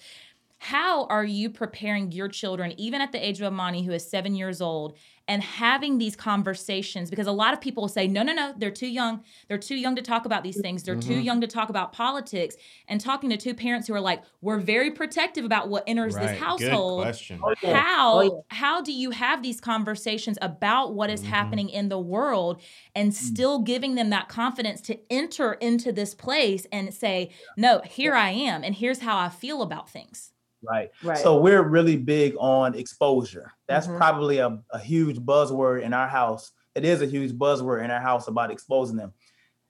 How 0.59 1.07
are 1.07 1.25
you 1.25 1.51
preparing 1.51 2.13
your 2.13 2.29
children, 2.29 2.73
even 2.79 3.01
at 3.01 3.11
the 3.11 3.19
age 3.19 3.41
of 3.41 3.53
Imani, 3.53 3.83
who 3.83 3.91
is 3.91 4.09
seven 4.09 4.37
years 4.37 4.61
old, 4.61 4.97
and 5.31 5.43
having 5.43 5.99
these 5.99 6.17
conversations? 6.17 7.11
Because 7.11 7.27
a 7.29 7.33
lot 7.33 7.55
of 7.55 7.61
people 7.63 7.89
say, 7.89 8.07
no, 8.07 8.23
no, 8.23 8.35
no, 8.35 8.53
they're 8.59 8.71
too 8.71 8.89
young. 8.89 9.25
They're 9.49 9.59
too 9.59 9.77
young 9.77 9.97
to 9.97 10.03
talk 10.03 10.27
about 10.27 10.43
these 10.45 10.59
things. 10.61 10.83
They're 10.85 10.97
too 10.97 11.21
Mhm. 11.21 11.25
young 11.25 11.41
to 11.43 11.47
talk 11.47 11.71
about 11.71 11.93
politics. 11.93 12.57
And 12.89 13.01
talking 13.01 13.31
to 13.31 13.37
two 13.37 13.55
parents 13.55 13.89
who 13.89 13.95
are 13.95 14.01
like, 14.01 14.23
we're 14.43 14.59
very 14.59 14.91
protective 14.91 15.45
about 15.45 15.69
what 15.71 15.85
enters 15.87 16.15
Right. 16.15 16.23
this 16.23 16.33
Good 16.33 16.39
household 16.45 17.03
question. 17.03 17.39
Oh, 17.43 17.55
how 17.73 18.19
Oh, 18.21 18.23
yeah. 18.23 18.31
how 18.49 18.83
do 18.83 18.93
you 18.93 19.11
have 19.13 19.43
these 19.43 19.61
conversations 19.61 20.39
about 20.43 20.95
what 20.95 21.11
is 21.11 21.23
Mhm. 21.23 21.27
happening 21.27 21.69
in 21.71 21.89
the 21.89 21.99
world 21.99 22.63
and 22.95 23.15
still 23.15 23.61
giving 23.61 23.95
them 23.95 24.11
that 24.11 24.29
confidence 24.29 24.81
to 24.83 24.99
enter 25.11 25.55
into 25.55 25.93
this 25.93 26.15
place 26.15 26.67
and 26.73 26.93
say 26.93 27.31
no 27.57 27.81
here 27.85 28.15
i 28.15 28.31
am 28.31 28.65
and 28.65 28.75
here's 28.77 29.01
how 29.01 29.17
i 29.19 29.29
feel 29.29 29.63
about 29.63 29.89
things 29.91 30.33
Right. 30.63 30.91
Right. 31.03 31.19
So 31.19 31.39
we're 31.41 31.63
really 31.63 31.97
big 31.97 32.35
on 32.39 32.75
exposure. 32.75 33.53
That's 33.69 33.87
Mhm. 33.87 33.97
probably 33.97 34.39
a, 34.39 34.59
a 34.71 34.79
huge 34.79 35.19
buzzword 35.19 35.83
in 35.83 35.93
our 35.93 36.09
house. 36.09 36.53
It 36.75 36.85
is 36.85 37.03
a 37.03 37.07
huge 37.07 37.33
buzzword 37.33 37.85
in 37.85 37.91
our 37.91 38.01
house 38.01 38.29
about 38.29 38.51
exposing 38.51 38.97
them. 38.97 39.13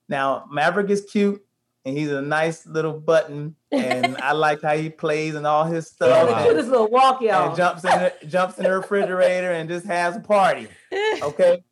Now, 0.09 0.47
Maverick 0.51 0.91
is 0.91 1.03
cute 1.11 1.45
and 1.85 1.97
he's 1.97 2.11
a 2.11 2.21
nice 2.21 2.67
little 2.67 2.93
button, 2.93 3.57
and 3.73 4.17
I 4.23 4.33
like 4.33 4.61
how 4.61 4.77
he 4.77 4.91
plays 4.91 5.35
and 5.35 5.47
all 5.47 5.65
his 5.65 5.87
stuff. 5.87 6.29
the 6.29 6.45
cutest 6.45 6.69
little 6.69 6.89
walk, 6.91 7.23
y'all. 7.23 7.49
and 7.49 7.57
jumps 7.57 7.85
in 7.85 7.91
the, 7.91 8.13
jumps 8.27 8.59
in 8.59 8.65
the 8.65 8.73
refrigerator 8.73 9.51
and 9.53 9.69
just 9.69 9.87
has 9.87 10.17
a 10.17 10.21
party. 10.21 10.69
Okay. 11.23 11.63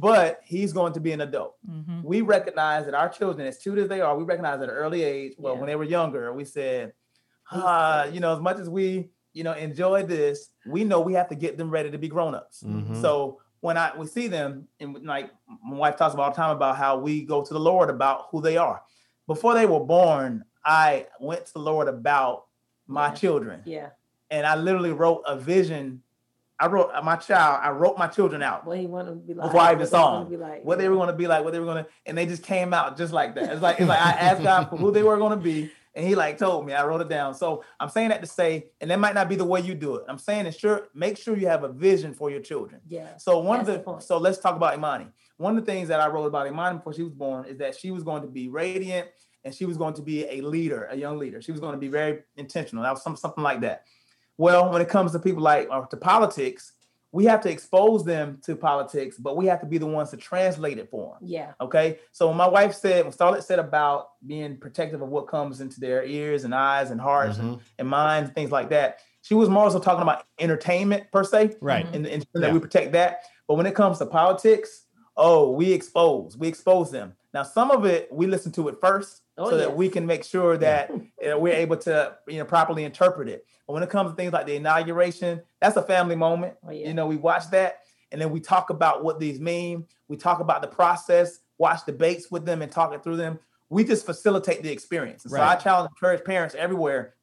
But 0.00 0.40
he's 0.44 0.72
going 0.72 0.92
to 0.92 1.00
be 1.00 1.10
an 1.10 1.20
adult. 1.22 1.56
Mhm. 1.68 2.04
we 2.04 2.20
recognize 2.20 2.84
that 2.84 2.94
our 2.94 3.08
children, 3.08 3.46
as 3.48 3.58
cute 3.58 3.78
as 3.78 3.88
they 3.88 4.00
are, 4.00 4.16
we 4.16 4.22
recognize 4.22 4.58
at 4.62 4.68
an 4.68 4.74
early 4.74 5.02
age, 5.02 5.34
well, 5.38 5.54
Yeah. 5.54 5.58
when 5.60 5.66
they 5.66 5.74
were 5.74 5.82
younger, 5.84 6.32
we 6.32 6.44
said, 6.44 6.92
He's 7.52 7.60
ah, 7.64 8.04
you 8.04 8.20
know, 8.20 8.32
as 8.34 8.40
much 8.40 8.58
as 8.58 8.68
we, 8.68 9.10
you 9.32 9.44
know, 9.44 9.52
enjoy 9.52 10.02
this, 10.02 10.50
we 10.66 10.84
know 10.84 11.00
we 11.00 11.14
have 11.14 11.28
to 11.28 11.34
get 11.34 11.56
them 11.56 11.70
ready 11.70 11.90
to 11.90 11.98
be 11.98 12.08
grown-ups. 12.08 12.62
Mhm. 12.62 13.00
So 13.00 13.40
when 13.60 13.76
I 13.76 13.96
we 13.96 14.06
see 14.06 14.28
them, 14.28 14.68
and 14.80 15.04
like 15.04 15.30
my 15.64 15.76
wife 15.76 15.96
talks 15.96 16.14
about 16.14 16.24
all 16.24 16.30
the 16.30 16.36
time 16.36 16.50
about 16.56 16.76
how 16.76 16.98
we 16.98 17.22
go 17.22 17.42
to 17.42 17.54
the 17.54 17.60
Lord 17.60 17.90
about 17.90 18.26
who 18.30 18.40
they 18.40 18.56
are. 18.56 18.82
Before 19.26 19.54
they 19.54 19.66
were 19.66 19.80
born, 19.80 20.44
I 20.64 21.06
went 21.20 21.46
to 21.46 21.52
the 21.54 21.58
Lord 21.60 21.88
about 21.88 22.46
my 22.86 23.08
Yeah. 23.08 23.14
children, 23.14 23.62
yeah. 23.64 23.88
and 24.30 24.46
I 24.46 24.54
literally 24.56 24.92
wrote 24.92 25.22
a 25.26 25.36
vision. 25.36 26.02
I 26.60 26.66
wrote 26.66 26.90
my 27.04 27.14
child. 27.16 27.60
I 27.62 27.70
wrote 27.70 27.96
my 27.98 28.08
children 28.08 28.42
out 28.42 28.66
What 28.66 28.78
he 28.78 28.86
wanted 28.86 29.10
to 29.10 29.16
be 29.16 29.32
like. 29.34 29.46
Before 29.46 29.60
I 29.60 29.68
even 29.70 29.80
what 29.80 29.88
saw 29.90 30.08
he 30.08 30.12
wanted 30.16 30.24
to 30.24 30.30
be 30.30 30.42
like. 30.42 30.64
what 30.64 30.78
they 30.78 30.88
were 30.88 30.96
going 30.96 31.06
to 31.06 31.12
be 31.12 31.26
like, 31.28 31.44
what 31.44 31.52
they 31.52 31.60
were 31.60 31.66
going 31.66 31.84
to, 31.84 31.90
and 32.04 32.18
they 32.18 32.26
just 32.26 32.42
came 32.42 32.74
out 32.74 32.96
just 32.96 33.12
like 33.12 33.34
that. 33.36 33.52
It's 33.52 33.62
like 33.62 33.78
it's 33.78 33.88
like 33.88 34.00
I 34.00 34.10
asked 34.10 34.42
God 34.42 34.68
for 34.68 34.76
who 34.76 34.90
they 34.90 35.02
were 35.04 35.16
going 35.18 35.30
to 35.38 35.42
be, 35.42 35.70
and 35.98 36.06
He 36.06 36.14
like 36.14 36.38
told 36.38 36.64
me. 36.64 36.72
I 36.72 36.86
wrote 36.86 37.00
it 37.00 37.08
down. 37.08 37.34
So 37.34 37.64
I'm 37.80 37.88
saying 37.88 38.10
that 38.10 38.20
to 38.20 38.26
say, 38.28 38.68
and 38.80 38.88
that 38.90 39.00
might 39.00 39.14
not 39.14 39.28
be 39.28 39.34
the 39.34 39.44
way 39.44 39.60
you 39.60 39.74
do 39.74 39.96
it. 39.96 40.04
I'm 40.08 40.16
saying 40.16 40.50
sure 40.52 40.88
make 40.94 41.18
sure 41.18 41.36
you 41.36 41.48
have 41.48 41.64
a 41.64 41.68
vision 41.68 42.14
for 42.14 42.30
your 42.30 42.40
children. 42.40 42.80
Yeah. 42.88 43.16
So 43.16 43.40
one 43.40 43.64
the 43.64 43.72
of 43.72 43.78
the, 43.78 43.82
point. 43.82 44.04
so 44.04 44.16
let's 44.16 44.38
talk 44.38 44.54
about 44.54 44.74
Imani. 44.74 45.08
One 45.38 45.58
of 45.58 45.66
the 45.66 45.70
things 45.70 45.88
that 45.88 45.98
I 46.00 46.06
wrote 46.06 46.26
about 46.26 46.46
Imani 46.46 46.78
before 46.78 46.92
she 46.94 47.02
was 47.02 47.12
born 47.12 47.46
is 47.46 47.58
that 47.58 47.76
she 47.76 47.90
was 47.90 48.04
going 48.04 48.22
to 48.22 48.28
be 48.28 48.48
radiant 48.48 49.08
and 49.44 49.52
she 49.52 49.64
was 49.64 49.76
going 49.76 49.94
to 49.94 50.02
be 50.02 50.24
a 50.28 50.40
leader, 50.40 50.86
a 50.88 50.96
young 50.96 51.18
leader. 51.18 51.42
She 51.42 51.50
was 51.50 51.60
going 51.60 51.72
to 51.72 51.78
be 51.78 51.88
very 51.88 52.20
intentional. 52.36 52.84
That 52.84 52.92
was 52.92 53.02
some, 53.02 53.16
something 53.16 53.42
like 53.42 53.60
that. 53.62 53.84
Well, 54.36 54.70
when 54.70 54.80
it 54.80 54.88
comes 54.88 55.10
to 55.12 55.18
people 55.18 55.42
like 55.42 55.68
or 55.68 55.86
to 55.86 55.96
politics, 55.96 56.74
we 57.18 57.24
have 57.24 57.40
to 57.40 57.50
expose 57.50 58.04
them 58.04 58.38
to 58.44 58.54
politics, 58.54 59.16
but 59.18 59.36
we 59.36 59.44
have 59.46 59.58
to 59.58 59.66
be 59.66 59.76
the 59.76 59.86
ones 59.86 60.10
to 60.10 60.16
translate 60.16 60.78
it 60.78 60.88
for 60.88 61.16
them. 61.18 61.28
Yeah. 61.28 61.52
Okay. 61.60 61.98
So 62.12 62.28
when 62.28 62.36
my 62.36 62.46
wife 62.46 62.74
said, 62.74 63.04
when 63.04 63.12
Starlet 63.12 63.42
said 63.42 63.58
about 63.58 64.10
being 64.24 64.56
protective 64.56 65.02
of 65.02 65.08
what 65.08 65.26
comes 65.26 65.60
into 65.60 65.80
their 65.80 66.04
ears 66.04 66.44
and 66.44 66.54
eyes 66.54 66.92
and 66.92 67.00
hearts 67.00 67.38
and, 67.38 67.56
Mhm. 67.56 67.60
and 67.80 67.88
minds, 67.88 68.30
things 68.30 68.52
like 68.52 68.68
that, 68.70 69.00
she 69.22 69.34
was 69.34 69.48
more 69.48 69.68
so 69.68 69.80
talking 69.80 70.02
about 70.02 70.26
entertainment 70.38 71.10
per 71.10 71.24
se 71.24 71.56
Right. 71.60 71.86
And, 71.92 72.06
and 72.06 72.24
Yeah. 72.36 72.40
that 72.42 72.52
we 72.52 72.60
protect 72.60 72.92
that. 72.92 73.22
But 73.48 73.54
when 73.56 73.66
it 73.66 73.74
comes 73.74 73.98
to 73.98 74.06
politics, 74.06 74.84
oh, 75.16 75.50
we 75.50 75.72
expose, 75.72 76.38
we 76.38 76.46
expose 76.46 76.92
them. 76.92 77.14
Now, 77.34 77.42
some 77.42 77.72
of 77.72 77.84
it 77.84 78.12
we 78.12 78.28
listen 78.28 78.52
to 78.52 78.68
it 78.68 78.76
first, 78.80 79.22
Oh, 79.38 79.50
so 79.50 79.56
that 79.56 79.76
we 79.76 79.88
can 79.88 80.04
make 80.04 80.24
sure 80.24 80.56
that 80.58 80.90
uh, 80.90 81.38
we're 81.38 81.54
able 81.54 81.76
to, 81.78 82.16
you 82.26 82.38
know, 82.38 82.44
properly 82.44 82.84
interpret 82.84 83.28
it. 83.28 83.46
But 83.66 83.74
when 83.74 83.82
it 83.82 83.90
comes 83.90 84.10
to 84.10 84.16
things 84.16 84.32
like 84.32 84.46
the 84.46 84.56
inauguration, 84.56 85.40
that's 85.60 85.76
a 85.76 85.82
family 85.82 86.16
moment. 86.16 86.54
Oh, 86.66 86.70
yeah. 86.72 86.88
You 86.88 86.94
know, 86.94 87.06
we 87.06 87.16
watch 87.16 87.48
that, 87.52 87.80
and 88.10 88.20
then 88.20 88.30
we 88.30 88.40
talk 88.40 88.70
about 88.70 89.04
what 89.04 89.20
these 89.20 89.38
mean. 89.40 89.86
We 90.08 90.16
talk 90.16 90.40
about 90.40 90.62
the 90.62 90.68
process, 90.68 91.38
watch 91.58 91.86
debates 91.86 92.30
with 92.30 92.44
them, 92.44 92.62
and 92.62 92.72
talk 92.72 92.92
it 92.92 93.04
through 93.04 93.16
them. 93.16 93.38
We 93.68 93.84
just 93.84 94.06
facilitate 94.06 94.62
the 94.62 94.72
experience. 94.72 95.24
And 95.24 95.32
So 95.32 95.40
I 95.40 95.54
challenge, 95.56 95.90
encourage 95.90 96.24
parents 96.24 96.54
everywhere, 96.54 97.14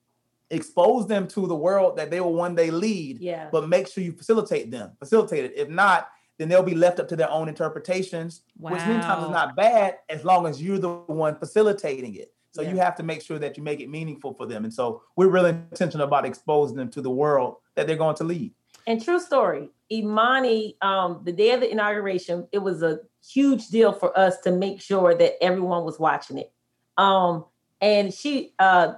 expose 0.52 1.08
them 1.08 1.28
to 1.30 1.48
the 1.48 1.56
world 1.56 1.98
that 1.98 2.12
they 2.12 2.22
will 2.22 2.34
one 2.36 2.54
day 2.56 2.70
lead 2.70 3.20
Yeah. 3.20 3.50
but 3.52 3.68
make 3.68 3.88
sure 3.88 4.04
you 4.04 4.12
facilitate 4.12 4.70
them, 4.70 4.92
facilitate 5.00 5.46
it. 5.46 5.54
If 5.56 5.70
not, 5.70 6.08
then 6.38 6.50
they'll 6.50 6.64
be 6.64 6.76
left 6.76 7.00
up 7.00 7.08
to 7.10 7.16
their 7.16 7.30
own 7.30 7.48
interpretations, 7.48 8.42
which 8.58 8.80
many 8.80 9.02
times 9.02 9.26
is 9.26 9.32
not 9.32 9.56
bad 9.56 9.98
as 10.10 10.26
long 10.26 10.46
as 10.48 10.62
you're 10.62 10.80
the 10.80 10.90
one 10.90 11.36
facilitating 11.36 12.16
it. 12.16 12.34
So 12.52 12.62
you 12.62 12.78
have 12.78 12.96
to 12.96 13.04
make 13.04 13.22
sure 13.22 13.38
that 13.40 13.58
you 13.58 13.64
make 13.64 13.82
it 13.82 13.90
meaningful 13.90 14.34
for 14.34 14.46
them. 14.46 14.64
And 14.64 14.74
so 14.74 15.04
we're 15.18 15.28
really 15.28 15.50
intentional 15.50 16.08
about 16.08 16.26
exposing 16.26 16.78
them 16.78 16.90
to 16.92 17.02
the 17.02 17.10
world 17.10 17.58
that 17.76 17.86
they're 17.86 17.98
going 17.98 18.16
to 18.16 18.24
lead. 18.24 18.54
And 18.88 19.04
true 19.04 19.20
story, 19.20 19.70
Imani, 19.92 20.78
um, 20.82 21.22
the 21.26 21.34
day 21.34 21.52
of 21.52 21.60
the 21.60 21.70
inauguration, 21.70 22.48
it 22.54 22.60
was 22.60 22.82
a 22.82 23.00
huge 23.28 23.68
deal 23.68 23.92
for 23.92 24.18
us 24.18 24.40
to 24.42 24.52
make 24.52 24.80
sure 24.80 25.16
that 25.16 25.44
everyone 25.44 25.84
was 25.84 26.00
watching 26.00 26.38
it. 26.38 26.54
Um, 26.98 27.46
and 27.82 28.14
she, 28.14 28.54
uh, 28.58 28.94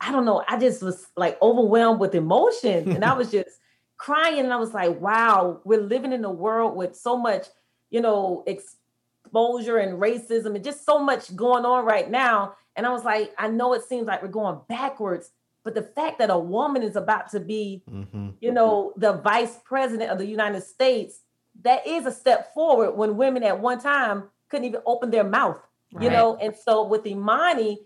I 0.00 0.12
don't 0.12 0.24
know, 0.24 0.44
I 0.46 0.58
just 0.58 0.82
was 0.82 1.06
like 1.16 1.36
overwhelmed 1.42 2.00
with 2.00 2.14
emotion, 2.14 2.92
and 2.92 3.04
I 3.04 3.14
was 3.14 3.30
just 3.32 3.59
crying, 4.00 4.38
and 4.38 4.52
I 4.52 4.56
was 4.56 4.72
like, 4.72 4.98
"Wow, 4.98 5.60
we're 5.64 5.82
living 5.82 6.12
in 6.12 6.24
a 6.24 6.30
world 6.30 6.74
with 6.74 6.96
so 6.96 7.18
much, 7.18 7.46
you 7.90 8.00
know, 8.00 8.42
exposure 8.46 9.76
and 9.76 10.00
racism, 10.00 10.54
and 10.54 10.64
just 10.64 10.86
so 10.86 10.98
much 10.98 11.36
going 11.36 11.66
on 11.66 11.84
right 11.84 12.10
now." 12.10 12.54
And 12.76 12.86
I 12.86 12.90
was 12.90 13.04
like, 13.04 13.34
I 13.36 13.48
know 13.48 13.74
it 13.74 13.84
seems 13.84 14.06
like 14.06 14.22
we're 14.22 14.28
going 14.28 14.58
backwards, 14.68 15.32
but 15.64 15.74
the 15.74 15.82
fact 15.82 16.18
that 16.18 16.30
a 16.30 16.38
woman 16.38 16.82
is 16.82 16.96
about 16.96 17.30
to 17.32 17.40
be, 17.40 17.82
mm-hmm. 17.90 18.30
you 18.40 18.52
know, 18.52 18.94
the 18.96 19.12
vice 19.12 19.58
president 19.64 20.10
of 20.10 20.16
the 20.16 20.26
United 20.26 20.62
States, 20.62 21.20
that 21.62 21.86
is 21.86 22.06
a 22.06 22.12
step 22.12 22.54
forward 22.54 22.92
when 22.92 23.18
women 23.18 23.42
at 23.42 23.60
one 23.60 23.80
time 23.80 24.30
couldn't 24.48 24.66
even 24.66 24.80
open 24.86 25.10
their 25.10 25.24
mouth, 25.24 25.58
right. 25.92 26.04
you 26.04 26.10
know. 26.10 26.36
And 26.36 26.56
so 26.56 26.86
with 26.86 27.06
Imani, 27.06 27.80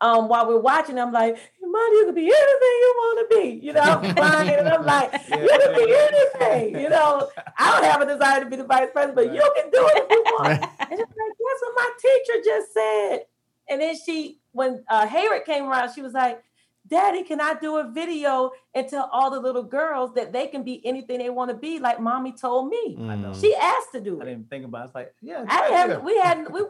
um, 0.00 0.28
while 0.28 0.46
we're 0.46 0.60
watching, 0.60 0.98
I'm 0.98 1.12
like, 1.12 1.36
Imani, 1.62 1.96
you 1.96 2.04
can 2.06 2.14
be 2.14 2.22
anything 2.22 2.34
you 2.60 2.94
want 2.96 3.30
to 3.30 3.36
be, 3.36 3.66
you 3.66 3.72
know. 3.72 3.80
I'm 3.82 4.14
crying, 4.14 4.50
and 4.50 4.68
I'm 4.68 4.84
like, 4.84 5.12
you 5.12 5.48
can 5.48 5.74
be 5.74 5.94
anything, 5.94 6.80
you 6.80 6.90
know. 6.90 7.30
I 7.58 7.72
don't 7.72 7.90
have 7.90 8.02
a 8.02 8.06
desire 8.06 8.44
to 8.44 8.50
be 8.50 8.56
the 8.56 8.64
vice 8.64 8.88
president, 8.92 9.16
but 9.16 9.34
you 9.34 9.52
can 9.56 9.70
do 9.70 9.88
it 9.88 10.04
if 10.04 10.10
you 10.10 10.24
want. 10.38 10.62
And 10.62 10.90
she's 10.90 10.98
like, 10.98 11.08
that's 11.08 11.62
what 11.62 11.74
my 11.76 11.90
teacher 12.00 12.42
just 12.44 12.74
said. 12.74 13.20
And 13.68 13.80
then 13.80 13.96
she, 14.04 14.38
when 14.52 14.84
uh, 14.88 15.06
Hayward 15.06 15.44
came 15.44 15.64
around, 15.64 15.92
she 15.94 16.02
was 16.02 16.12
like, 16.12 16.42
Daddy, 16.88 17.24
can 17.24 17.40
I 17.40 17.54
do 17.54 17.78
a 17.78 17.90
video 17.90 18.52
and 18.74 18.88
tell 18.88 19.08
all 19.12 19.30
the 19.30 19.40
little 19.40 19.64
girls 19.64 20.14
that 20.14 20.32
they 20.32 20.46
can 20.46 20.62
be 20.62 20.80
anything 20.86 21.18
they 21.18 21.30
want 21.30 21.50
to 21.50 21.56
be, 21.56 21.80
like 21.80 22.00
mommy 22.00 22.32
told 22.32 22.68
me? 22.68 22.96
Mm. 22.96 23.40
She 23.40 23.54
asked 23.56 23.92
to 23.92 24.00
do 24.00 24.20
it. 24.20 24.22
I 24.22 24.26
didn't 24.26 24.48
think 24.48 24.64
about 24.64 24.82
it. 24.82 24.84
It's 24.84 24.94
like, 24.94 25.14
yeah. 25.20 25.44
I 25.48 25.68
haven't, 25.70 26.04
we 26.04 26.16
hadn't, 26.18 26.52
we 26.52 26.60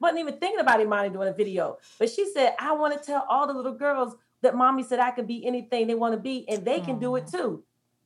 wasn't 0.00 0.20
even 0.20 0.38
thinking 0.38 0.60
about 0.60 0.80
Imani 0.80 1.10
doing 1.10 1.28
a 1.28 1.32
video. 1.32 1.78
But 1.98 2.10
she 2.10 2.30
said, 2.32 2.54
I 2.58 2.72
want 2.72 3.00
to 3.00 3.04
tell 3.04 3.26
all 3.28 3.46
the 3.46 3.54
little 3.54 3.74
girls 3.74 4.14
that 4.42 4.54
mommy 4.54 4.82
said 4.82 5.00
I 5.00 5.10
can 5.10 5.26
be 5.26 5.46
anything 5.46 5.86
they 5.86 5.94
want 5.94 6.14
to 6.14 6.20
be 6.20 6.48
and 6.48 6.64
they 6.64 6.80
can 6.80 6.98
do 6.98 7.16
it 7.16 7.26
too. 7.26 7.62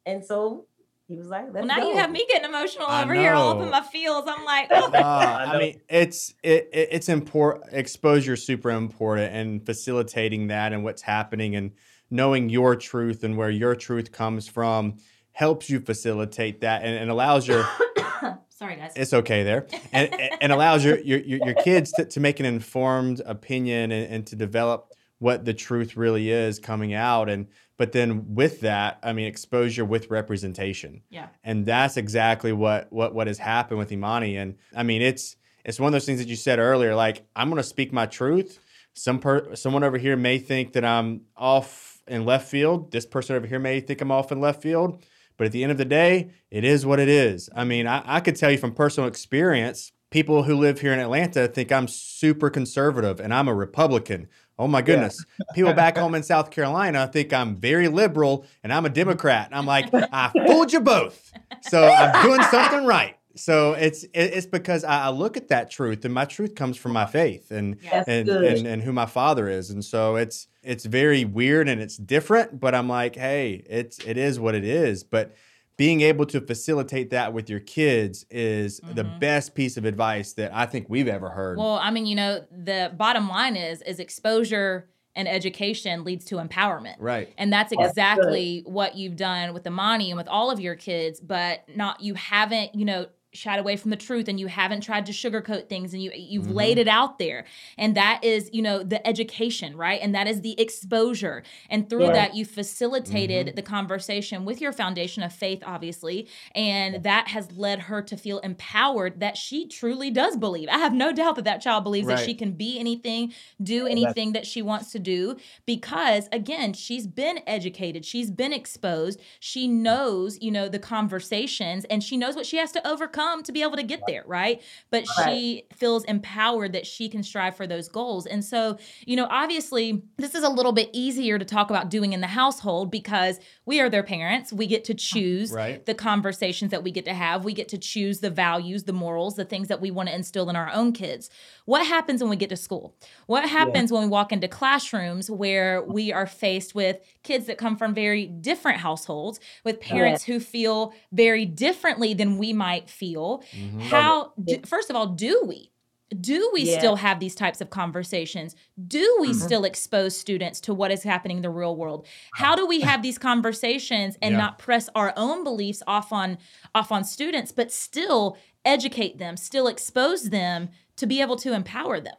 And 0.07 0.25
so 0.25 0.67
he 1.11 1.17
was 1.17 1.27
like, 1.27 1.53
well, 1.53 1.65
now 1.65 1.79
go. 1.79 1.91
you 1.91 1.97
have 1.97 2.13
me 2.13 2.25
getting 2.29 2.49
emotional 2.49 2.87
over 2.89 3.13
here, 3.15 3.33
all 3.33 3.57
up 3.57 3.63
in 3.65 3.69
my 3.69 3.83
feels. 3.83 4.27
I'm 4.29 4.45
like, 4.45 4.69
oh. 4.71 4.93
uh, 4.93 5.47
I 5.49 5.59
mean, 5.59 5.81
it's 5.89 6.35
it, 6.45 6.69
it's 6.73 7.09
important. 7.09 7.75
Exposure 7.75 8.35
is 8.35 8.47
super 8.47 8.71
important, 8.71 9.35
and 9.35 9.67
facilitating 9.67 10.47
that 10.47 10.73
and 10.73 10.85
what's 10.85 11.03
happening, 11.03 11.57
and 11.57 11.73
knowing 12.11 12.49
your 12.49 12.77
truth 12.77 13.25
and 13.25 13.37
where 13.37 13.51
your 13.51 13.75
truth 13.75 14.13
comes 14.13 14.47
from 14.47 14.99
helps 15.33 15.69
you 15.69 15.81
facilitate 15.81 16.61
that, 16.61 16.85
and, 16.85 16.97
and 16.97 17.11
allows 17.11 17.49
your 17.49 17.69
Sorry, 18.51 18.77
guys. 18.77 18.93
It's 18.97 19.13
okay 19.13 19.43
there, 19.43 19.67
and 19.93 20.15
and 20.41 20.53
allows 20.53 20.85
your 20.85 20.99
your 20.99 21.19
your 21.21 21.55
kids 21.55 21.93
to, 21.93 22.05
to 22.05 22.21
make 22.21 22.41
an 22.41 22.47
informed 22.47 23.21
opinion 23.25 23.93
and, 23.93 24.13
and 24.13 24.27
to 24.29 24.37
develop 24.37 24.93
what 25.19 25.45
the 25.45 25.55
truth 25.55 25.97
really 25.97 26.31
is 26.31 26.59
coming 26.59 26.93
out. 26.95 27.29
And 27.29 27.47
but 27.77 27.93
then 27.93 28.35
with 28.35 28.61
that 28.61 28.99
i 29.03 29.13
mean 29.13 29.27
exposure 29.27 29.85
with 29.85 30.11
representation. 30.11 31.03
Yeah. 31.09 31.29
And 31.45 31.65
that's 31.65 31.97
exactly 31.97 32.53
what 32.53 32.93
what 32.93 33.15
what 33.15 33.27
has 33.27 33.39
happened 33.39 33.79
with 33.79 33.93
imani. 33.93 34.37
And 34.37 34.57
i 34.75 34.83
mean 34.83 35.01
it's 35.03 35.37
it's 35.65 35.79
one 35.79 35.89
of 35.89 35.93
those 35.93 36.07
things 36.07 36.19
that 36.19 36.29
you 36.29 36.37
said 36.37 36.59
earlier 36.59 36.95
like 36.95 37.23
i'm 37.37 37.49
going 37.49 37.63
to 37.63 37.69
speak 37.69 37.93
my 37.93 38.07
truth. 38.07 38.59
Some 38.93 39.21
per 39.21 39.55
someone 39.55 39.85
over 39.85 39.99
here 39.99 40.17
may 40.17 40.39
think 40.39 40.73
that 40.73 40.85
i'm 40.85 41.23
off 41.37 42.03
in 42.07 42.25
left 42.25 42.49
field. 42.49 42.91
This 42.91 43.07
person 43.07 43.37
over 43.37 43.47
here 43.47 43.61
may 43.61 43.81
think 43.81 44.01
i'm 44.01 44.11
off 44.11 44.33
in 44.33 44.41
left 44.41 44.63
field 44.63 45.05
but 45.41 45.47
at 45.47 45.53
the 45.53 45.63
end 45.63 45.73
of 45.73 45.79
the 45.79 45.87
day 45.87 46.29
it 46.51 46.65
is 46.65 46.85
what 46.85 47.01
it 47.01 47.09
is 47.09 47.49
i 47.57 47.65
mean 47.65 47.87
i, 47.87 48.03
I 48.05 48.21
could 48.21 48.37
tell 48.37 48.51
you 48.51 48.59
from 48.59 48.75
personal 48.75 49.09
experience 49.09 49.91
people 50.11 50.43
who 50.43 50.55
live 50.55 50.81
here 50.81 50.93
in 50.93 50.99
atlanta 50.99 51.49
think 51.49 51.73
i'm 51.73 51.89
super 51.89 52.51
conservative 52.51 53.21
and 53.21 53.33
i'm 53.33 53.49
a 53.49 53.55
republican 53.55 54.29
Oh 54.59 54.69
my 54.69 54.83
goodness. 54.83 55.25
Yeah. 55.39 55.45
People 55.55 55.73
back 55.73 55.97
home 55.97 56.15
in 56.15 56.23
South 56.23 56.51
Carolina 56.51 57.09
think 57.11 57.33
I'm 57.33 57.57
very 57.57 57.89
liberal 57.89 58.45
and 58.63 58.71
I'm 58.71 58.85
a 58.85 58.91
Democrat. 58.91 59.47
And 59.47 59.55
I'm 59.55 59.65
like, 59.65 59.89
I 59.95 60.31
fooled 60.47 60.71
you 60.71 60.81
both. 60.81 61.33
So 61.63 61.83
I'm 61.83 62.23
doing 62.23 62.43
something 62.43 62.85
right. 62.85 63.17
So 63.37 63.73
it's 63.75 64.05
it's 64.13 64.47
because 64.47 64.85
I 64.85 65.09
look 65.11 65.37
at 65.37 65.49
that 65.49 65.71
truth 65.71 66.05
and 66.05 66.13
my 66.13 66.25
truth 66.25 66.55
comes 66.55 66.77
from 66.77 66.93
my 66.93 67.07
faith 67.07 67.51
and 67.51 67.79
and, 67.91 68.29
and, 68.29 68.67
and 68.67 68.83
who 68.83 68.93
my 68.93 69.07
father 69.07 69.49
is. 69.49 69.71
And 69.71 69.85
so 69.85 70.17
it's 70.17 70.49
it's 70.63 70.85
very 70.85 71.25
weird 71.25 71.69
and 71.69 71.81
it's 71.81 71.97
different, 71.97 72.61
but 72.61 72.75
I'm 72.75 72.89
like, 72.89 73.17
hey, 73.17 73.65
it's 73.69 73.99
it 74.01 74.17
is 74.17 74.41
what 74.41 74.55
it 74.55 74.65
is. 74.65 75.05
But 75.05 75.37
being 75.77 76.03
able 76.03 76.27
to 76.27 76.43
facilitate 76.43 77.09
that 77.09 77.33
with 77.33 77.49
your 77.49 77.61
kids 77.61 78.27
is 78.31 78.81
mm-hmm. 78.81 78.95
the 78.97 79.05
best 79.05 79.55
piece 79.55 79.79
of 79.79 79.87
advice 79.87 80.35
that 80.35 80.55
I 80.55 80.67
think 80.67 80.91
we've 80.91 81.09
ever 81.09 81.31
heard. 81.31 81.57
Well, 81.57 81.79
I 81.81 81.91
mean, 81.91 82.05
you 82.05 82.17
know, 82.17 82.45
the 82.51 82.93
bottom 82.97 83.29
line 83.29 83.57
is 83.57 83.81
is 83.83 83.99
exposure 83.99 84.91
and 85.17 85.27
education 85.27 86.05
leads 86.05 86.25
to 86.27 86.37
empowerment. 86.37 86.97
Right. 86.99 87.33
And 87.39 87.53
that's 87.53 87.73
exactly 87.73 88.61
that's 88.61 88.73
what 88.73 88.97
you've 88.97 89.17
done 89.17 89.55
with 89.55 89.67
Imani 89.67 90.11
and 90.11 90.19
with 90.19 90.29
all 90.29 90.51
of 90.51 90.61
your 90.61 90.77
kids, 90.77 91.21
but 91.21 91.65
not 91.75 92.01
you 92.01 92.15
haven't, 92.15 92.75
you 92.75 92.85
know, 92.85 93.07
shied 93.33 93.61
away 93.61 93.77
from 93.77 93.91
the 93.91 93.97
truth 93.97 94.27
and 94.29 94.41
you 94.41 94.49
haven't 94.49 94.81
tried 94.81 95.07
to 95.07 95.13
sugarcoat 95.13 95.69
things 95.69 95.95
and 95.95 96.03
you 96.03 96.11
you've 96.15 96.47
mm-hmm. 96.47 96.55
laid 96.55 96.79
it 96.79 96.89
out 96.89 97.19
there. 97.19 97.45
And 97.79 97.97
that 97.97 98.25
is 98.25 98.51
you 98.53 98.63
know 98.63 98.83
the 98.83 99.07
education 99.07 99.77
right? 99.77 100.01
And 100.03 100.15
that 100.15 100.27
is 100.27 100.41
the 100.41 100.61
exposure. 100.61 101.43
And 101.69 101.89
through 101.89 102.07
yeah. 102.07 102.13
that 102.13 102.35
you 102.35 102.45
facilitated 102.45 103.47
mm-hmm. 103.47 103.57
the 103.57 103.63
conversation 103.63 104.45
with 104.45 104.61
your 104.61 104.73
foundation 104.73 105.23
of 105.23 105.33
faith 105.33 105.63
obviously. 105.65 106.29
And 106.55 107.05
that 107.05 107.29
has 107.29 107.53
led 107.53 107.81
her 107.83 108.03
to 108.03 108.17
feel 108.17 108.41
empowered 108.41 109.21
that 109.21 109.37
she 109.37 109.69
truly 109.69 110.11
does 110.11 110.37
believe. 110.37 110.69
I 110.69 110.79
have 110.79 110.93
no 110.93 111.13
doubt 111.13 111.37
that 111.37 111.45
that 111.45 111.63
child 111.63 111.85
believes 111.85 112.09
right. 112.09 112.17
that 112.17 112.25
she 112.25 112.35
can 112.35 112.53
be 112.53 112.79
anything 112.81 113.33
do 113.63 113.87
anything 113.87 114.33
that 114.33 114.47
she 114.47 114.63
wants 114.63 114.91
to 114.93 114.99
do 114.99 115.37
because 115.67 116.29
again 116.33 116.73
she's 116.73 117.07
been 117.07 117.41
educated. 117.47 118.05
She's 118.05 118.31
been 118.31 118.53
exposed. 118.53 119.21
She 119.39 119.69
knows 119.69 120.41
you 120.41 120.51
know 120.51 120.69
the 120.69 120.81
conversations 120.81 121.85
and 121.85 122.03
she 122.03 122.17
knows 122.17 122.35
what 122.35 122.47
she 122.47 122.57
has 122.57 122.73
to 122.73 122.87
overcome 122.87 123.20
overcome 123.21 123.43
to 123.45 123.53
be 123.53 123.63
able 123.63 123.77
to 123.77 123.83
get 123.83 124.03
there, 124.07 124.25
right? 124.27 124.63
But 124.91 125.05
right. 125.19 125.29
she 125.29 125.63
feels 125.75 126.05
empowered 126.05 126.73
that 126.73 126.87
she 126.87 127.09
can 127.09 127.23
strive 127.23 127.57
for 127.57 127.67
those 127.67 127.89
goals. 127.89 128.27
And 128.27 128.45
so, 128.45 128.79
you 129.05 129.17
know, 129.17 129.27
obviously, 129.31 130.03
this 130.17 130.35
is 130.35 130.43
a 130.43 130.49
little 130.49 130.73
bit 130.73 130.91
easier 130.93 131.39
to 131.39 131.45
talk 131.45 131.71
about 131.71 131.91
doing 131.91 132.13
in 132.13 132.21
the 132.21 132.27
household 132.27 132.91
because 132.91 133.41
we 133.67 133.81
are 133.81 133.89
their 133.89 134.03
parents. 134.03 134.53
We 134.53 134.67
get 134.67 134.85
to 134.85 134.95
uh, 134.95 134.99
choose 134.99 135.53
right. 135.53 135.85
the 135.85 135.95
conversations 135.95 136.71
that 136.71 136.83
we 136.83 136.91
get 136.91 137.05
to 137.07 137.15
have. 137.15 137.45
We 137.45 137.53
get 137.53 137.69
to 137.69 137.79
choose 137.79 138.21
the 138.21 138.31
values, 138.31 138.85
the 138.85 138.93
morals, 138.93 139.37
the 139.37 139.45
things 139.45 139.69
that 139.69 139.81
we 139.81 139.91
want 139.91 140.09
to 140.09 140.15
instill 140.15 140.49
in 140.51 140.57
our 140.57 140.71
own 140.73 140.93
kids. 140.93 141.31
What 141.65 141.87
happens 141.87 142.21
when 142.21 142.31
we 142.31 142.37
get 142.37 142.49
to 142.51 142.57
school? 142.57 142.97
What 143.27 143.49
happens 143.49 143.91
yeah. 143.91 143.99
when 143.99 144.05
we 144.05 144.11
walk 144.11 144.33
into 144.33 144.49
classrooms 144.49 145.31
where 145.31 145.83
we 145.83 146.13
are 146.13 146.27
faced 146.27 146.75
with 146.75 146.99
kids 147.23 147.47
that 147.47 147.59
come 147.59 147.77
from 147.77 147.95
very 147.95 148.27
different 148.27 148.79
households, 148.79 149.41
with 149.65 149.81
parents 149.81 150.27
yeah. 150.27 150.35
who 150.35 150.41
feel 150.41 150.93
very 151.13 151.45
differently 151.47 152.15
than 152.15 152.39
we 152.39 152.53
might 152.53 152.89
feel? 152.91 153.10
Mm-hmm. 153.17 153.81
How, 153.81 154.33
do, 154.43 154.61
first 154.65 154.91
of 154.91 154.97
all, 154.97 155.07
do 155.07 155.45
we? 155.47 155.71
do 156.19 156.51
we 156.53 156.63
yeah. 156.63 156.79
still 156.79 156.97
have 156.97 157.21
these 157.21 157.35
types 157.35 157.61
of 157.61 157.71
conversations? 157.71 158.57
Do 158.87 159.19
we 159.21 159.29
mm-hmm. 159.29 159.39
still 159.39 159.65
expose 159.65 160.17
students 160.17 160.61
to 160.63 160.75
what 160.75 160.91
is 160.91 161.03
happening 161.03 161.39
in 161.39 161.43
the 161.43 161.51
real 161.51 161.77
world? 161.77 162.07
How 162.35 162.57
do 162.57 162.67
we 162.67 162.81
have 162.91 163.03
these 163.03 163.19
conversations 163.19 164.17
and 164.21 164.33
yeah. 164.33 164.39
not 164.39 164.59
press 164.59 164.89
our 164.95 165.13
own 165.17 165.45
beliefs 165.45 165.83
off 165.87 166.13
on 166.13 166.39
off 166.75 166.91
on 166.93 167.05
students 167.05 167.53
but 167.53 167.71
still 167.71 168.37
educate 168.65 169.19
them 169.19 169.37
still 169.37 169.67
expose 169.67 170.31
them 170.31 170.69
to 170.97 171.07
be 171.07 171.21
able 171.21 171.37
to 171.37 171.53
empower 171.53 172.01
them? 172.01 172.17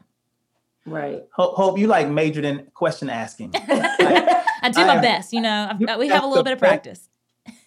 Right. 0.85 1.23
Hope, 1.33 1.55
hope 1.55 1.77
you 1.77 1.87
like 1.87 2.07
majored 2.07 2.45
in 2.45 2.67
question 2.73 3.09
asking. 3.09 3.53
Like, 3.69 4.37
i 4.63 4.69
do 4.69 4.81
I 4.81 4.95
my 4.95 5.01
best 5.01 5.33
you 5.33 5.41
know? 5.41 5.69
I've, 5.71 5.99
we 5.99 6.07
have 6.09 6.23
a 6.23 6.27
little 6.27 6.43
bit 6.43 6.53
of 6.53 6.59
practice. 6.59 7.09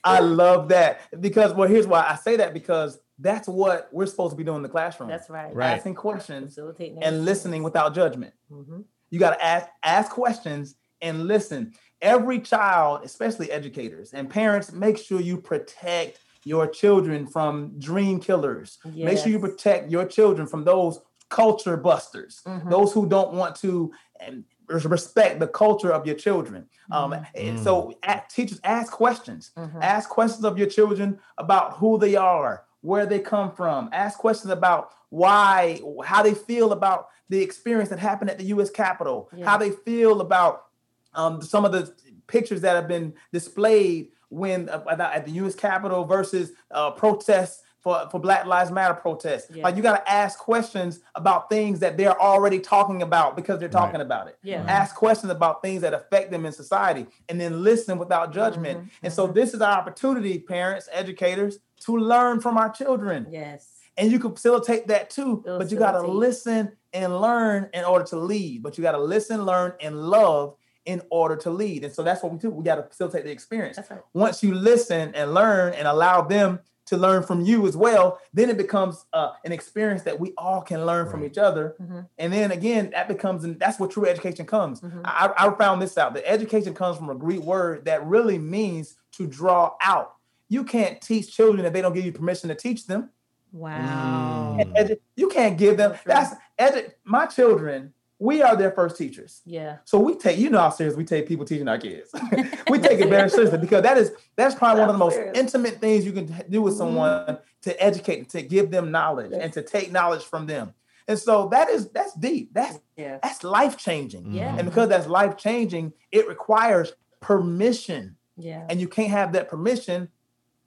I 0.04 0.20
love 0.20 0.68
that 0.68 1.00
because 1.20 1.52
well 1.52 1.68
here's 1.68 1.86
why 1.86 2.06
i 2.08 2.14
say 2.14 2.36
that 2.36 2.54
because 2.54 2.98
that's 3.18 3.48
what 3.48 3.88
we're 3.92 4.06
supposed 4.06 4.32
to 4.32 4.36
be 4.36 4.44
doing 4.44 4.56
in 4.56 4.62
the 4.62 4.68
classroom. 4.68 5.08
That's 5.08 5.30
right. 5.30 5.54
right. 5.54 5.76
Asking 5.76 5.94
questions 5.94 6.58
and 6.58 7.24
listening 7.24 7.62
without 7.62 7.94
judgment. 7.94 8.34
Mm-hmm. 8.50 8.80
You 9.10 9.18
got 9.18 9.34
to 9.34 9.44
ask 9.44 9.68
ask 9.82 10.10
questions 10.10 10.74
and 11.00 11.26
listen. 11.26 11.74
Every 12.02 12.40
child, 12.40 13.02
especially 13.04 13.50
educators 13.50 14.12
and 14.12 14.28
parents, 14.28 14.72
make 14.72 14.98
sure 14.98 15.20
you 15.20 15.38
protect 15.38 16.18
your 16.44 16.66
children 16.66 17.26
from 17.26 17.78
dream 17.78 18.20
killers. 18.20 18.78
Yes. 18.92 19.06
Make 19.06 19.18
sure 19.18 19.28
you 19.28 19.38
protect 19.38 19.90
your 19.90 20.04
children 20.04 20.46
from 20.46 20.64
those 20.64 21.00
culture 21.30 21.76
busters, 21.76 22.42
mm-hmm. 22.46 22.68
those 22.68 22.92
who 22.92 23.08
don't 23.08 23.32
want 23.32 23.56
to 23.56 23.92
and 24.20 24.44
respect 24.68 25.40
the 25.40 25.48
culture 25.48 25.92
of 25.92 26.06
your 26.06 26.16
children. 26.16 26.66
Um, 26.90 27.12
mm-hmm. 27.12 27.62
So 27.62 27.98
teachers 28.30 28.60
ask 28.64 28.92
questions. 28.92 29.52
Mm-hmm. 29.56 29.78
Ask 29.82 30.08
questions 30.08 30.44
of 30.44 30.58
your 30.58 30.68
children 30.68 31.18
about 31.38 31.74
who 31.74 31.98
they 31.98 32.16
are, 32.16 32.64
where 32.84 33.06
they 33.06 33.18
come 33.18 33.50
from, 33.50 33.88
ask 33.94 34.18
questions 34.18 34.50
about 34.52 34.90
why, 35.08 35.80
how 36.04 36.22
they 36.22 36.34
feel 36.34 36.72
about 36.72 37.08
the 37.30 37.40
experience 37.40 37.88
that 37.88 37.98
happened 37.98 38.28
at 38.28 38.36
the 38.36 38.44
U.S. 38.44 38.68
Capitol, 38.68 39.30
yeah. 39.34 39.46
how 39.46 39.56
they 39.56 39.70
feel 39.70 40.20
about 40.20 40.66
um, 41.14 41.40
some 41.40 41.64
of 41.64 41.72
the 41.72 41.94
pictures 42.26 42.60
that 42.60 42.76
have 42.76 42.86
been 42.86 43.14
displayed 43.32 44.08
when 44.28 44.68
uh, 44.68 44.84
at 45.14 45.24
the 45.24 45.30
U.S. 45.32 45.54
Capitol 45.54 46.04
versus 46.04 46.52
uh, 46.72 46.90
protests 46.90 47.62
for, 47.84 48.08
for 48.10 48.18
Black 48.18 48.46
Lives 48.46 48.70
Matter 48.72 48.94
protests. 48.94 49.50
Yeah. 49.54 49.62
Like 49.62 49.76
you 49.76 49.82
got 49.82 49.98
to 50.04 50.10
ask 50.10 50.38
questions 50.38 51.00
about 51.14 51.50
things 51.50 51.80
that 51.80 51.98
they're 51.98 52.18
already 52.20 52.58
talking 52.58 53.02
about 53.02 53.36
because 53.36 53.60
they're 53.60 53.68
talking 53.68 53.98
Right. 53.98 54.06
about 54.06 54.26
it. 54.26 54.38
Yeah. 54.42 54.64
Ask 54.66 54.96
questions 54.96 55.30
about 55.30 55.60
things 55.62 55.82
that 55.82 55.92
affect 55.92 56.30
them 56.32 56.46
in 56.46 56.52
society 56.52 57.06
and 57.28 57.38
then 57.38 57.62
listen 57.62 57.98
without 57.98 58.32
judgment. 58.32 58.80
Mhm, 58.80 58.90
And 59.02 59.12
so 59.12 59.26
this 59.26 59.52
is 59.52 59.60
our 59.60 59.72
opportunity, 59.78 60.38
parents, 60.38 60.88
educators, 60.90 61.58
to 61.80 61.96
learn 61.98 62.40
from 62.40 62.56
our 62.56 62.70
children. 62.70 63.26
Yes. 63.30 63.68
And 63.98 64.10
you 64.10 64.18
can 64.18 64.32
facilitate 64.32 64.88
that 64.88 65.10
too, 65.10 65.42
but 65.44 65.70
you 65.70 65.78
got 65.78 65.92
to 65.92 66.06
listen 66.06 66.72
and 66.94 67.20
learn 67.20 67.68
in 67.74 67.84
order 67.84 68.04
to 68.06 68.16
lead. 68.16 68.62
But 68.62 68.78
you 68.78 68.82
got 68.82 68.92
to 68.92 68.98
listen, 68.98 69.44
learn, 69.44 69.74
and 69.80 69.94
love 70.08 70.54
in 70.86 71.02
order 71.10 71.36
to 71.36 71.50
lead. 71.50 71.84
And 71.84 71.92
so 71.94 72.02
that's 72.02 72.22
what 72.22 72.32
we 72.32 72.38
do. 72.38 72.50
We 72.50 72.64
got 72.64 72.74
to 72.76 72.82
facilitate 72.82 73.24
the 73.24 73.30
experience 73.30 73.76
That's 73.76 73.90
right. 73.90 74.00
once 74.14 74.42
you 74.42 74.54
listen 74.54 75.14
and 75.14 75.32
learn 75.34 75.74
and 75.74 75.86
allow 75.86 76.22
them 76.22 76.60
to 76.86 76.96
learn 76.96 77.22
from 77.22 77.40
you 77.40 77.66
as 77.66 77.76
well, 77.76 78.20
then 78.32 78.50
it 78.50 78.56
becomes 78.56 79.06
uh, 79.12 79.30
an 79.44 79.52
experience 79.52 80.02
that 80.02 80.18
we 80.20 80.32
all 80.36 80.60
can 80.60 80.84
learn 80.84 81.08
from 81.08 81.24
each 81.24 81.38
other. 81.38 81.76
Mhm. 81.80 82.06
And 82.18 82.32
then 82.32 82.50
again, 82.52 82.90
that 82.90 83.08
becomes, 83.08 83.44
and 83.44 83.58
that's 83.58 83.78
where 83.80 83.88
true 83.88 84.06
education 84.06 84.44
comes. 84.46 84.80
Mhm. 84.80 85.00
I, 85.04 85.32
I 85.36 85.50
found 85.56 85.80
this 85.80 85.96
out. 85.96 86.12
The 86.14 86.28
education 86.28 86.74
comes 86.74 86.96
from 86.98 87.08
a 87.10 87.14
Greek 87.14 87.40
word 87.40 87.86
that 87.86 88.04
really 88.06 88.38
means 88.38 88.96
to 89.12 89.26
draw 89.26 89.72
out. 89.82 90.14
You 90.48 90.64
can't 90.64 91.00
teach 91.00 91.34
children 91.34 91.64
if 91.64 91.72
they 91.72 91.80
don't 91.80 91.94
give 91.94 92.04
you 92.04 92.12
permission 92.12 92.48
to 92.50 92.54
teach 92.54 92.86
them. 92.86 93.10
Wow. 93.52 94.56
Mm. 94.60 94.98
You 95.16 95.28
can't 95.28 95.56
give 95.56 95.76
them. 95.76 95.94
That's 96.04 96.34
edu- 96.58 96.90
my 97.04 97.26
children. 97.26 97.94
We 98.24 98.40
are 98.40 98.56
their 98.56 98.70
first 98.72 98.96
teachers. 98.96 99.42
Yeah. 99.44 99.76
So 99.84 99.98
we 99.98 100.14
take, 100.16 100.38
you 100.38 100.48
know 100.48 100.58
how 100.60 100.70
serious 100.70 100.96
we 100.96 101.04
take 101.04 101.28
people 101.28 101.44
teaching 101.44 101.68
our 101.68 101.76
kids. 101.76 102.10
we 102.70 102.78
take 102.78 102.98
it 103.00 103.08
very 103.10 103.28
seriously 103.28 103.58
because 103.58 103.82
that 103.82 103.98
is 103.98 104.12
that's 104.34 104.54
probably 104.54 104.80
one 104.80 104.88
of 104.88 104.94
the 104.94 104.98
most 104.98 105.14
Serious. 105.16 105.38
intimate 105.38 105.74
things 105.78 106.06
you 106.06 106.12
can 106.12 106.26
do 106.48 106.62
with 106.62 106.72
Mhm. 106.74 106.78
someone 106.78 107.38
to 107.62 107.82
educate, 107.82 108.30
to 108.30 108.40
give 108.40 108.70
them 108.70 108.90
knowledge, 108.90 109.30
Yes. 109.32 109.40
and 109.42 109.52
to 109.52 109.62
take 109.62 109.92
knowledge 109.92 110.22
from 110.24 110.46
them. 110.46 110.72
And 111.06 111.18
so 111.18 111.48
that 111.48 111.68
is 111.68 111.90
that's 111.90 112.14
deep. 112.14 112.54
That's 112.54 112.80
Yeah. 112.96 113.18
that's 113.22 113.44
life 113.44 113.76
changing. 113.76 114.32
Yeah. 114.32 114.56
And 114.56 114.64
because 114.66 114.88
that's 114.88 115.06
life 115.06 115.36
changing, 115.36 115.92
it 116.10 116.26
requires 116.26 116.94
permission, 117.20 118.16
Yeah. 118.38 118.64
and 118.70 118.80
you 118.80 118.88
can't 118.88 119.10
have 119.10 119.32
that 119.34 119.48
permission 119.50 120.08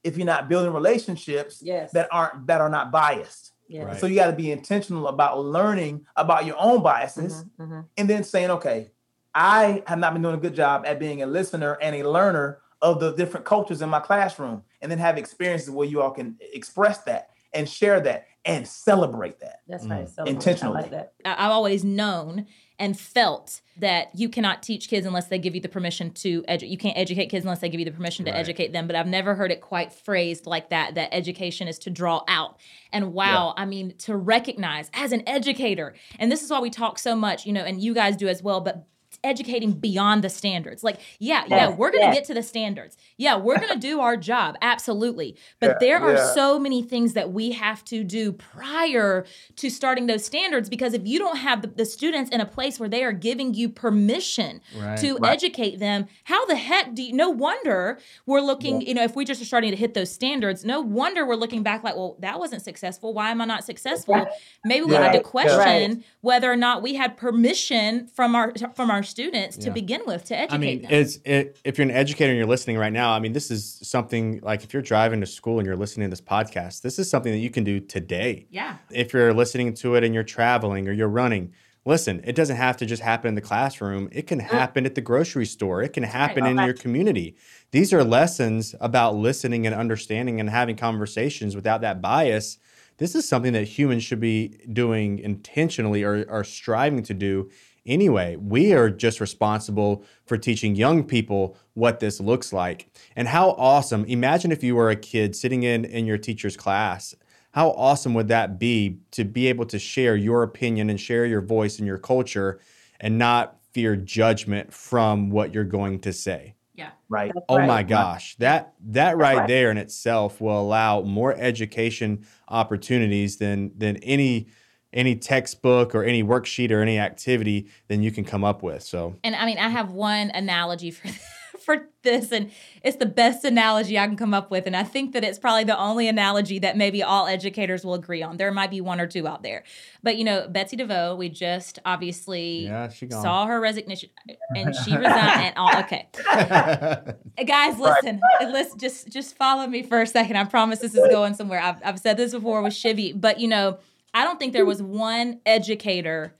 if 0.03 0.16
you're 0.16 0.28
not 0.28 0.47
building 0.47 0.72
relationships 0.74 1.60
Yes. 1.64 1.91
that 1.93 2.08
aren't 2.12 2.45
that 2.47 2.62
are 2.62 2.70
not 2.70 2.91
biased. 2.91 3.53
Yes. 3.68 3.86
Right. 3.86 3.99
So 3.99 4.07
you 4.07 4.15
got 4.15 4.28
to 4.28 4.34
be 4.36 4.51
intentional 4.51 5.07
about 5.07 5.39
learning 5.43 6.05
about 6.15 6.45
your 6.45 6.55
own 6.59 6.82
biases 6.84 7.43
Mhm, 7.59 7.68
mhm. 7.68 7.86
and 7.97 8.09
then 8.09 8.24
saying, 8.24 8.49
okay, 8.51 8.91
I 9.34 9.84
have 9.88 9.99
not 9.99 10.13
been 10.13 10.22
doing 10.22 10.36
a 10.36 10.39
good 10.39 10.55
job 10.55 10.84
at 10.86 10.99
being 10.99 11.22
a 11.22 11.28
listener 11.28 11.78
and 11.82 11.95
a 11.95 12.09
learner 12.09 12.59
of 12.82 12.99
the 12.99 13.11
different 13.13 13.45
cultures 13.45 13.82
in 13.82 13.89
my 13.89 13.99
classroom, 13.99 14.63
and 14.82 14.91
then 14.91 14.99
have 14.99 15.18
experiences 15.18 15.70
where 15.70 15.88
you 15.88 16.01
all 16.01 16.11
can 16.11 16.38
express 16.53 16.99
that 17.03 17.30
and 17.53 17.68
share 17.68 17.99
that 18.01 18.26
and 18.45 18.68
celebrate 18.68 19.39
that. 19.39 19.61
That's 19.68 19.86
Mm. 19.86 19.91
right. 19.91 20.09
Celebrate. 20.09 20.34
Intentionally. 20.34 20.78
I 20.78 20.82
like 20.82 20.91
that. 20.91 21.13
I've 21.26 21.51
always 21.51 21.84
known 21.84 22.45
and 22.80 23.00
felt 23.00 23.62
that 23.80 24.08
you 24.16 24.30
cannot 24.30 24.62
teach 24.64 24.88
kids 24.90 25.06
unless 25.06 25.28
they 25.28 25.38
give 25.40 25.54
you 25.56 25.62
the 25.62 25.70
permission 25.70 26.12
to 26.12 26.42
edu- 26.44 26.70
you 26.70 26.78
can't 26.78 26.98
educate 26.98 27.28
kids 27.28 27.44
unless 27.46 27.60
they 27.60 27.70
give 27.70 27.80
you 27.80 27.86
the 27.86 27.92
permission 27.92 28.26
to 28.26 28.32
Right. 28.32 28.40
educate 28.40 28.72
them 28.74 28.88
but 28.88 28.96
I've 28.96 29.08
never 29.08 29.36
heard 29.36 29.52
it 29.52 29.62
quite 29.62 29.92
phrased 29.94 30.46
like 30.46 30.70
that 30.70 30.96
that 30.96 31.10
education 31.12 31.68
is 31.68 31.78
to 31.80 31.90
draw 31.90 32.24
out 32.28 32.58
and 32.92 33.14
wow 33.14 33.54
I 33.58 33.66
mean 33.66 33.96
to 34.00 34.16
recognize 34.16 34.90
as 34.94 35.12
an 35.12 35.24
educator 35.28 35.96
and 36.20 36.32
this 36.32 36.44
is 36.44 36.50
why 36.50 36.60
we 36.60 36.70
talk 36.70 37.00
so 37.00 37.16
much 37.16 37.46
you 37.46 37.54
know 37.54 37.64
and 37.64 37.82
you 37.82 37.94
guys 37.94 38.16
do 38.16 38.28
as 38.28 38.42
well 38.44 38.62
but 38.62 38.86
educating 39.24 39.72
beyond 39.72 40.24
the 40.24 40.30
standards 40.30 40.84
like 40.84 40.99
yeah 41.20 41.43
yeah 41.47 41.68
Yes, 41.70 41.78
we're 41.78 41.91
going 41.91 42.01
to 42.03 42.07
yes. 42.07 42.15
get 42.15 42.24
to 42.26 42.34
the 42.34 42.43
standards 42.43 42.97
yeah 43.18 43.36
we're 43.36 43.57
going 43.57 43.74
to 43.74 43.80
do 43.80 43.99
our 43.99 44.15
job 44.18 44.55
absolutely 44.61 45.36
but 45.59 45.68
Yeah, 45.68 45.78
there 45.80 45.99
are 46.01 46.13
yeah. 46.13 46.34
so 46.34 46.59
many 46.59 46.82
things 46.84 47.13
that 47.13 47.32
we 47.32 47.51
have 47.51 47.84
to 47.86 48.03
do 48.03 48.32
prior 48.32 49.26
to 49.57 49.70
starting 49.70 50.07
those 50.07 50.26
standards 50.26 50.70
because 50.70 50.93
if 50.93 51.05
you 51.05 51.20
don't 51.20 51.38
have 51.38 51.61
the, 51.61 51.68
the 51.68 51.86
students 51.86 52.30
in 52.32 52.41
a 52.41 52.45
place 52.45 52.80
where 52.80 52.89
they 52.89 53.03
are 53.03 53.11
giving 53.11 53.53
you 53.53 53.70
permission 53.70 54.61
Right. 54.78 54.97
to 54.99 55.18
Right. 55.18 55.34
educate 55.34 55.80
them 55.80 56.07
how 56.26 56.45
the 56.45 56.55
heck 56.55 56.93
do 56.93 57.03
you 57.03 57.13
no 57.13 57.30
wonder 57.30 57.99
we're 58.26 58.41
looking 58.41 58.82
you 58.82 58.93
know 58.93 59.03
if 59.03 59.15
we 59.15 59.26
just 59.26 59.41
are 59.41 59.45
starting 59.45 59.72
to 59.72 59.78
hit 59.78 59.93
those 59.93 60.11
standards 60.11 60.63
no 60.63 60.82
wonder 60.82 61.26
we're 61.26 61.36
looking 61.36 61.63
back 61.63 61.84
like 61.84 61.95
well 61.95 62.18
that 62.20 62.39
wasn't 62.39 62.61
successful 62.61 63.13
why 63.13 63.32
am 63.32 63.41
i 63.41 63.45
not 63.45 63.63
successful 63.63 64.28
maybe 64.63 64.86
we 64.86 64.93
Yeah. 64.93 64.99
need 65.07 65.11
to 65.13 65.18
Right. 65.18 65.24
question 65.24 66.03
whether 66.22 66.51
or 66.51 66.55
not 66.55 66.82
we 66.82 66.93
had 66.95 67.18
permission 67.18 68.07
from 68.07 68.36
our 68.36 68.53
from 68.76 68.89
our 68.91 69.03
students 69.03 69.16
to 69.18 69.68
Yeah. 69.68 69.70
begin 69.74 70.01
with 70.05 70.24
to 70.26 70.38
educate 70.38 70.55
I 70.55 70.57
mean, 70.57 70.82
them 70.84 70.91
it's 70.91 71.20
it, 71.26 71.57
if 71.63 71.78
you're 71.78 71.86
an 71.86 71.91
educator 71.91 72.30
and 72.32 72.38
you're 72.38 72.47
listening 72.47 72.78
right 72.78 72.93
now. 72.93 73.11
I 73.11 73.20
mean, 73.20 73.34
this 73.34 73.49
is 73.51 73.80
something 73.84 74.39
like 74.43 74.63
if 74.63 74.74
you're 74.74 74.82
driving 74.82 75.20
to 75.22 75.28
school 75.28 75.59
and 75.59 75.65
you're 75.65 75.76
listening 75.76 76.05
to 76.05 76.09
this 76.09 76.22
podcast, 76.22 76.82
this 76.82 76.99
is 76.99 77.09
something 77.09 77.32
that 77.32 77.39
you 77.39 77.49
can 77.49 77.63
do 77.63 77.80
today. 77.80 78.47
yeah 78.49 78.78
If 78.91 79.13
you're 79.13 79.34
listening 79.34 79.74
to 79.76 79.95
it 79.95 80.03
and 80.03 80.13
you're 80.13 80.24
traveling 80.24 80.88
or 80.88 80.91
you're 80.91 81.07
running, 81.07 81.51
listen. 81.86 82.22
It 82.24 82.36
doesn't 82.36 82.57
have 82.57 82.78
to 82.78 82.86
just 82.86 83.01
happen 83.01 83.30
in 83.30 83.36
the 83.36 83.41
classroom. 83.41 84.09
It 84.11 84.28
can 84.28 84.39
mm. 84.39 84.43
happen 84.43 84.86
at 84.86 84.95
the 84.95 85.01
grocery 85.01 85.45
store. 85.45 85.82
It 85.82 85.93
can 85.93 86.03
happen 86.03 86.45
in 86.45 86.57
Okay. 86.59 86.65
your 86.65 86.74
community. 86.74 87.36
These 87.72 87.93
are 87.93 88.03
lessons 88.03 88.76
about 88.80 89.15
listening 89.15 89.65
and 89.65 89.74
understanding 89.74 90.39
and 90.39 90.49
having 90.49 90.76
conversations 90.76 91.55
without 91.55 91.82
that 91.82 92.01
bias. 92.01 92.57
This 92.97 93.13
is 93.15 93.28
something 93.28 93.53
that 93.53 93.65
humans 93.65 94.03
should 94.03 94.20
be 94.20 94.57
doing 94.74 95.20
intentionally 95.20 96.03
or, 96.03 96.26
or 96.28 96.43
striving 96.43 97.03
to 97.03 97.13
do 97.13 97.49
anyway. 97.88 98.36
We 98.36 98.74
are 98.74 98.90
just 98.90 99.20
responsible 99.20 100.04
for 100.26 100.38
teaching 100.38 100.76
young 100.76 101.04
people 101.04 101.58
what 101.74 102.00
this 102.00 102.20
looks 102.20 102.54
like. 102.54 102.90
And 103.16 103.28
how 103.28 103.52
awesome. 103.52 104.06
Imagine 104.06 104.52
if 104.52 104.64
you 104.64 104.76
were 104.76 104.90
a 104.90 104.96
kid 104.96 105.36
sitting 105.36 105.64
in 105.64 105.86
in 105.86 106.06
your 106.06 106.18
teacher's 106.18 106.58
class. 106.58 107.16
How 107.52 107.70
awesome 107.72 108.14
would 108.14 108.28
that 108.28 108.60
be 108.60 109.00
to 109.12 109.24
be 109.24 109.48
able 109.48 109.66
to 109.68 109.80
share 109.80 110.16
your 110.16 110.44
opinion 110.44 110.90
and 110.90 111.00
share 111.00 111.26
your 111.26 111.42
voice 111.42 111.80
and 111.80 111.88
your 111.88 111.98
culture 111.98 112.60
and 113.00 113.18
not 113.18 113.58
fear 113.72 113.96
judgment 113.96 114.74
from 114.74 115.30
what 115.32 115.54
you're 115.54 115.64
going 115.64 116.00
to 116.02 116.14
say? 116.14 116.54
yeah 116.76 116.92
Right. 117.10 117.32
That's 117.34 117.46
Oh 117.50 117.58
right. 117.58 117.68
my 117.68 117.84
gosh, 117.84 118.36
that 118.38 118.74
that 118.90 119.18
right, 119.18 119.38
right. 119.38 119.48
there 119.48 119.72
in 119.72 119.78
itself 119.78 120.42
will 120.42 120.60
allow 120.60 121.02
more 121.02 121.34
education 121.34 122.26
opportunities 122.50 123.38
than 123.38 123.72
than 123.78 123.98
any 123.98 124.48
any 124.94 125.16
textbook 125.16 125.94
or 125.94 126.04
any 126.04 126.24
worksheet 126.24 126.72
or 126.72 126.82
any 126.82 126.98
activity 126.98 127.68
than 127.88 128.02
you 128.02 128.12
can 128.12 128.24
come 128.24 128.44
up 128.44 128.64
with. 128.64 128.84
So 128.84 129.16
And 129.24 129.36
I 129.36 129.46
mean, 129.46 129.58
I 129.58 129.70
have 129.70 129.92
one 129.92 130.32
analogy 130.32 130.92
for 130.92 131.10
for 131.68 131.90
this, 132.02 132.32
and 132.32 132.50
it's 132.82 132.96
the 132.96 133.06
best 133.06 133.44
analogy 133.44 134.00
I 134.00 134.08
can 134.08 134.16
come 134.16 134.34
up 134.34 134.50
with. 134.50 134.68
And 134.68 134.76
I 134.76 134.84
think 134.84 135.12
that 135.12 135.26
it's 135.26 135.38
probably 135.38 135.66
the 135.66 135.78
only 135.78 136.08
analogy 136.08 136.60
that 136.60 136.78
maybe 136.78 137.04
all 137.04 137.28
educators 137.28 137.84
will 137.84 137.94
agree 137.94 138.24
on. 138.24 138.38
There 138.38 138.52
might 138.54 138.72
be 138.72 138.80
one 138.80 139.02
or 139.02 139.08
two 139.08 139.28
out 139.28 139.44
there, 139.44 139.64
but 140.02 140.16
you 140.16 140.24
know, 140.24 140.48
Betsy 140.48 140.78
DeVos, 140.78 141.18
we 141.18 141.28
just 141.28 141.80
obviously 141.84 142.66
yeah, 142.66 142.88
she 142.88 143.10
saw 143.10 143.46
her 143.48 143.60
resignation, 143.60 144.10
and 144.56 144.74
she 144.74 144.96
resigned. 144.96 145.42
and 145.42 145.58
all 145.58 145.78
okay, 145.80 146.08
guys, 147.46 147.78
listen, 147.78 148.22
uh, 148.40 148.46
listen, 148.46 148.80
just 148.80 149.10
just 149.10 149.36
follow 149.36 149.68
me 149.68 149.84
for 149.84 150.02
a 150.02 150.08
second. 150.08 150.38
I 150.38 150.46
promise 150.46 150.80
this 150.80 150.96
is 150.96 151.08
going 151.12 151.34
somewhere. 151.34 151.60
I've 151.60 151.82
I've 151.84 152.00
said 152.00 152.16
this 152.16 152.32
before 152.32 152.62
with 152.62 152.74
Shivy, 152.74 153.20
but 153.20 153.42
you 153.42 153.50
know, 153.50 153.78
I 154.18 154.24
don't 154.24 154.39
think 154.39 154.53
there 154.53 154.65
was 154.65 154.82
one 154.82 155.41
educator 155.45 156.36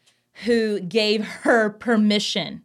who 0.46 0.80
gave 0.80 1.24
her 1.24 1.70
permission 1.70 2.64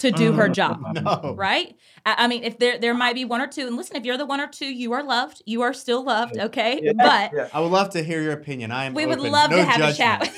to 0.00 0.10
do 0.10 0.32
her 0.32 0.48
mm. 0.48 0.54
job. 0.54 0.80
no. 0.94 1.34
Right? 1.36 1.76
I, 2.04 2.14
I 2.18 2.26
mean, 2.26 2.42
if 2.42 2.58
there 2.58 2.76
there 2.76 2.92
might 2.92 3.14
be 3.14 3.24
one 3.24 3.40
or 3.40 3.46
two, 3.46 3.68
and 3.68 3.76
listen, 3.76 3.96
if 3.96 4.04
you're 4.04 4.18
the 4.18 4.26
one 4.26 4.40
or 4.40 4.48
two, 4.48 4.66
you 4.66 4.92
are 4.94 5.04
loved. 5.04 5.42
You 5.46 5.62
are 5.62 5.72
still 5.72 6.04
loved, 6.04 6.36
okay? 6.36 6.80
Yeah. 6.82 6.92
But 6.96 7.30
Yeah. 7.32 7.48
I 7.54 7.60
would 7.60 7.70
love 7.70 7.90
to 7.90 8.02
hear 8.02 8.20
your 8.20 8.32
opinion. 8.32 8.72
I 8.72 8.86
am 8.86 8.94
we 8.94 9.06
would 9.06 9.20
love 9.20 9.50
No 9.50 9.58
to 9.58 9.64
have 9.64 9.78
judgment. 9.78 10.22
a 10.22 10.26
chat. 10.26 10.34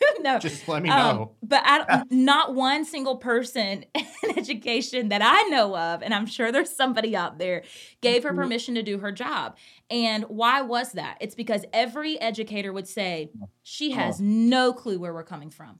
no, 0.20 0.38
Just 0.38 0.66
let 0.68 0.82
me 0.82 0.88
um, 0.90 1.16
know. 1.16 1.32
but 1.42 1.62
I, 1.64 2.02
not 2.10 2.54
one 2.54 2.84
single 2.84 3.16
person 3.16 3.84
in 3.94 4.38
education 4.38 5.08
that 5.10 5.22
I 5.22 5.42
know 5.50 5.76
of, 5.76 6.02
and 6.02 6.12
I'm 6.14 6.26
sure 6.26 6.50
there's 6.52 6.74
somebody 6.74 7.16
out 7.16 7.38
there, 7.38 7.64
gave 8.00 8.22
her 8.24 8.32
permission 8.32 8.74
to 8.76 8.82
do 8.82 8.98
her 8.98 9.12
job. 9.12 9.56
And 9.90 10.24
why 10.24 10.62
was 10.62 10.92
that? 10.92 11.18
It's 11.20 11.34
because 11.34 11.64
every 11.72 12.20
educator 12.20 12.72
would 12.72 12.88
say, 12.88 13.30
she 13.62 13.90
has 13.92 14.20
no 14.20 14.72
clue 14.72 14.98
where 14.98 15.12
we're 15.14 15.22
coming 15.24 15.50
from. 15.50 15.78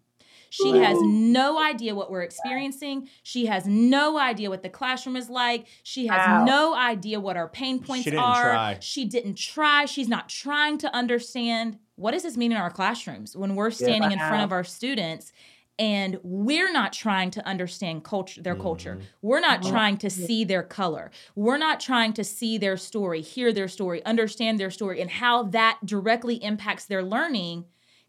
She 0.52 0.78
has 0.78 0.98
no 1.00 1.62
idea 1.62 1.94
what 1.94 2.10
we're 2.10 2.22
experiencing. 2.22 3.08
She 3.22 3.46
has 3.46 3.68
no 3.68 4.18
idea 4.18 4.50
what 4.50 4.64
the 4.64 4.68
classroom 4.68 5.14
is 5.16 5.30
like. 5.30 5.66
She 5.84 6.08
has 6.08 6.26
Wow. 6.26 6.44
no 6.44 6.74
idea 6.74 7.20
what 7.20 7.36
our 7.36 7.48
pain 7.48 7.78
points 7.80 8.04
didn't 8.04 8.18
are. 8.18 8.50
try. 8.52 8.78
She 8.80 9.04
didn't 9.04 9.36
try. 9.36 9.84
She's 9.84 10.08
not 10.08 10.28
trying 10.28 10.76
to 10.78 10.92
understand 10.94 11.78
what 12.00 12.12
does 12.12 12.22
this 12.22 12.36
mean 12.36 12.52
in 12.52 12.58
our 12.58 12.70
classrooms 12.70 13.36
when 13.36 13.54
we're 13.54 13.70
standing 13.70 14.10
in 14.12 14.18
front 14.18 14.42
of 14.42 14.52
our 14.52 14.64
students 14.64 15.32
and 15.78 16.18
we're 16.22 16.70
not 16.72 16.92
trying 16.92 17.30
to 17.30 17.46
understand 17.46 18.04
culture 18.04 18.42
their 18.42 18.54
culture. 18.54 18.96
Mhm. 18.96 19.04
We're 19.22 19.40
not 19.40 19.62
trying 19.62 19.96
to 19.98 20.10
see 20.10 20.44
their 20.44 20.62
color. 20.62 21.10
We're 21.34 21.56
not 21.58 21.80
trying 21.80 22.12
to 22.14 22.24
see 22.24 22.58
their 22.58 22.76
story, 22.76 23.22
hear 23.22 23.50
their 23.52 23.68
story, 23.68 24.04
understand 24.04 24.60
their 24.60 24.70
story 24.70 25.00
and 25.00 25.10
how 25.10 25.44
that 25.44 25.78
directly 25.84 26.36
impacts 26.42 26.84
their 26.84 27.02
learning. 27.02 27.64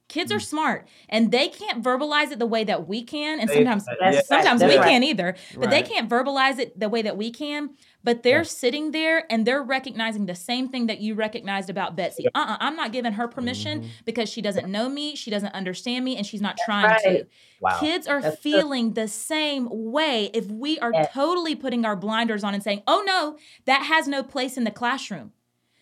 Kids 0.10 0.34
are 0.34 0.42
smart 0.42 0.90
and 1.08 1.32
they 1.32 1.48
can't 1.48 1.82
verbalize 1.82 2.32
it 2.34 2.40
the 2.40 2.46
way 2.46 2.66
that 2.66 2.86
we 2.90 3.02
can 3.04 3.40
and 3.40 3.50
sometimes 3.50 3.86
That's 4.02 4.28
sometimes 4.28 4.60
That's 4.60 4.74
we 4.74 4.78
right. 4.78 4.90
can't 4.90 5.06
either 5.06 5.36
but 5.58 5.70
they 5.70 5.82
can't 5.84 6.10
verbalize 6.10 6.60
it 6.60 6.78
the 6.78 6.90
way 6.90 7.02
that 7.02 7.16
we 7.16 7.32
can 7.32 7.70
but 8.04 8.24
they're 8.24 8.44
sitting 8.44 8.92
there 8.92 9.26
and 9.32 9.46
they're 9.46 9.62
recognizing 9.64 10.26
the 10.26 10.36
same 10.36 10.70
thing 10.70 10.88
that 10.88 11.00
you 11.02 11.14
recognized 11.16 11.70
about 11.70 11.96
Betsy. 11.96 12.26
Uh-uh, 12.34 12.58
I'm 12.60 12.76
not 12.76 12.92
giving 12.92 13.14
her 13.14 13.28
permission 13.28 13.82
Mhm. 13.82 13.88
because 14.06 14.30
she 14.30 14.42
doesn't 14.42 14.70
know 14.72 14.90
me, 14.90 15.16
she 15.16 15.30
doesn't 15.32 15.54
understand 15.54 16.04
me, 16.06 16.18
and 16.18 16.26
she's 16.26 16.42
not 16.42 16.58
trying 16.66 16.86
right. 16.86 17.04
to. 17.04 17.28
Wow. 17.60 17.80
Kids 17.80 18.08
are 18.08 18.22
That's 18.22 18.36
good. 18.36 18.42
feeling 18.42 18.94
the 18.94 19.08
same 19.08 19.68
way 19.72 20.30
if 20.34 20.48
we 20.48 20.80
are 20.80 20.92
Yes. 20.94 21.10
totally 21.14 21.56
putting 21.56 21.86
our 21.86 21.96
blinders 21.96 22.44
on 22.44 22.54
and 22.54 22.64
saying, 22.64 22.82
oh 22.88 23.04
no, 23.06 23.38
that 23.66 23.84
has 23.84 24.08
no 24.08 24.24
place 24.24 24.58
in 24.58 24.64
the 24.64 24.72
classroom. 24.72 25.32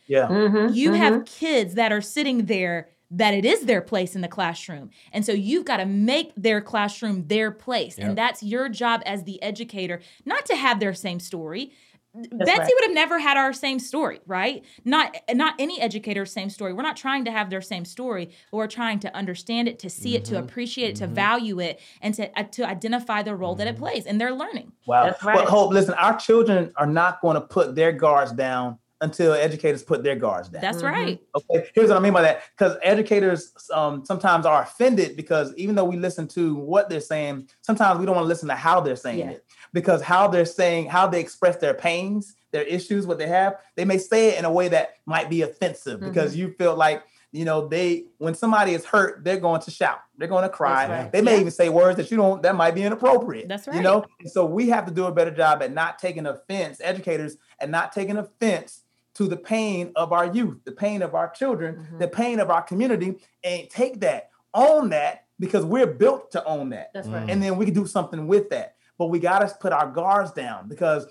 Yeah. 0.07 0.27
Mhm, 0.27 0.75
You 0.75 0.91
mhm. 0.91 0.97
have 0.97 1.25
kids 1.25 1.75
that 1.75 1.91
are 1.91 2.01
sitting 2.01 2.45
there 2.47 2.89
that 3.11 3.33
it 3.33 3.43
is 3.43 3.61
their 3.61 3.81
place 3.81 4.13
in 4.13 4.21
the 4.21 4.27
classroom. 4.27 4.91
And 5.11 5.25
so 5.25 5.31
you've 5.31 5.65
got 5.65 5.77
to 5.77 5.85
make 5.85 6.31
their 6.37 6.61
classroom 6.61 7.25
their 7.27 7.49
place. 7.49 7.97
Yep. 7.97 8.07
And 8.07 8.17
that's 8.17 8.43
your 8.43 8.69
job 8.69 9.01
as 9.05 9.23
the 9.23 9.41
educator, 9.41 9.99
not 10.25 10.45
to 10.45 10.55
have 10.55 10.79
their 10.79 10.93
same 10.93 11.19
story. 11.19 11.71
Betsy 12.15 12.51
right. 12.57 12.59
would 12.73 12.83
have 12.85 12.93
never 12.93 13.19
had 13.19 13.37
our 13.37 13.53
same 13.53 13.77
story, 13.77 14.19
right? 14.25 14.65
Not 14.83 15.15
not 15.33 15.53
any 15.59 15.79
educator's 15.79 16.31
same 16.31 16.49
story. 16.49 16.73
We're 16.73 16.81
not 16.81 16.97
trying 16.97 17.23
to 17.25 17.31
have 17.31 17.51
their 17.51 17.61
same 17.61 17.85
story, 17.85 18.31
but 18.51 18.57
we're 18.57 18.67
trying 18.67 18.99
to 19.01 19.15
understand 19.15 19.67
it, 19.67 19.77
to 19.79 19.89
see 19.91 20.15
it, 20.15 20.25
to 20.25 20.35
Mhm. 20.35 20.39
appreciate 20.39 20.89
it, 20.89 20.95
to 20.97 21.07
Mhm. 21.07 21.11
value 21.11 21.59
it, 21.59 21.79
and 22.01 22.15
to 22.15 22.39
uh, 22.39 22.43
to 22.43 22.67
identify 22.67 23.21
the 23.21 23.35
role 23.35 23.53
that 23.55 23.67
it 23.67 23.75
Mhm. 23.75 23.79
plays 23.79 24.05
in 24.07 24.17
their 24.17 24.33
learning. 24.33 24.71
Wow. 24.87 25.05
That's 25.05 25.23
right. 25.23 25.35
But 25.35 25.49
Hope, 25.49 25.71
listen, 25.71 25.93
our 25.95 26.17
children 26.17 26.73
are 26.77 26.87
not 26.87 27.21
going 27.21 27.35
to 27.35 27.41
put 27.41 27.75
their 27.75 27.91
guards 27.91 28.31
down 28.31 28.79
until 29.01 29.31
educators 29.33 29.81
put 29.81 30.03
their 30.03 30.15
guards 30.17 30.49
down. 30.49 30.61
That's 30.61 30.83
right. 30.83 31.21
Okay, 31.33 31.69
here's 31.73 31.87
what 31.89 31.95
I 31.97 32.01
mean 32.01 32.11
by 32.11 32.21
that. 32.23 32.41
Because 32.57 32.75
educators 32.83 33.53
um, 33.73 34.03
sometimes 34.03 34.45
are 34.45 34.63
offended 34.63 35.15
because 35.15 35.53
even 35.55 35.75
though 35.75 35.85
we 35.85 35.95
listen 35.95 36.27
to 36.29 36.55
what 36.55 36.89
they're 36.89 36.99
saying, 36.99 37.47
sometimes 37.61 37.97
we 37.99 38.05
don't 38.05 38.15
want 38.15 38.25
to 38.25 38.27
listen 38.27 38.49
to 38.49 38.55
how 38.55 38.81
they're 38.81 38.97
saying 38.97 39.19
Yeah. 39.19 39.29
it. 39.29 39.45
Because 39.73 40.01
how 40.01 40.27
they're 40.27 40.45
saying, 40.45 40.87
how 40.87 41.07
they 41.07 41.19
express 41.19 41.57
their 41.57 41.73
pains, 41.73 42.35
their 42.51 42.63
issues, 42.63 43.05
what 43.05 43.17
they 43.19 43.27
have, 43.27 43.57
they 43.75 43.85
may 43.85 43.97
say 43.97 44.29
it 44.29 44.39
in 44.39 44.45
a 44.45 44.51
way 44.51 44.67
that 44.69 44.95
might 45.05 45.29
be 45.29 45.41
offensive 45.43 45.99
because 45.99 46.31
Mm-hmm. 46.31 46.39
you 46.41 46.53
feel 46.57 46.75
like, 46.75 47.03
you 47.31 47.45
know, 47.45 47.67
they 47.67 48.05
when 48.17 48.33
somebody 48.33 48.73
is 48.73 48.83
hurt, 48.85 49.23
they're 49.23 49.37
going 49.39 49.61
to 49.61 49.69
shout, 49.71 49.99
they're 50.17 50.27
going 50.27 50.41
to 50.43 50.49
cry. 50.49 50.87
right. 50.89 51.11
They 51.11 51.21
may 51.21 51.35
Yeah. 51.35 51.41
even 51.41 51.51
say 51.51 51.69
words 51.69 51.97
that 51.97 52.09
you 52.09 52.17
don't 52.17 52.41
that 52.41 52.55
might 52.55 52.73
be 52.73 52.81
inappropriate. 52.83 53.47
That's 53.47 53.67
right. 53.67 53.75
You 53.77 53.83
know, 53.83 54.03
And 54.19 54.31
so 54.31 54.45
we 54.45 54.69
have 54.69 54.85
to 54.87 54.91
do 54.91 55.05
a 55.05 55.11
better 55.11 55.29
job 55.31 55.61
at 55.61 55.71
not 55.71 55.99
taking 55.99 56.25
offense, 56.25 56.81
educators, 56.83 57.37
and 57.59 57.71
not 57.71 57.91
taking 57.91 58.17
offense 58.17 58.81
to 59.13 59.27
the 59.27 59.37
pain 59.37 59.91
of 59.95 60.11
our 60.11 60.25
youth, 60.33 60.57
the 60.65 60.71
pain 60.71 61.03
of 61.03 61.13
our 61.13 61.29
children, 61.29 61.87
Mhm. 61.93 61.99
the 61.99 62.07
pain 62.07 62.39
of 62.39 62.49
our 62.49 62.63
community, 62.63 63.19
and 63.43 63.69
take 63.69 63.99
that, 63.99 64.29
own 64.55 64.89
that, 64.89 65.25
because 65.39 65.63
we're 65.65 65.85
built 65.87 66.31
to 66.31 66.43
own 66.45 66.69
that. 66.69 66.89
That's 66.93 67.07
right. 67.07 67.29
And 67.29 67.43
then 67.43 67.57
we 67.57 67.65
can 67.65 67.73
do 67.75 67.85
something 67.85 68.25
with 68.27 68.49
that. 68.49 68.75
But 68.99 69.07
we 69.07 69.17
got 69.17 69.39
to 69.39 69.55
put 69.59 69.73
our 69.73 69.87
guards 69.89 70.31
down 70.33 70.67
because 70.67 71.07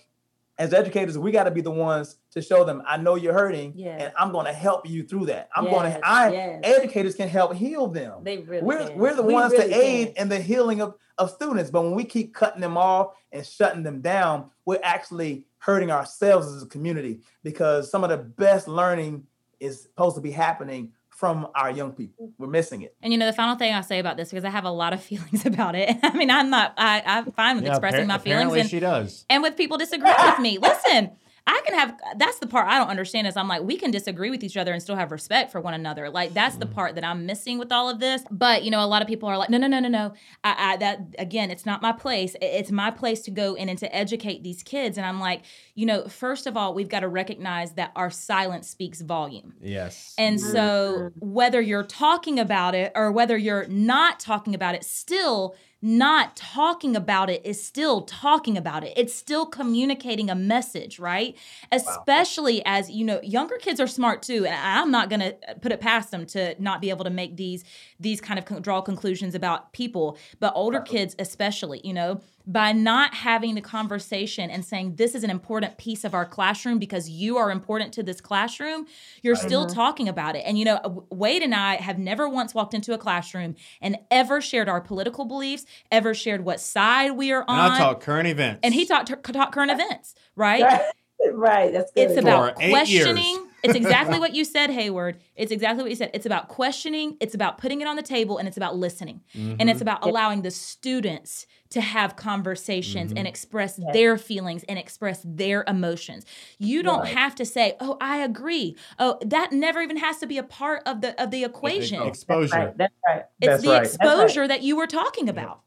as 0.58 0.74
educators, 0.74 1.16
we 1.16 1.30
got 1.32 1.44
to 1.44 1.50
be 1.50 1.60
the 1.60 1.70
ones 1.70 2.16
to 2.32 2.42
show 2.42 2.64
them, 2.64 2.82
I 2.86 2.96
know 2.98 3.14
you're 3.14 3.32
hurting, 3.32 3.72
Yes. 3.76 4.02
and 4.02 4.12
I'm 4.18 4.30
going 4.32 4.44
to 4.46 4.52
help 4.52 4.88
you 4.88 5.04
through 5.04 5.26
that. 5.26 5.48
I'm 5.56 5.64
going 5.64 5.90
to, 5.92 6.00
I, 6.06 6.32
yes. 6.32 6.60
educators 6.64 7.14
can 7.14 7.28
help 7.28 7.54
heal 7.54 7.86
them 7.86 8.24
They 8.24 8.38
really 8.38 8.62
we're 8.66 8.88
can. 8.88 8.98
we're 8.98 9.14
the 9.14 9.22
We 9.22 9.32
ones 9.34 9.52
really 9.52 9.68
to 9.70 9.74
aid 9.74 10.14
can. 10.16 10.22
in 10.24 10.28
the 10.28 10.40
healing 10.40 10.80
of, 10.82 10.94
of 11.16 11.30
students. 11.30 11.70
But 11.70 11.82
when 11.82 11.94
we 11.94 12.04
keep 12.04 12.34
cutting 12.34 12.60
them 12.60 12.76
off 12.76 13.14
and 13.32 13.46
shutting 13.46 13.82
them 13.84 14.00
down, 14.00 14.50
we're 14.66 14.80
actually 14.82 15.46
hurting 15.58 15.90
ourselves 15.90 16.48
as 16.52 16.62
a 16.62 16.66
community 16.66 17.20
because 17.42 17.90
some 17.90 18.04
of 18.04 18.10
the 18.10 18.18
best 18.18 18.68
learning 18.68 19.26
is 19.60 19.82
supposed 19.82 20.16
to 20.16 20.22
be 20.22 20.30
happening 20.32 20.92
from 21.18 21.48
our 21.56 21.68
young 21.68 21.90
people. 21.90 22.30
We're 22.38 22.46
missing 22.46 22.82
it. 22.82 22.94
And 23.02 23.12
you 23.12 23.18
know, 23.18 23.26
the 23.26 23.32
final 23.32 23.56
thing 23.56 23.74
I'll 23.74 23.82
say 23.82 23.98
about 23.98 24.16
this, 24.16 24.30
because 24.30 24.44
I 24.44 24.50
have 24.50 24.64
a 24.64 24.70
lot 24.70 24.92
of 24.92 25.02
feelings 25.10 25.44
about 25.44 25.74
it. 25.74 25.96
I 26.04 26.16
mean, 26.16 26.30
I'm 26.30 26.48
not, 26.48 26.74
I, 26.76 27.02
I'm 27.04 27.32
fine 27.32 27.56
with 27.56 27.64
Yeah, 27.64 27.70
expressing 27.72 28.04
appar- 28.04 28.06
my 28.06 28.18
feelings 28.18 28.52
and, 28.54 28.70
she 28.70 28.78
does. 28.78 29.24
and 29.28 29.42
with 29.42 29.56
people 29.56 29.78
disagreeing 29.78 30.14
with 30.24 30.38
me. 30.38 30.58
Listen, 30.58 31.10
I 31.48 31.62
can 31.64 31.74
have, 31.78 31.98
that's 32.18 32.38
the 32.40 32.46
part 32.46 32.68
I 32.68 32.78
don't 32.78 32.88
understand 32.88 33.26
is 33.26 33.34
I'm 33.36 33.48
like, 33.48 33.62
we 33.62 33.76
can 33.78 33.90
disagree 33.90 34.28
with 34.28 34.44
each 34.44 34.58
other 34.58 34.70
and 34.74 34.82
still 34.82 34.96
have 34.96 35.10
respect 35.10 35.50
for 35.50 35.62
one 35.62 35.72
another. 35.72 36.10
Like, 36.10 36.34
that's 36.34 36.56
the 36.56 36.66
Mhm. 36.66 36.74
part 36.74 36.94
that 36.96 37.04
I'm 37.04 37.24
missing 37.24 37.58
with 37.58 37.72
all 37.72 37.88
of 37.88 38.00
this. 38.00 38.22
But, 38.30 38.64
you 38.64 38.70
know, 38.70 38.84
a 38.84 38.86
lot 38.86 39.00
of 39.00 39.08
people 39.08 39.30
are 39.30 39.38
like, 39.38 39.48
no, 39.48 39.56
no, 39.56 39.66
no, 39.66 39.80
no, 39.80 39.88
no. 39.88 40.12
I, 40.44 40.72
I, 40.74 40.76
that, 40.76 41.00
again, 41.18 41.50
it's 41.50 41.64
not 41.64 41.80
my 41.80 41.92
place. 41.92 42.36
It's 42.42 42.70
my 42.70 42.90
place 42.90 43.22
to 43.22 43.30
go 43.30 43.54
in 43.54 43.70
and 43.70 43.78
to 43.78 43.96
educate 43.96 44.42
these 44.42 44.62
kids. 44.62 44.98
And 44.98 45.06
I'm 45.06 45.20
like, 45.20 45.40
you 45.74 45.86
know, 45.86 46.06
first 46.06 46.46
of 46.46 46.54
all, 46.54 46.74
we've 46.74 46.90
got 46.90 47.00
to 47.00 47.08
recognize 47.08 47.72
that 47.72 47.92
our 47.96 48.10
silence 48.10 48.68
speaks 48.68 49.00
volume. 49.00 49.54
Yes. 49.62 50.14
And 50.18 50.38
so, 50.38 51.12
whether 51.18 51.62
you're 51.62 51.82
talking 51.82 52.38
about 52.38 52.74
it 52.74 52.92
or 52.94 53.10
whether 53.10 53.38
you're 53.38 53.66
not 53.68 54.20
talking 54.20 54.54
about 54.54 54.74
it, 54.74 54.84
still 54.84 55.54
not 55.80 56.34
talking 56.36 56.96
about 56.96 57.30
it 57.30 57.44
is 57.44 57.64
still 57.64 58.02
talking 58.02 58.56
about 58.58 58.82
it. 58.82 58.92
It's 58.96 59.14
still 59.14 59.46
communicating 59.46 60.28
a 60.28 60.34
message, 60.34 60.98
right? 60.98 61.36
Especially 61.70 62.62
as, 62.64 62.90
you 62.90 63.04
know, 63.04 63.20
younger 63.22 63.56
kids 63.58 63.78
are 63.78 63.86
smart 63.86 64.22
too. 64.22 64.44
And 64.44 64.54
I'm 64.54 64.90
not 64.90 65.08
going 65.08 65.20
to 65.20 65.36
put 65.60 65.70
it 65.70 65.80
past 65.80 66.10
them 66.10 66.26
to 66.26 66.60
not 66.60 66.80
be 66.80 66.90
able 66.90 67.04
to 67.04 67.10
make 67.10 67.36
these 67.36 67.64
these 68.00 68.20
kind 68.20 68.38
of 68.38 68.44
con- 68.44 68.62
draw 68.62 68.80
conclusions 68.80 69.34
about 69.34 69.72
people, 69.72 70.18
but 70.40 70.52
older 70.56 70.80
kids 70.80 71.14
especially, 71.18 71.80
you 71.84 71.92
know, 71.92 72.20
by 72.46 72.72
not 72.72 73.12
having 73.12 73.54
the 73.54 73.60
conversation 73.60 74.48
and 74.50 74.64
saying 74.64 74.96
this 74.96 75.14
is 75.14 75.22
an 75.22 75.28
important 75.28 75.76
piece 75.76 76.02
of 76.02 76.14
our 76.14 76.24
classroom 76.24 76.78
because 76.78 77.10
you 77.10 77.36
are 77.36 77.50
important 77.50 77.92
to 77.92 78.02
this 78.02 78.22
classroom, 78.22 78.86
you're 79.22 79.34
Right. 79.34 79.42
still 79.42 79.66
talking 79.66 80.08
about 80.08 80.34
it. 80.34 80.42
And 80.46 80.58
you 80.58 80.64
know, 80.64 81.06
Wade 81.10 81.42
and 81.42 81.54
I 81.54 81.76
have 81.76 81.98
never 81.98 82.26
once 82.28 82.54
walked 82.54 82.72
into 82.72 82.94
a 82.94 82.98
classroom 82.98 83.54
and 83.82 83.98
ever 84.10 84.40
shared 84.40 84.68
our 84.68 84.80
political 84.80 85.26
beliefs, 85.26 85.66
ever 85.90 86.14
shared 86.14 86.44
what 86.44 86.60
side 86.60 87.12
we 87.12 87.32
are 87.32 87.40
and 87.40 87.50
on. 87.50 87.72
I 87.72 87.78
talk 87.78 88.00
current 88.00 88.28
events. 88.28 88.60
and 88.62 88.74
he 88.74 88.84
talked 88.86 89.08
talk 89.32 89.52
current 89.52 89.70
events, 89.70 90.14
right? 90.36 90.62
Right. 90.62 90.82
right. 91.32 91.72
That's 91.72 91.90
good. 91.92 92.10
It's 92.10 92.20
about 92.20 92.56
For 92.56 92.62
years. 92.62 92.70
questioning. 92.72 93.47
It's 93.62 93.74
exactly 93.74 94.18
what 94.20 94.34
you 94.34 94.44
said, 94.44 94.70
Hayward. 94.70 95.18
It's 95.36 95.50
exactly 95.52 95.82
what 95.82 95.90
you 95.90 95.96
said. 95.96 96.10
It's 96.14 96.26
about 96.26 96.48
questioning, 96.48 97.16
it's 97.20 97.34
about 97.34 97.58
putting 97.58 97.80
it 97.80 97.86
on 97.88 97.96
the 97.96 98.02
table, 98.02 98.38
and 98.38 98.46
it's 98.46 98.56
about 98.56 98.76
listening. 98.76 99.20
And 99.34 99.68
it's 99.68 99.78
Mhm. 99.78 99.82
about 99.82 100.00
Yeah. 100.04 100.10
allowing 100.12 100.42
the 100.42 100.50
students 100.50 101.46
to 101.70 101.80
have 101.80 102.16
conversations 102.16 103.10
and 103.12 103.26
Mhm. 103.26 103.28
express 103.28 103.78
Yes. 103.78 103.92
their 103.92 104.16
feelings 104.16 104.64
and 104.68 104.78
express 104.78 105.20
their 105.24 105.64
emotions. 105.68 106.24
You 106.58 106.82
don't 106.82 107.00
Right. 107.00 107.14
have 107.16 107.34
to 107.36 107.44
say, 107.44 107.76
"Oh, 107.80 107.96
I 108.00 108.18
agree." 108.18 108.76
Oh, 108.98 109.18
that 109.24 109.52
never 109.52 109.82
even 109.82 109.96
has 109.98 110.18
to 110.18 110.26
be 110.26 110.38
a 110.38 110.42
part 110.42 110.82
of 110.86 111.00
the 111.00 111.20
of 111.22 111.30
the 111.30 111.44
equation. 111.44 111.96
Ex- 111.96 112.04
That's 112.04 112.18
exposure. 112.22 112.56
right. 112.56 112.78
That's 112.78 112.94
right. 113.06 113.24
It's 113.40 113.46
That's 113.48 113.62
the 113.62 113.68
right. 113.70 113.74
right. 113.78 113.86
exposure 113.86 114.48
that 114.48 114.62
you 114.62 114.76
were 114.76 114.86
talking 114.86 115.28
about. 115.28 115.60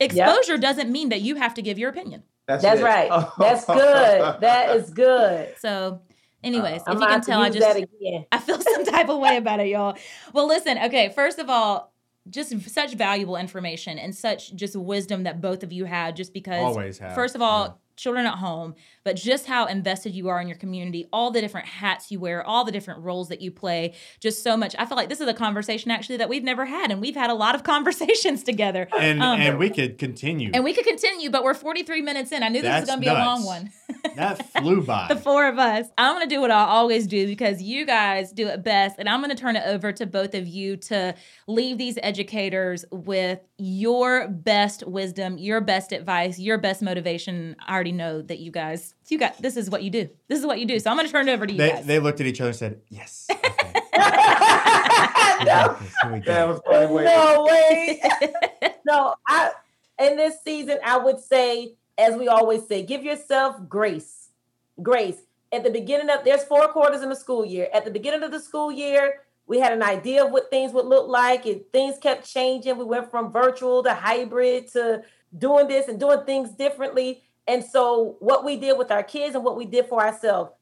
Exposure 0.00 0.58
doesn't 0.58 0.90
mean 0.90 1.10
that 1.10 1.20
you 1.20 1.36
have 1.36 1.54
to 1.54 1.62
give 1.62 1.78
your 1.78 1.90
opinion. 1.90 2.24
That's 2.46 2.64
it. 2.64 2.82
right. 2.82 3.08
That's 3.38 3.64
good. 3.64 4.40
That 4.40 4.76
is 4.76 4.90
good. 4.90 5.54
So, 5.60 6.00
anyways, 6.44 6.82
I'm 6.86 6.96
if 6.96 7.00
you 7.00 7.06
can 7.06 7.20
tell, 7.22 7.40
I 7.40 7.50
just 7.50 7.60
that 7.60 7.76
again. 7.76 8.26
I 8.32 8.38
feel 8.38 8.60
some 8.60 8.84
type 8.84 9.08
of 9.08 9.18
way 9.18 9.36
about 9.36 9.60
it, 9.60 9.68
y'all. 9.68 9.96
Well, 10.32 10.46
listen, 10.46 10.78
okay, 10.84 11.08
first 11.08 11.38
of 11.38 11.50
all, 11.50 11.92
just 12.30 12.58
such 12.70 12.94
valuable 12.94 13.36
information 13.36 13.98
and 13.98 14.14
such 14.14 14.54
just 14.54 14.76
wisdom 14.76 15.24
that 15.24 15.40
both 15.40 15.62
of 15.62 15.72
you 15.72 15.84
had 15.84 16.16
just 16.16 16.32
because 16.32 16.62
Always 16.62 16.98
have. 16.98 17.14
first 17.14 17.34
of 17.34 17.42
all, 17.42 17.80
children 17.96 18.26
at 18.26 18.34
home, 18.34 18.74
but 19.04 19.16
just 19.16 19.46
how 19.46 19.66
invested 19.66 20.14
you 20.14 20.28
are 20.28 20.40
in 20.40 20.48
your 20.48 20.56
community, 20.56 21.06
all 21.12 21.30
the 21.30 21.40
different 21.40 21.66
hats 21.66 22.10
you 22.10 22.18
wear, 22.18 22.42
all 22.44 22.64
the 22.64 22.72
different 22.72 23.00
roles 23.00 23.28
that 23.28 23.40
you 23.40 23.50
play, 23.50 23.94
just 24.20 24.42
so 24.42 24.56
much. 24.56 24.74
I 24.78 24.86
feel 24.86 24.96
like 24.96 25.08
this 25.08 25.20
is 25.20 25.28
a 25.28 25.34
conversation 25.34 25.90
actually 25.90 26.16
that 26.16 26.28
we've 26.28 26.44
never 26.44 26.64
had, 26.64 26.90
and 26.90 27.00
we've 27.00 27.14
had 27.14 27.30
a 27.30 27.34
lot 27.34 27.54
of 27.54 27.62
conversations 27.74 28.42
together. 28.42 28.88
And 28.98 29.22
Um, 29.22 29.40
and 29.40 29.58
we 29.58 29.70
could 29.70 29.98
continue. 29.98 30.50
And 30.52 30.64
we 30.64 30.72
could 30.72 30.86
continue, 30.86 31.30
but 31.30 31.44
we're 31.44 31.54
43 31.54 32.02
minutes 32.02 32.32
in. 32.32 32.42
I 32.42 32.48
knew 32.48 32.62
this 32.62 32.80
was 32.80 32.88
going 32.88 33.00
to 33.00 33.04
be 33.04 33.08
a 33.08 33.14
long 33.14 33.44
one. 33.44 33.70
that 34.16 34.46
flew 34.52 34.82
by. 34.82 35.06
the 35.08 35.16
four 35.16 35.48
of 35.48 35.58
us. 35.58 35.86
I'm 35.98 36.14
going 36.14 36.28
to 36.28 36.34
do 36.34 36.40
what 36.40 36.50
I 36.50 36.64
always 36.64 37.06
do 37.06 37.26
because 37.26 37.62
you 37.62 37.84
guys 37.86 38.32
do 38.32 38.48
it 38.48 38.62
best. 38.62 38.96
And 38.98 39.08
I'm 39.08 39.20
going 39.20 39.34
to 39.34 39.40
turn 39.40 39.56
it 39.56 39.64
over 39.66 39.92
to 39.92 40.06
both 40.06 40.34
of 40.34 40.46
you 40.46 40.76
to 40.76 41.14
leave 41.46 41.78
these 41.78 41.98
educators 42.02 42.84
with 42.90 43.40
your 43.58 44.28
best 44.28 44.86
wisdom, 44.86 45.38
your 45.38 45.60
best 45.60 45.92
advice, 45.92 46.38
your 46.38 46.58
best 46.58 46.82
motivation. 46.82 47.56
I 47.66 47.74
already 47.74 47.92
know 47.92 48.22
that 48.22 48.38
you 48.38 48.50
guys, 48.50 48.93
you 49.10 49.18
got 49.18 49.40
this 49.40 49.56
is 49.56 49.70
what 49.70 49.82
you 49.82 49.90
do. 49.90 50.08
This 50.28 50.38
is 50.38 50.46
what 50.46 50.58
you 50.58 50.66
do. 50.66 50.78
So 50.78 50.90
I'm 50.90 50.96
going 50.96 51.06
to 51.06 51.12
turn 51.12 51.28
it 51.28 51.32
over 51.32 51.46
to 51.46 51.52
you 51.52 51.58
they 51.58 51.70
guys. 51.70 51.86
they 51.86 51.98
looked 51.98 52.20
at 52.20 52.26
each 52.26 52.40
other 52.40 52.50
and 52.50 52.56
said, 52.56 52.80
"Yes." 52.88 53.28
Okay. 53.96 55.40
No, 55.40 55.44
got 55.44 55.80
this. 55.80 55.94
Here 56.02 56.12
we 56.12 56.20
go. 56.20 56.32
That 56.32 56.48
was 56.48 56.60
funny. 56.64 56.86
Wait. 56.94 57.04
no 57.04 57.44
way. 57.44 58.74
no, 58.86 59.14
I 59.26 59.50
in 59.98 60.16
this 60.16 60.36
season, 60.42 60.78
I 60.84 60.96
would 60.96 61.20
say, 61.20 61.74
as 61.98 62.16
we 62.16 62.28
always 62.28 62.66
say, 62.66 62.82
give 62.82 63.04
yourself 63.04 63.56
grace. 63.68 64.28
Grace. 64.82 65.18
At 65.52 65.64
the 65.64 65.70
beginning 65.70 66.08
of 66.10 66.24
there's 66.24 66.44
four 66.44 66.68
quarters 66.68 67.02
in 67.02 67.08
the 67.08 67.16
school 67.16 67.44
year. 67.44 67.68
At 67.74 67.84
the 67.84 67.90
beginning 67.90 68.22
of 68.22 68.30
the 68.30 68.40
school 68.40 68.72
year, 68.72 69.20
we 69.46 69.60
had 69.60 69.72
an 69.72 69.82
idea 69.82 70.24
of 70.24 70.32
what 70.32 70.50
things 70.50 70.72
would 70.72 70.86
look 70.86 71.08
like, 71.08 71.46
and 71.46 71.60
things 71.72 71.98
kept 71.98 72.26
changing. 72.26 72.78
We 72.78 72.84
went 72.84 73.10
from 73.10 73.30
virtual 73.30 73.82
to 73.82 73.92
hybrid 73.92 74.68
to 74.72 75.02
doing 75.36 75.68
this 75.68 75.88
and 75.88 76.00
doing 76.00 76.24
things 76.24 76.50
differently. 76.50 77.22
And 77.46 77.64
so, 77.64 78.16
what 78.20 78.44
we 78.44 78.56
did 78.56 78.78
with 78.78 78.90
our 78.90 79.02
kids 79.02 79.34
and 79.34 79.44
what 79.44 79.56
we 79.56 79.66
did 79.66 79.86
for 79.86 80.00
ourselves 80.02 80.52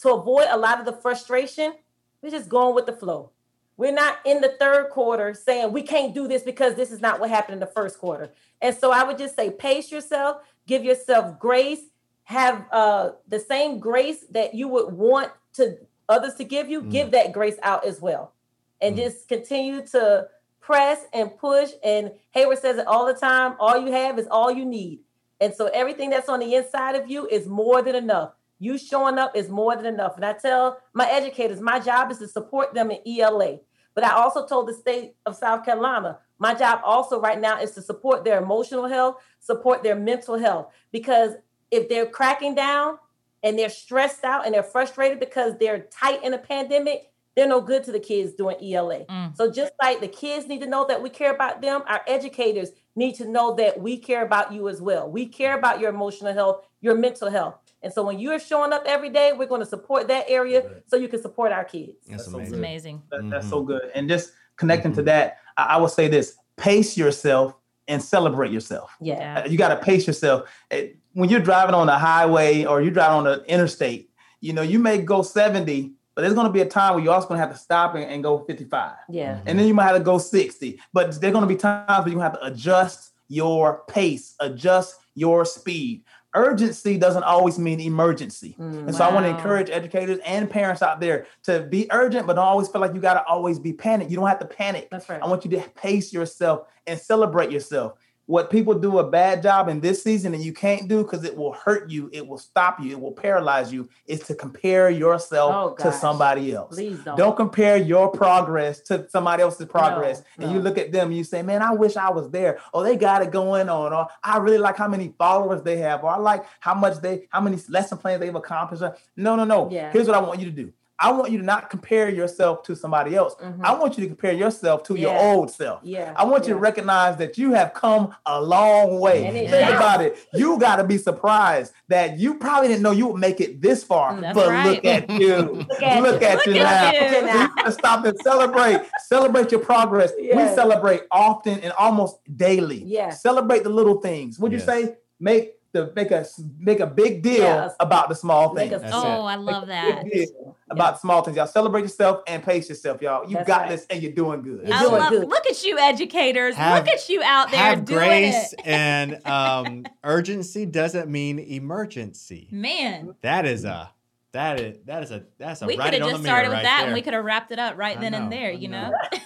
to 0.00 0.12
avoid 0.14 0.46
a 0.50 0.56
lot 0.56 0.78
of 0.78 0.86
the 0.86 0.92
frustration, 0.92 1.74
we're 2.22 2.30
just 2.30 2.48
going 2.48 2.74
with 2.74 2.86
the 2.86 2.92
flow. 2.92 3.30
We're 3.76 3.92
not 3.92 4.18
in 4.24 4.40
the 4.40 4.54
third 4.60 4.90
quarter 4.90 5.34
saying 5.34 5.72
we 5.72 5.82
can't 5.82 6.14
do 6.14 6.28
this 6.28 6.42
because 6.42 6.74
this 6.74 6.90
is 6.92 7.00
not 7.00 7.20
what 7.20 7.30
happened 7.30 7.54
in 7.54 7.60
the 7.60 7.66
first 7.66 7.98
quarter. 7.98 8.30
And 8.60 8.76
so 8.76 8.92
I 8.92 9.02
would 9.04 9.18
just 9.18 9.34
say 9.34 9.50
pace 9.50 9.90
yourself, 9.90 10.38
give 10.66 10.84
yourself 10.84 11.38
grace, 11.38 11.80
have 12.24 12.66
uh, 12.70 13.10
the 13.28 13.40
same 13.40 13.78
grace 13.80 14.24
that 14.30 14.54
you 14.54 14.68
would 14.68 14.92
want 14.92 15.32
to 15.54 15.76
others 16.08 16.34
to 16.34 16.44
give 16.44 16.68
you, 16.68 16.82
Mm. 16.82 16.90
give 16.90 17.10
that 17.12 17.32
grace 17.32 17.56
out 17.62 17.84
as 17.84 18.00
well, 18.00 18.32
and 18.80 18.94
Mm. 18.96 19.02
just 19.04 19.28
continue 19.28 19.84
to 19.88 20.28
press 20.60 21.04
and 21.12 21.36
push. 21.36 21.72
And 21.82 22.12
Hayward 22.32 22.58
says 22.58 22.76
it 22.78 22.86
all 22.86 23.06
the 23.06 23.14
time: 23.14 23.56
all 23.58 23.78
you 23.78 23.92
have 23.92 24.18
is 24.18 24.28
all 24.30 24.50
you 24.50 24.64
need, 24.64 25.00
and 25.42 25.52
so 25.52 25.66
everything 25.74 26.10
that's 26.10 26.28
on 26.28 26.38
the 26.38 26.54
inside 26.54 26.94
of 26.94 27.10
you 27.10 27.26
is 27.26 27.48
more 27.48 27.82
than 27.82 27.96
enough. 27.96 28.30
You 28.60 28.78
showing 28.78 29.18
up 29.18 29.36
is 29.36 29.48
more 29.48 29.74
than 29.74 29.86
enough. 29.86 30.14
And 30.14 30.24
I 30.24 30.34
tell 30.34 30.78
my 30.94 31.10
educators, 31.10 31.60
my 31.60 31.80
job 31.80 32.12
is 32.12 32.18
to 32.18 32.28
support 32.28 32.74
them 32.74 32.92
in 32.92 33.00
ELA. 33.04 33.58
But 33.96 34.04
I 34.04 34.12
also 34.12 34.46
told 34.46 34.68
the 34.68 34.72
state 34.72 35.16
of 35.26 35.34
South 35.34 35.64
Carolina, 35.64 36.20
my 36.38 36.54
job 36.54 36.80
also 36.84 37.20
right 37.20 37.40
now 37.40 37.60
is 37.60 37.72
to 37.72 37.82
support 37.82 38.24
their 38.24 38.40
emotional 38.40 38.86
health, 38.86 39.16
support 39.40 39.82
their 39.82 39.96
mental 39.96 40.38
health. 40.38 40.72
Because 40.92 41.32
if 41.72 41.88
they're 41.88 42.06
cracking 42.06 42.54
down 42.54 42.98
and 43.42 43.58
they're 43.58 43.68
stressed 43.68 44.22
out 44.22 44.46
and 44.46 44.54
they're 44.54 44.62
frustrated 44.62 45.18
because 45.18 45.54
they're 45.58 45.80
tight 45.90 46.22
in 46.22 46.34
a 46.34 46.38
pandemic, 46.38 47.10
they're 47.34 47.48
no 47.48 47.60
good 47.60 47.82
to 47.84 47.92
the 47.92 47.98
kids 47.98 48.34
doing 48.34 48.56
ELA. 48.62 49.06
Mm. 49.06 49.36
So 49.36 49.50
just 49.50 49.72
like 49.82 50.00
the 50.00 50.08
kids 50.08 50.46
need 50.46 50.60
to 50.60 50.68
know 50.68 50.86
that 50.86 51.02
we 51.02 51.10
care 51.10 51.34
about 51.34 51.62
them, 51.62 51.82
our 51.88 52.02
educators 52.06 52.70
need 52.94 53.14
to 53.16 53.26
know 53.28 53.54
that 53.56 53.80
we 53.80 53.96
care 53.96 54.22
about 54.24 54.52
you 54.52 54.68
as 54.68 54.80
well. 54.80 55.10
We 55.10 55.26
care 55.26 55.56
about 55.58 55.80
your 55.80 55.90
emotional 55.90 56.32
health, 56.34 56.66
your 56.80 56.94
mental 56.94 57.30
health. 57.30 57.54
And 57.82 57.92
so 57.92 58.04
when 58.04 58.18
you're 58.18 58.38
showing 58.38 58.72
up 58.72 58.82
every 58.86 59.08
day, 59.10 59.32
we're 59.34 59.48
going 59.48 59.60
to 59.62 59.66
support 59.66 60.08
that 60.08 60.26
area 60.28 60.62
so 60.86 60.96
you 60.96 61.08
can 61.08 61.20
support 61.20 61.52
our 61.52 61.64
kids. 61.64 61.92
That's 62.06 62.24
That's 62.24 62.30
so 62.30 62.38
amazing. 62.38 62.58
amazing. 62.58 63.02
That, 63.10 63.30
That's 63.30 63.46
Mhm. 63.46 63.50
so 63.50 63.62
good. 63.62 63.82
And 63.94 64.08
just 64.08 64.32
connecting 64.56 64.92
to 64.94 65.02
Mhm. 65.02 65.06
that, 65.06 65.38
I, 65.56 65.62
I 65.64 65.76
will 65.78 65.88
say 65.88 66.08
this: 66.08 66.36
pace 66.56 66.96
yourself 66.96 67.54
and 67.88 68.00
celebrate 68.00 68.52
yourself. 68.52 68.94
Yeah. 69.00 69.18
Yeah. 69.18 69.46
You 69.46 69.58
got 69.58 69.68
to 69.70 69.76
pace 69.76 70.06
yourself. 70.06 70.48
Uh, 70.70 70.78
When 71.14 71.28
you're 71.28 71.40
driving 71.40 71.74
on 71.74 71.86
the 71.88 71.98
highway 71.98 72.64
or 72.64 72.80
you're 72.80 72.90
driving 72.90 73.18
on 73.18 73.24
the 73.24 73.44
interstate, 73.46 74.10
you 74.40 74.52
know 74.54 74.62
you 74.62 74.78
may 74.78 74.96
go 74.98 75.20
70, 75.22 75.92
but 76.14 76.22
there's 76.22 76.34
going 76.34 76.46
to 76.46 76.52
be 76.52 76.60
a 76.60 76.66
time 76.66 76.94
where 76.94 77.02
you're 77.02 77.12
also 77.12 77.28
going 77.28 77.40
to 77.40 77.46
have 77.46 77.54
to 77.54 77.58
stop 77.60 77.94
and, 77.94 78.04
and 78.04 78.22
go 78.22 78.38
55, 78.44 78.92
Yeah. 79.08 79.40
and 79.46 79.58
then 79.58 79.66
you 79.66 79.74
might 79.74 79.84
have 79.84 79.96
to 79.96 80.02
go 80.02 80.18
60. 80.18 80.78
But 80.92 81.20
there's 81.20 81.32
going 81.32 81.42
to 81.42 81.46
be 81.46 81.56
times 81.56 81.86
where 81.88 82.08
you're 82.08 82.18
going 82.18 82.32
to 82.32 82.38
have 82.38 82.40
to 82.40 82.46
adjust 82.46 83.12
your 83.28 83.82
pace, 83.88 84.34
adjust 84.40 84.96
your 85.14 85.44
speed. 85.44 86.02
Urgency 86.34 86.96
doesn't 86.96 87.24
always 87.24 87.58
mean 87.58 87.78
emergency. 87.80 88.56
Mm. 88.58 88.86
And 88.86 88.94
so 88.94 89.04
I 89.04 89.12
want 89.12 89.26
to 89.26 89.30
encourage 89.30 89.68
educators 89.68 90.18
and 90.24 90.48
parents 90.48 90.80
out 90.80 90.98
there 90.98 91.26
to 91.44 91.60
be 91.60 91.86
urgent, 91.90 92.26
but 92.26 92.34
don't 92.34 92.44
always 92.46 92.68
feel 92.68 92.80
like 92.80 92.94
you 92.94 93.00
got 93.00 93.14
to 93.14 93.24
always 93.24 93.58
be 93.58 93.72
panicked. 93.74 94.10
You 94.10 94.16
don't 94.16 94.28
have 94.28 94.38
to 94.38 94.46
panic. 94.46 94.88
That's 94.90 95.08
right. 95.10 95.22
I 95.22 95.26
want 95.26 95.44
you 95.44 95.50
to 95.52 95.60
pace 95.70 96.12
yourself 96.12 96.68
and 96.86 96.98
celebrate 96.98 97.50
yourself. 97.50 97.98
What 98.32 98.48
people 98.48 98.72
do 98.72 98.98
a 98.98 99.06
bad 99.06 99.42
job 99.42 99.68
in 99.68 99.80
this 99.80 100.02
season 100.02 100.32
and 100.32 100.42
you 100.42 100.54
can't 100.54 100.88
do 100.88 101.02
because 101.02 101.22
it 101.22 101.36
will 101.36 101.52
hurt 101.52 101.90
you, 101.90 102.08
it 102.14 102.26
will 102.26 102.38
stop 102.38 102.80
you, 102.80 102.92
it 102.92 102.98
will 102.98 103.12
paralyze 103.12 103.70
you, 103.70 103.90
is 104.06 104.20
to 104.20 104.34
compare 104.34 104.88
yourself 104.88 105.54
Oh, 105.54 105.74
to 105.84 105.92
somebody 105.92 106.54
else. 106.54 106.74
Please 106.74 106.98
don't. 107.00 107.18
Don't 107.18 107.36
compare 107.36 107.76
your 107.76 108.10
progress 108.10 108.80
to 108.84 109.06
somebody 109.10 109.42
else's 109.42 109.66
progress. 109.66 110.22
No, 110.38 110.46
and 110.46 110.54
you 110.54 110.62
look 110.62 110.78
at 110.78 110.92
them 110.92 111.08
and 111.08 111.16
you 111.18 111.24
say, 111.24 111.42
Man, 111.42 111.60
I 111.60 111.72
wish 111.72 111.94
I 111.98 112.08
was 112.08 112.30
there. 112.30 112.58
Or 112.72 112.82
they 112.82 112.96
got 112.96 113.20
it 113.20 113.32
going 113.32 113.68
on. 113.68 113.92
Or 113.92 114.08
I 114.24 114.38
really 114.38 114.56
like 114.56 114.78
how 114.78 114.88
many 114.88 115.12
followers 115.18 115.60
they 115.62 115.76
have. 115.76 116.02
Or 116.02 116.08
I 116.08 116.16
like 116.16 116.46
how 116.60 116.72
much 116.72 117.02
they, 117.02 117.26
how 117.28 117.42
many 117.42 117.58
lesson 117.68 117.98
plans 117.98 118.20
they've 118.20 118.34
accomplished. 118.34 118.82
No, 119.14 119.36
no, 119.36 119.44
no. 119.44 119.68
Yeah. 119.70 119.92
Here's 119.92 120.06
what 120.06 120.16
I 120.16 120.20
want 120.20 120.40
you 120.40 120.46
to 120.46 120.52
do. 120.52 120.72
I 120.98 121.10
want 121.10 121.32
you 121.32 121.38
to 121.38 121.44
not 121.44 121.68
compare 121.68 122.08
yourself 122.10 122.62
to 122.64 122.76
somebody 122.76 123.16
else. 123.16 123.34
Mhm. 123.42 123.60
I 123.64 123.74
want 123.74 123.98
you 123.98 124.04
to 124.04 124.08
compare 124.08 124.32
yourself 124.32 124.84
to 124.84 124.94
your 124.94 125.16
old 125.16 125.50
self. 125.50 125.80
Yeah. 125.82 126.12
I 126.14 126.24
want 126.24 126.46
you 126.46 126.52
to 126.54 126.58
recognize 126.60 127.16
that 127.16 127.36
you 127.36 127.52
have 127.54 127.74
come 127.74 128.14
a 128.24 128.40
long 128.40 129.00
way. 129.00 129.26
It 129.26 129.32
Think 129.32 129.50
has. 129.50 129.74
about 129.74 130.00
it. 130.02 130.16
You 130.32 130.58
got 130.60 130.76
to 130.76 130.84
be 130.84 130.98
surprised 130.98 131.72
that 131.88 132.18
you 132.18 132.34
probably 132.34 132.68
didn't 132.68 132.82
know 132.82 132.92
you 132.92 133.08
would 133.08 133.20
make 133.20 133.40
it 133.40 133.60
this 133.60 133.82
far. 133.82 134.14
That's 134.20 134.34
but 134.34 134.48
right. 134.48 134.66
look 134.66 134.84
at 134.84 135.10
you. 135.20 135.36
Look 135.68 135.82
at 135.82 136.02
look 136.02 136.20
you. 136.20 136.26
at 136.28 136.46
you 136.46 136.52
Look 136.52 136.62
now. 136.62 136.88
at 136.88 136.94
you. 136.94 137.28
So 137.58 137.64
you 137.66 137.72
stop 137.72 138.04
and 138.04 138.18
celebrate. 138.20 138.80
celebrate 139.08 139.50
your 139.50 139.60
progress. 139.60 140.12
We 140.20 140.30
celebrate 140.54 141.02
often 141.10 141.58
and 141.60 141.72
almost 141.72 142.18
daily. 142.36 142.82
Yes. 142.84 143.22
Celebrate 143.22 143.64
the 143.64 143.70
little 143.70 144.00
things. 144.00 144.38
Would 144.38 144.52
Yes. 144.52 144.60
you 144.60 144.66
say 144.66 144.94
make 145.18 145.54
the 145.72 145.92
make 145.96 146.10
a 146.10 146.24
make 146.58 146.80
a 146.80 146.86
big 146.86 147.22
deal 147.22 147.38
Yes. 147.42 147.74
about 147.80 148.08
the 148.08 148.14
small 148.14 148.54
things? 148.54 148.72
a- 148.72 148.90
Oh, 148.92 149.26
it. 149.26 149.30
I 149.30 149.34
love 149.36 149.66
that. 149.68 150.04
big 150.04 150.12
deal 150.28 150.56
about 150.70 151.00
small 151.00 151.22
things. 151.22 151.36
Y'all 151.36 151.46
celebrate 151.46 151.82
yourself 151.82 152.22
and 152.26 152.42
pace 152.42 152.68
yourself, 152.68 153.00
y'all. 153.02 153.26
You 153.28 153.34
That's 153.36 153.46
got 153.46 153.60
right. 153.62 153.70
this 153.70 153.86
and 153.90 154.02
you're 154.02 154.12
doing 154.12 154.42
good. 154.42 154.66
You're 154.68 154.76
I 154.76 154.80
doing 154.82 154.92
love. 155.00 155.10
good. 155.10 155.28
Look 155.28 155.46
at 155.46 155.64
you, 155.64 155.78
educators. 155.78 156.54
Have- 156.56 156.84
look 156.84 156.94
at 156.94 157.08
you 157.08 157.22
out 157.22 157.50
there 157.50 157.60
Have 157.60 157.84
doing 157.84 157.98
grace 157.98 158.52
it. 158.54 158.60
and 158.66 159.26
um, 159.26 159.84
urgency 160.04 160.66
doesn't 160.66 161.08
mean 161.10 161.38
emergency. 161.38 162.48
Man, 162.50 163.14
That 163.22 163.46
is 163.46 163.64
a 163.64 163.90
that 164.32 164.60
is 164.60 164.78
that 164.86 165.02
is 165.02 165.10
a 165.10 165.24
that's 165.38 165.60
a 165.60 165.66
we 165.66 165.76
could 165.76 165.92
have 165.92 166.02
just 166.02 166.12
the 166.12 166.18
mirror 166.18 166.22
started 166.24 166.48
with 166.48 166.56
right 166.56 166.62
that, 166.64 166.76
there. 166.78 166.86
and 166.86 166.94
we 166.94 167.02
could 167.02 167.12
have 167.12 167.24
wrapped 167.24 167.52
it 167.52 167.58
up 167.58 167.76
right 167.76 167.98
I 167.98 168.00
then 168.00 168.14
and 168.14 168.32
there. 168.32 168.48
I 168.48 168.52
You 168.52 168.68
know. 168.68 168.90
know. 168.90 169.18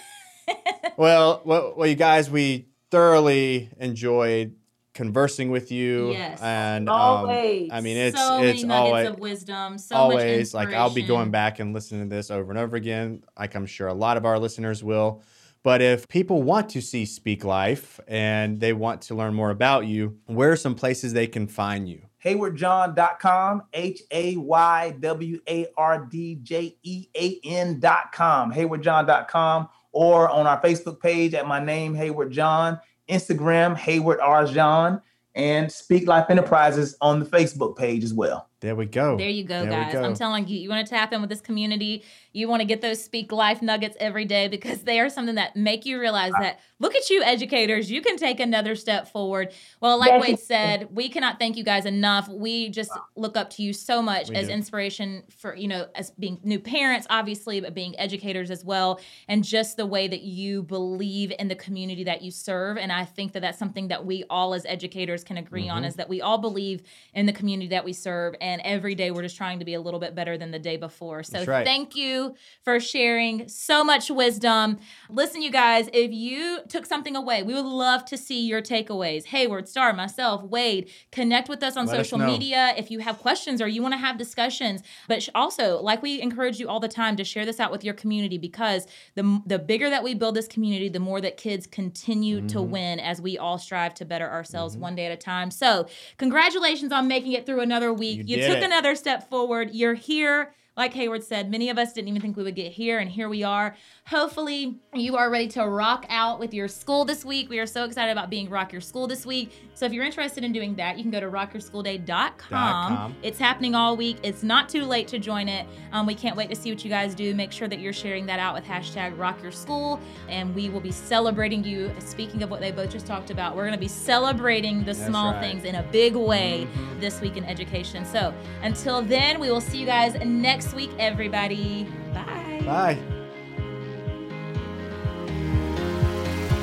Well, 0.97 1.41
well, 1.45 1.73
well, 1.77 1.87
you 1.87 1.95
guys, 1.95 2.29
we 2.29 2.67
thoroughly 2.89 3.69
enjoyed 3.79 4.55
conversing 4.97 5.51
with 5.51 5.71
you. 5.71 6.09
Yes. 6.09 6.41
And 6.41 6.89
um, 6.89 7.29
I 7.29 7.81
mean, 7.81 7.97
it's 7.97 8.17
so 8.17 8.41
it's 8.41 8.63
many 8.63 8.89
always 8.89 9.07
of 9.07 9.19
wisdom. 9.19 9.77
So 9.77 9.95
always 9.95 10.55
much 10.55 10.65
like 10.65 10.75
I'll 10.75 10.93
be 10.93 11.03
going 11.03 11.29
back 11.29 11.59
and 11.59 11.71
listening 11.71 12.09
to 12.09 12.15
this 12.15 12.31
over 12.31 12.51
and 12.51 12.59
over 12.59 12.75
again, 12.75 13.23
like 13.37 13.53
I'm 13.53 13.67
sure 13.67 13.87
a 13.87 13.93
lot 13.93 14.17
of 14.17 14.25
our 14.25 14.39
listeners 14.39 14.83
will. 14.83 15.21
But 15.61 15.83
if 15.83 16.07
people 16.07 16.41
want 16.41 16.69
to 16.69 16.81
see 16.81 17.05
Speak 17.05 17.43
Life 17.43 17.99
and 18.07 18.59
they 18.59 18.73
want 18.73 19.03
to 19.03 19.15
learn 19.15 19.35
more 19.35 19.51
about 19.51 19.85
you, 19.85 20.17
where 20.25 20.51
are 20.51 20.55
some 20.55 20.73
places 20.73 21.13
they 21.13 21.27
can 21.27 21.47
find 21.47 21.87
you? 21.87 22.01
haywardjean.com, 22.25 23.63
H 23.73 24.01
A 24.11 24.35
Y 24.35 24.95
W 24.99 25.39
A 25.47 25.67
R 25.77 26.05
D 26.05 26.39
J 26.41 26.75
E 26.81 27.07
A 27.15 27.39
N.com, 27.43 28.51
haywardjean.com, 28.51 29.69
or 29.91 30.29
on 30.29 30.47
our 30.47 30.59
Facebook 30.61 30.99
page 30.99 31.35
at 31.35 31.47
my 31.47 31.63
name, 31.63 31.93
Hayward 31.93 32.31
Jean, 32.31 32.79
Instagram, 33.09 33.75
Hayward. 33.77 34.19
Jean, 34.51 35.01
and 35.35 35.71
Speak 35.71 36.07
Life 36.07 36.29
Enterprises 36.29 36.95
on 36.99 37.19
the 37.19 37.25
Facebook 37.25 37.77
page 37.77 38.03
as 38.03 38.13
well. 38.13 38.49
There 38.59 38.75
we 38.75 38.87
go. 38.87 39.17
There 39.17 39.29
you 39.29 39.43
go, 39.43 39.61
There 39.61 39.69
guys. 39.71 39.93
go. 39.93 40.03
I'm 40.03 40.15
telling 40.15 40.47
you, 40.47 40.57
you 40.57 40.67
want 40.69 40.85
to 40.85 40.89
tap 40.89 41.13
in 41.13 41.21
with 41.21 41.29
this 41.29 41.41
community. 41.41 42.03
You 42.33 42.47
want 42.47 42.61
to 42.61 42.65
get 42.65 42.81
those 42.81 43.03
speak 43.03 43.31
life 43.31 43.61
nuggets 43.61 43.95
every 43.99 44.25
day 44.25 44.47
because 44.47 44.81
they 44.81 44.99
are 44.99 45.09
something 45.09 45.35
that 45.35 45.55
make 45.55 45.85
you 45.85 45.99
realize 45.99 46.31
that 46.39 46.59
look 46.79 46.95
at 46.95 47.09
you, 47.09 47.21
educators. 47.23 47.89
You 47.91 48.01
can 48.01 48.17
take 48.17 48.39
another 48.39 48.75
step 48.75 49.11
forward. 49.11 49.53
Well, 49.79 49.99
like. 49.99 50.19
Wade 50.21 50.39
said, 50.39 50.87
we 50.95 51.09
cannot 51.09 51.37
thank 51.37 51.57
you 51.57 51.63
guys 51.63 51.85
enough. 51.85 52.27
We 52.27 52.69
just 52.69 52.89
look 53.15 53.37
up 53.37 53.51
to 53.51 53.61
you 53.61 53.71
so 53.73 54.01
much 54.01 54.31
as 54.31 54.47
do. 54.47 54.53
inspiration 54.53 55.21
for, 55.37 55.55
you 55.55 55.67
know, 55.67 55.85
as 55.93 56.09
being 56.11 56.39
new 56.43 56.59
parents, 56.59 57.05
obviously, 57.11 57.61
but 57.61 57.75
being 57.75 57.97
educators 57.99 58.49
as 58.49 58.65
well. 58.65 58.99
And 59.27 59.43
just 59.43 59.77
the 59.77 59.85
way 59.85 60.07
that 60.07 60.21
you 60.21 60.63
believe 60.63 61.31
in 61.37 61.47
the 61.47 61.55
community 61.55 62.03
that 62.05 62.23
you 62.23 62.31
serve. 62.31 62.77
And 62.77 62.91
I 62.91 63.05
think 63.05 63.33
that 63.33 63.41
that's 63.41 63.59
something 63.59 63.89
that 63.89 64.05
we 64.05 64.23
all 64.29 64.55
as 64.55 64.65
educators 64.65 65.23
can 65.23 65.37
agree 65.37 65.69
on 65.69 65.83
Mhm. 65.83 65.87
is 65.87 65.95
that 65.95 66.09
we 66.09 66.21
all 66.21 66.39
believe 66.39 66.81
in 67.13 67.27
the 67.27 67.33
community 67.33 67.69
that 67.69 67.85
we 67.85 67.93
serve. 67.93 68.33
And 68.41 68.46
every 68.63 68.95
day 68.95 69.11
we're 69.11 69.21
just 69.21 69.37
trying 69.37 69.59
to 69.59 69.65
be 69.65 69.73
a 69.73 69.81
little 69.81 69.99
bit 69.99 70.15
better 70.15 70.37
than 70.37 70.51
the 70.51 70.59
day 70.59 70.77
before. 70.77 71.23
So 71.23 71.43
right. 71.45 71.65
thank 71.65 71.95
you 71.95 72.35
for 72.63 72.79
sharing 72.79 73.47
so 73.47 73.83
much 73.83 74.09
wisdom. 74.09 74.79
Listen, 75.09 75.41
you 75.41 75.51
guys, 75.51 75.89
if 75.93 76.11
you 76.11 76.59
took 76.67 76.85
something 76.85 77.15
away, 77.15 77.43
we 77.43 77.53
would 77.53 77.65
love 77.65 78.05
to 78.05 78.17
see 78.17 78.45
your 78.45 78.61
takeaways. 78.61 79.25
Hayward, 79.25 79.67
Star, 79.67 79.93
myself, 79.93 80.43
Wade, 80.43 80.89
connect 81.11 81.49
with 81.49 81.61
us 81.63 81.75
on 81.77 81.85
Let 81.87 81.97
social 81.97 82.17
know. 82.17 82.25
media 82.27 82.73
if 82.77 82.89
you 82.91 82.99
have 82.99 83.19
questions 83.19 83.61
or 83.61 83.67
you 83.67 83.81
want 83.81 83.93
to 83.93 83.97
have 83.99 84.17
discussions. 84.17 84.81
But 85.07 85.27
also, 85.35 85.81
like 85.81 86.01
we 86.01 86.21
encourage 86.21 86.59
you 86.59 86.67
all 86.69 86.79
the 86.79 86.87
time 86.87 87.15
to 87.17 87.23
share 87.23 87.45
this 87.45 87.59
out 87.59 87.71
with 87.71 87.83
your 87.83 87.93
community 87.93 88.37
because 88.37 88.87
the 89.15 89.41
the 89.45 89.59
bigger 89.59 89.89
that 89.89 90.03
we 90.03 90.13
build 90.13 90.35
this 90.35 90.47
community, 90.47 90.89
the 90.89 90.99
more 90.99 91.21
that 91.21 91.37
kids 91.37 91.67
continue 91.67 92.41
to 92.47 92.57
Mhm. 92.59 92.69
win 92.69 92.99
as 92.99 93.21
we 93.21 93.37
all 93.37 93.57
strive 93.57 93.93
to 93.95 94.05
better 94.05 94.29
ourselves 94.29 94.75
Mhm. 94.75 94.79
one 94.79 94.95
day 94.95 95.05
at 95.05 95.11
a 95.11 95.17
time. 95.17 95.51
So, 95.51 95.87
congratulations 96.17 96.91
on 96.91 97.07
making 97.07 97.33
it 97.33 97.45
through 97.45 97.61
another 97.61 97.93
week. 97.93 98.21
You 98.25 98.36
You, 98.36 98.36
did 98.37 98.47
took 98.47 98.57
it. 98.57 98.63
another 98.63 98.95
step 98.95 99.29
forward. 99.29 99.71
You're 99.73 99.93
here. 99.93 100.53
Like 100.77 100.93
Hayward 100.93 101.23
said, 101.23 101.49
many 101.49 101.71
of 101.71 101.79
us 101.79 101.91
didn't 101.91 102.09
even 102.09 102.21
think 102.21 102.37
we 102.37 102.43
would 102.43 102.53
get 102.55 102.71
here, 102.71 102.99
and 102.99 103.09
here 103.09 103.27
we 103.29 103.41
are. 103.41 103.75
Hopefully, 104.05 104.77
you 104.93 105.17
are 105.17 105.31
ready 105.31 105.47
to 105.49 105.67
rock 105.67 106.05
out 106.07 106.39
with 106.39 106.53
your 106.53 106.67
school 106.67 107.03
this 107.03 107.25
week. 107.25 107.49
We 107.49 107.57
are 107.57 107.65
so 107.65 107.83
excited 107.83 108.11
about 108.11 108.29
being 108.29 108.47
Rock 108.47 108.71
Your 108.71 108.79
School 108.79 109.07
this 109.07 109.25
week. 109.25 109.51
So, 109.73 109.87
if 109.87 109.91
you're 109.91 110.05
interested 110.05 110.43
in 110.43 110.51
doing 110.51 110.75
that, 110.75 110.95
you 110.97 111.03
can 111.03 111.09
go 111.09 111.19
to 111.19 111.25
rockyourschoolday.com. 111.31 112.37
com. 112.47 113.15
It's 113.23 113.39
happening 113.39 113.73
all 113.73 113.97
week. 113.97 114.17
It's 114.21 114.43
not 114.43 114.69
too 114.69 114.83
late 114.85 115.07
to 115.07 115.17
join 115.17 115.49
it. 115.49 115.65
Um, 115.93 116.05
we 116.05 116.13
can't 116.13 116.35
wait 116.37 116.47
to 116.51 116.55
see 116.55 116.71
what 116.71 116.83
you 116.83 116.91
guys 116.91 117.15
do. 117.15 117.33
Make 117.33 117.51
sure 117.51 117.67
that 117.67 117.79
you're 117.79 117.91
sharing 117.91 118.27
that 118.27 118.37
out 118.39 118.53
with 118.53 118.63
hashtag 118.63 119.17
Rock 119.17 119.41
Your 119.41 119.51
School, 119.51 119.99
and 120.29 120.53
we 120.53 120.69
will 120.69 120.79
be 120.79 120.91
celebrating 120.91 121.63
you. 121.63 121.91
Speaking 121.97 122.43
of 122.43 122.51
what 122.51 122.61
they 122.61 122.69
both 122.69 122.91
just 122.91 123.07
talked 123.07 123.31
about, 123.31 123.55
we're 123.55 123.63
going 123.63 123.73
to 123.73 123.79
be 123.79 123.87
celebrating 123.87 124.79
the 124.81 124.93
That's 124.93 125.05
small 125.07 125.31
right. 125.33 125.41
things 125.41 125.63
in 125.63 125.73
a 125.75 125.83
big 125.91 126.15
way 126.15 126.67
Mhm. 126.71 126.99
this 127.01 127.19
week 127.19 127.35
in 127.35 127.45
education. 127.45 128.05
So 128.05 128.31
until 128.61 129.01
then, 129.01 129.39
we 129.39 129.49
will 129.49 129.59
see 129.61 129.79
you 129.79 129.87
guys 129.87 130.13
next 130.23 130.66
week, 130.73 130.91
everybody. 130.99 131.87
Bye. 132.13 132.61
Bye. 132.65 132.97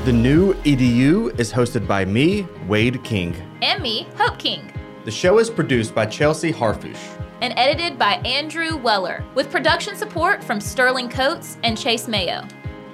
The 0.05 0.12
new 0.12 0.52
EDU 0.64 1.38
is 1.40 1.50
hosted 1.52 1.86
by 1.86 2.05
me, 2.05 2.46
Wade 2.66 3.02
King. 3.05 3.34
And 3.62 3.82
me, 3.82 4.07
Hope 4.16 4.38
King. 4.38 4.70
The 5.05 5.11
show 5.11 5.38
is 5.38 5.48
produced 5.48 5.94
by 5.94 6.07
Chelsea 6.07 6.52
Harfouche. 6.52 6.98
and 7.40 7.52
edited 7.59 7.98
by 7.98 8.14
Andrew 8.24 8.76
Weller, 8.76 9.22
with 9.34 9.50
production 9.50 9.96
support 9.96 10.42
from 10.42 10.61
Sterling 10.61 11.11
Coates 11.11 11.59
and 11.62 11.76
Chase 11.76 12.07
Mayo. 12.09 12.46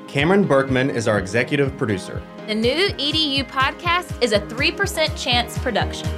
Cameron 0.08 0.44
Berkman 0.44 0.90
is 0.90 1.06
our 1.06 1.18
executive 1.20 1.76
producer. 1.76 2.20
The 2.48 2.54
new 2.54 2.88
EDU 2.88 3.44
podcast 3.48 4.20
is 4.20 4.32
a 4.32 4.40
3% 4.40 5.16
chance 5.22 5.56
production. 5.58 6.08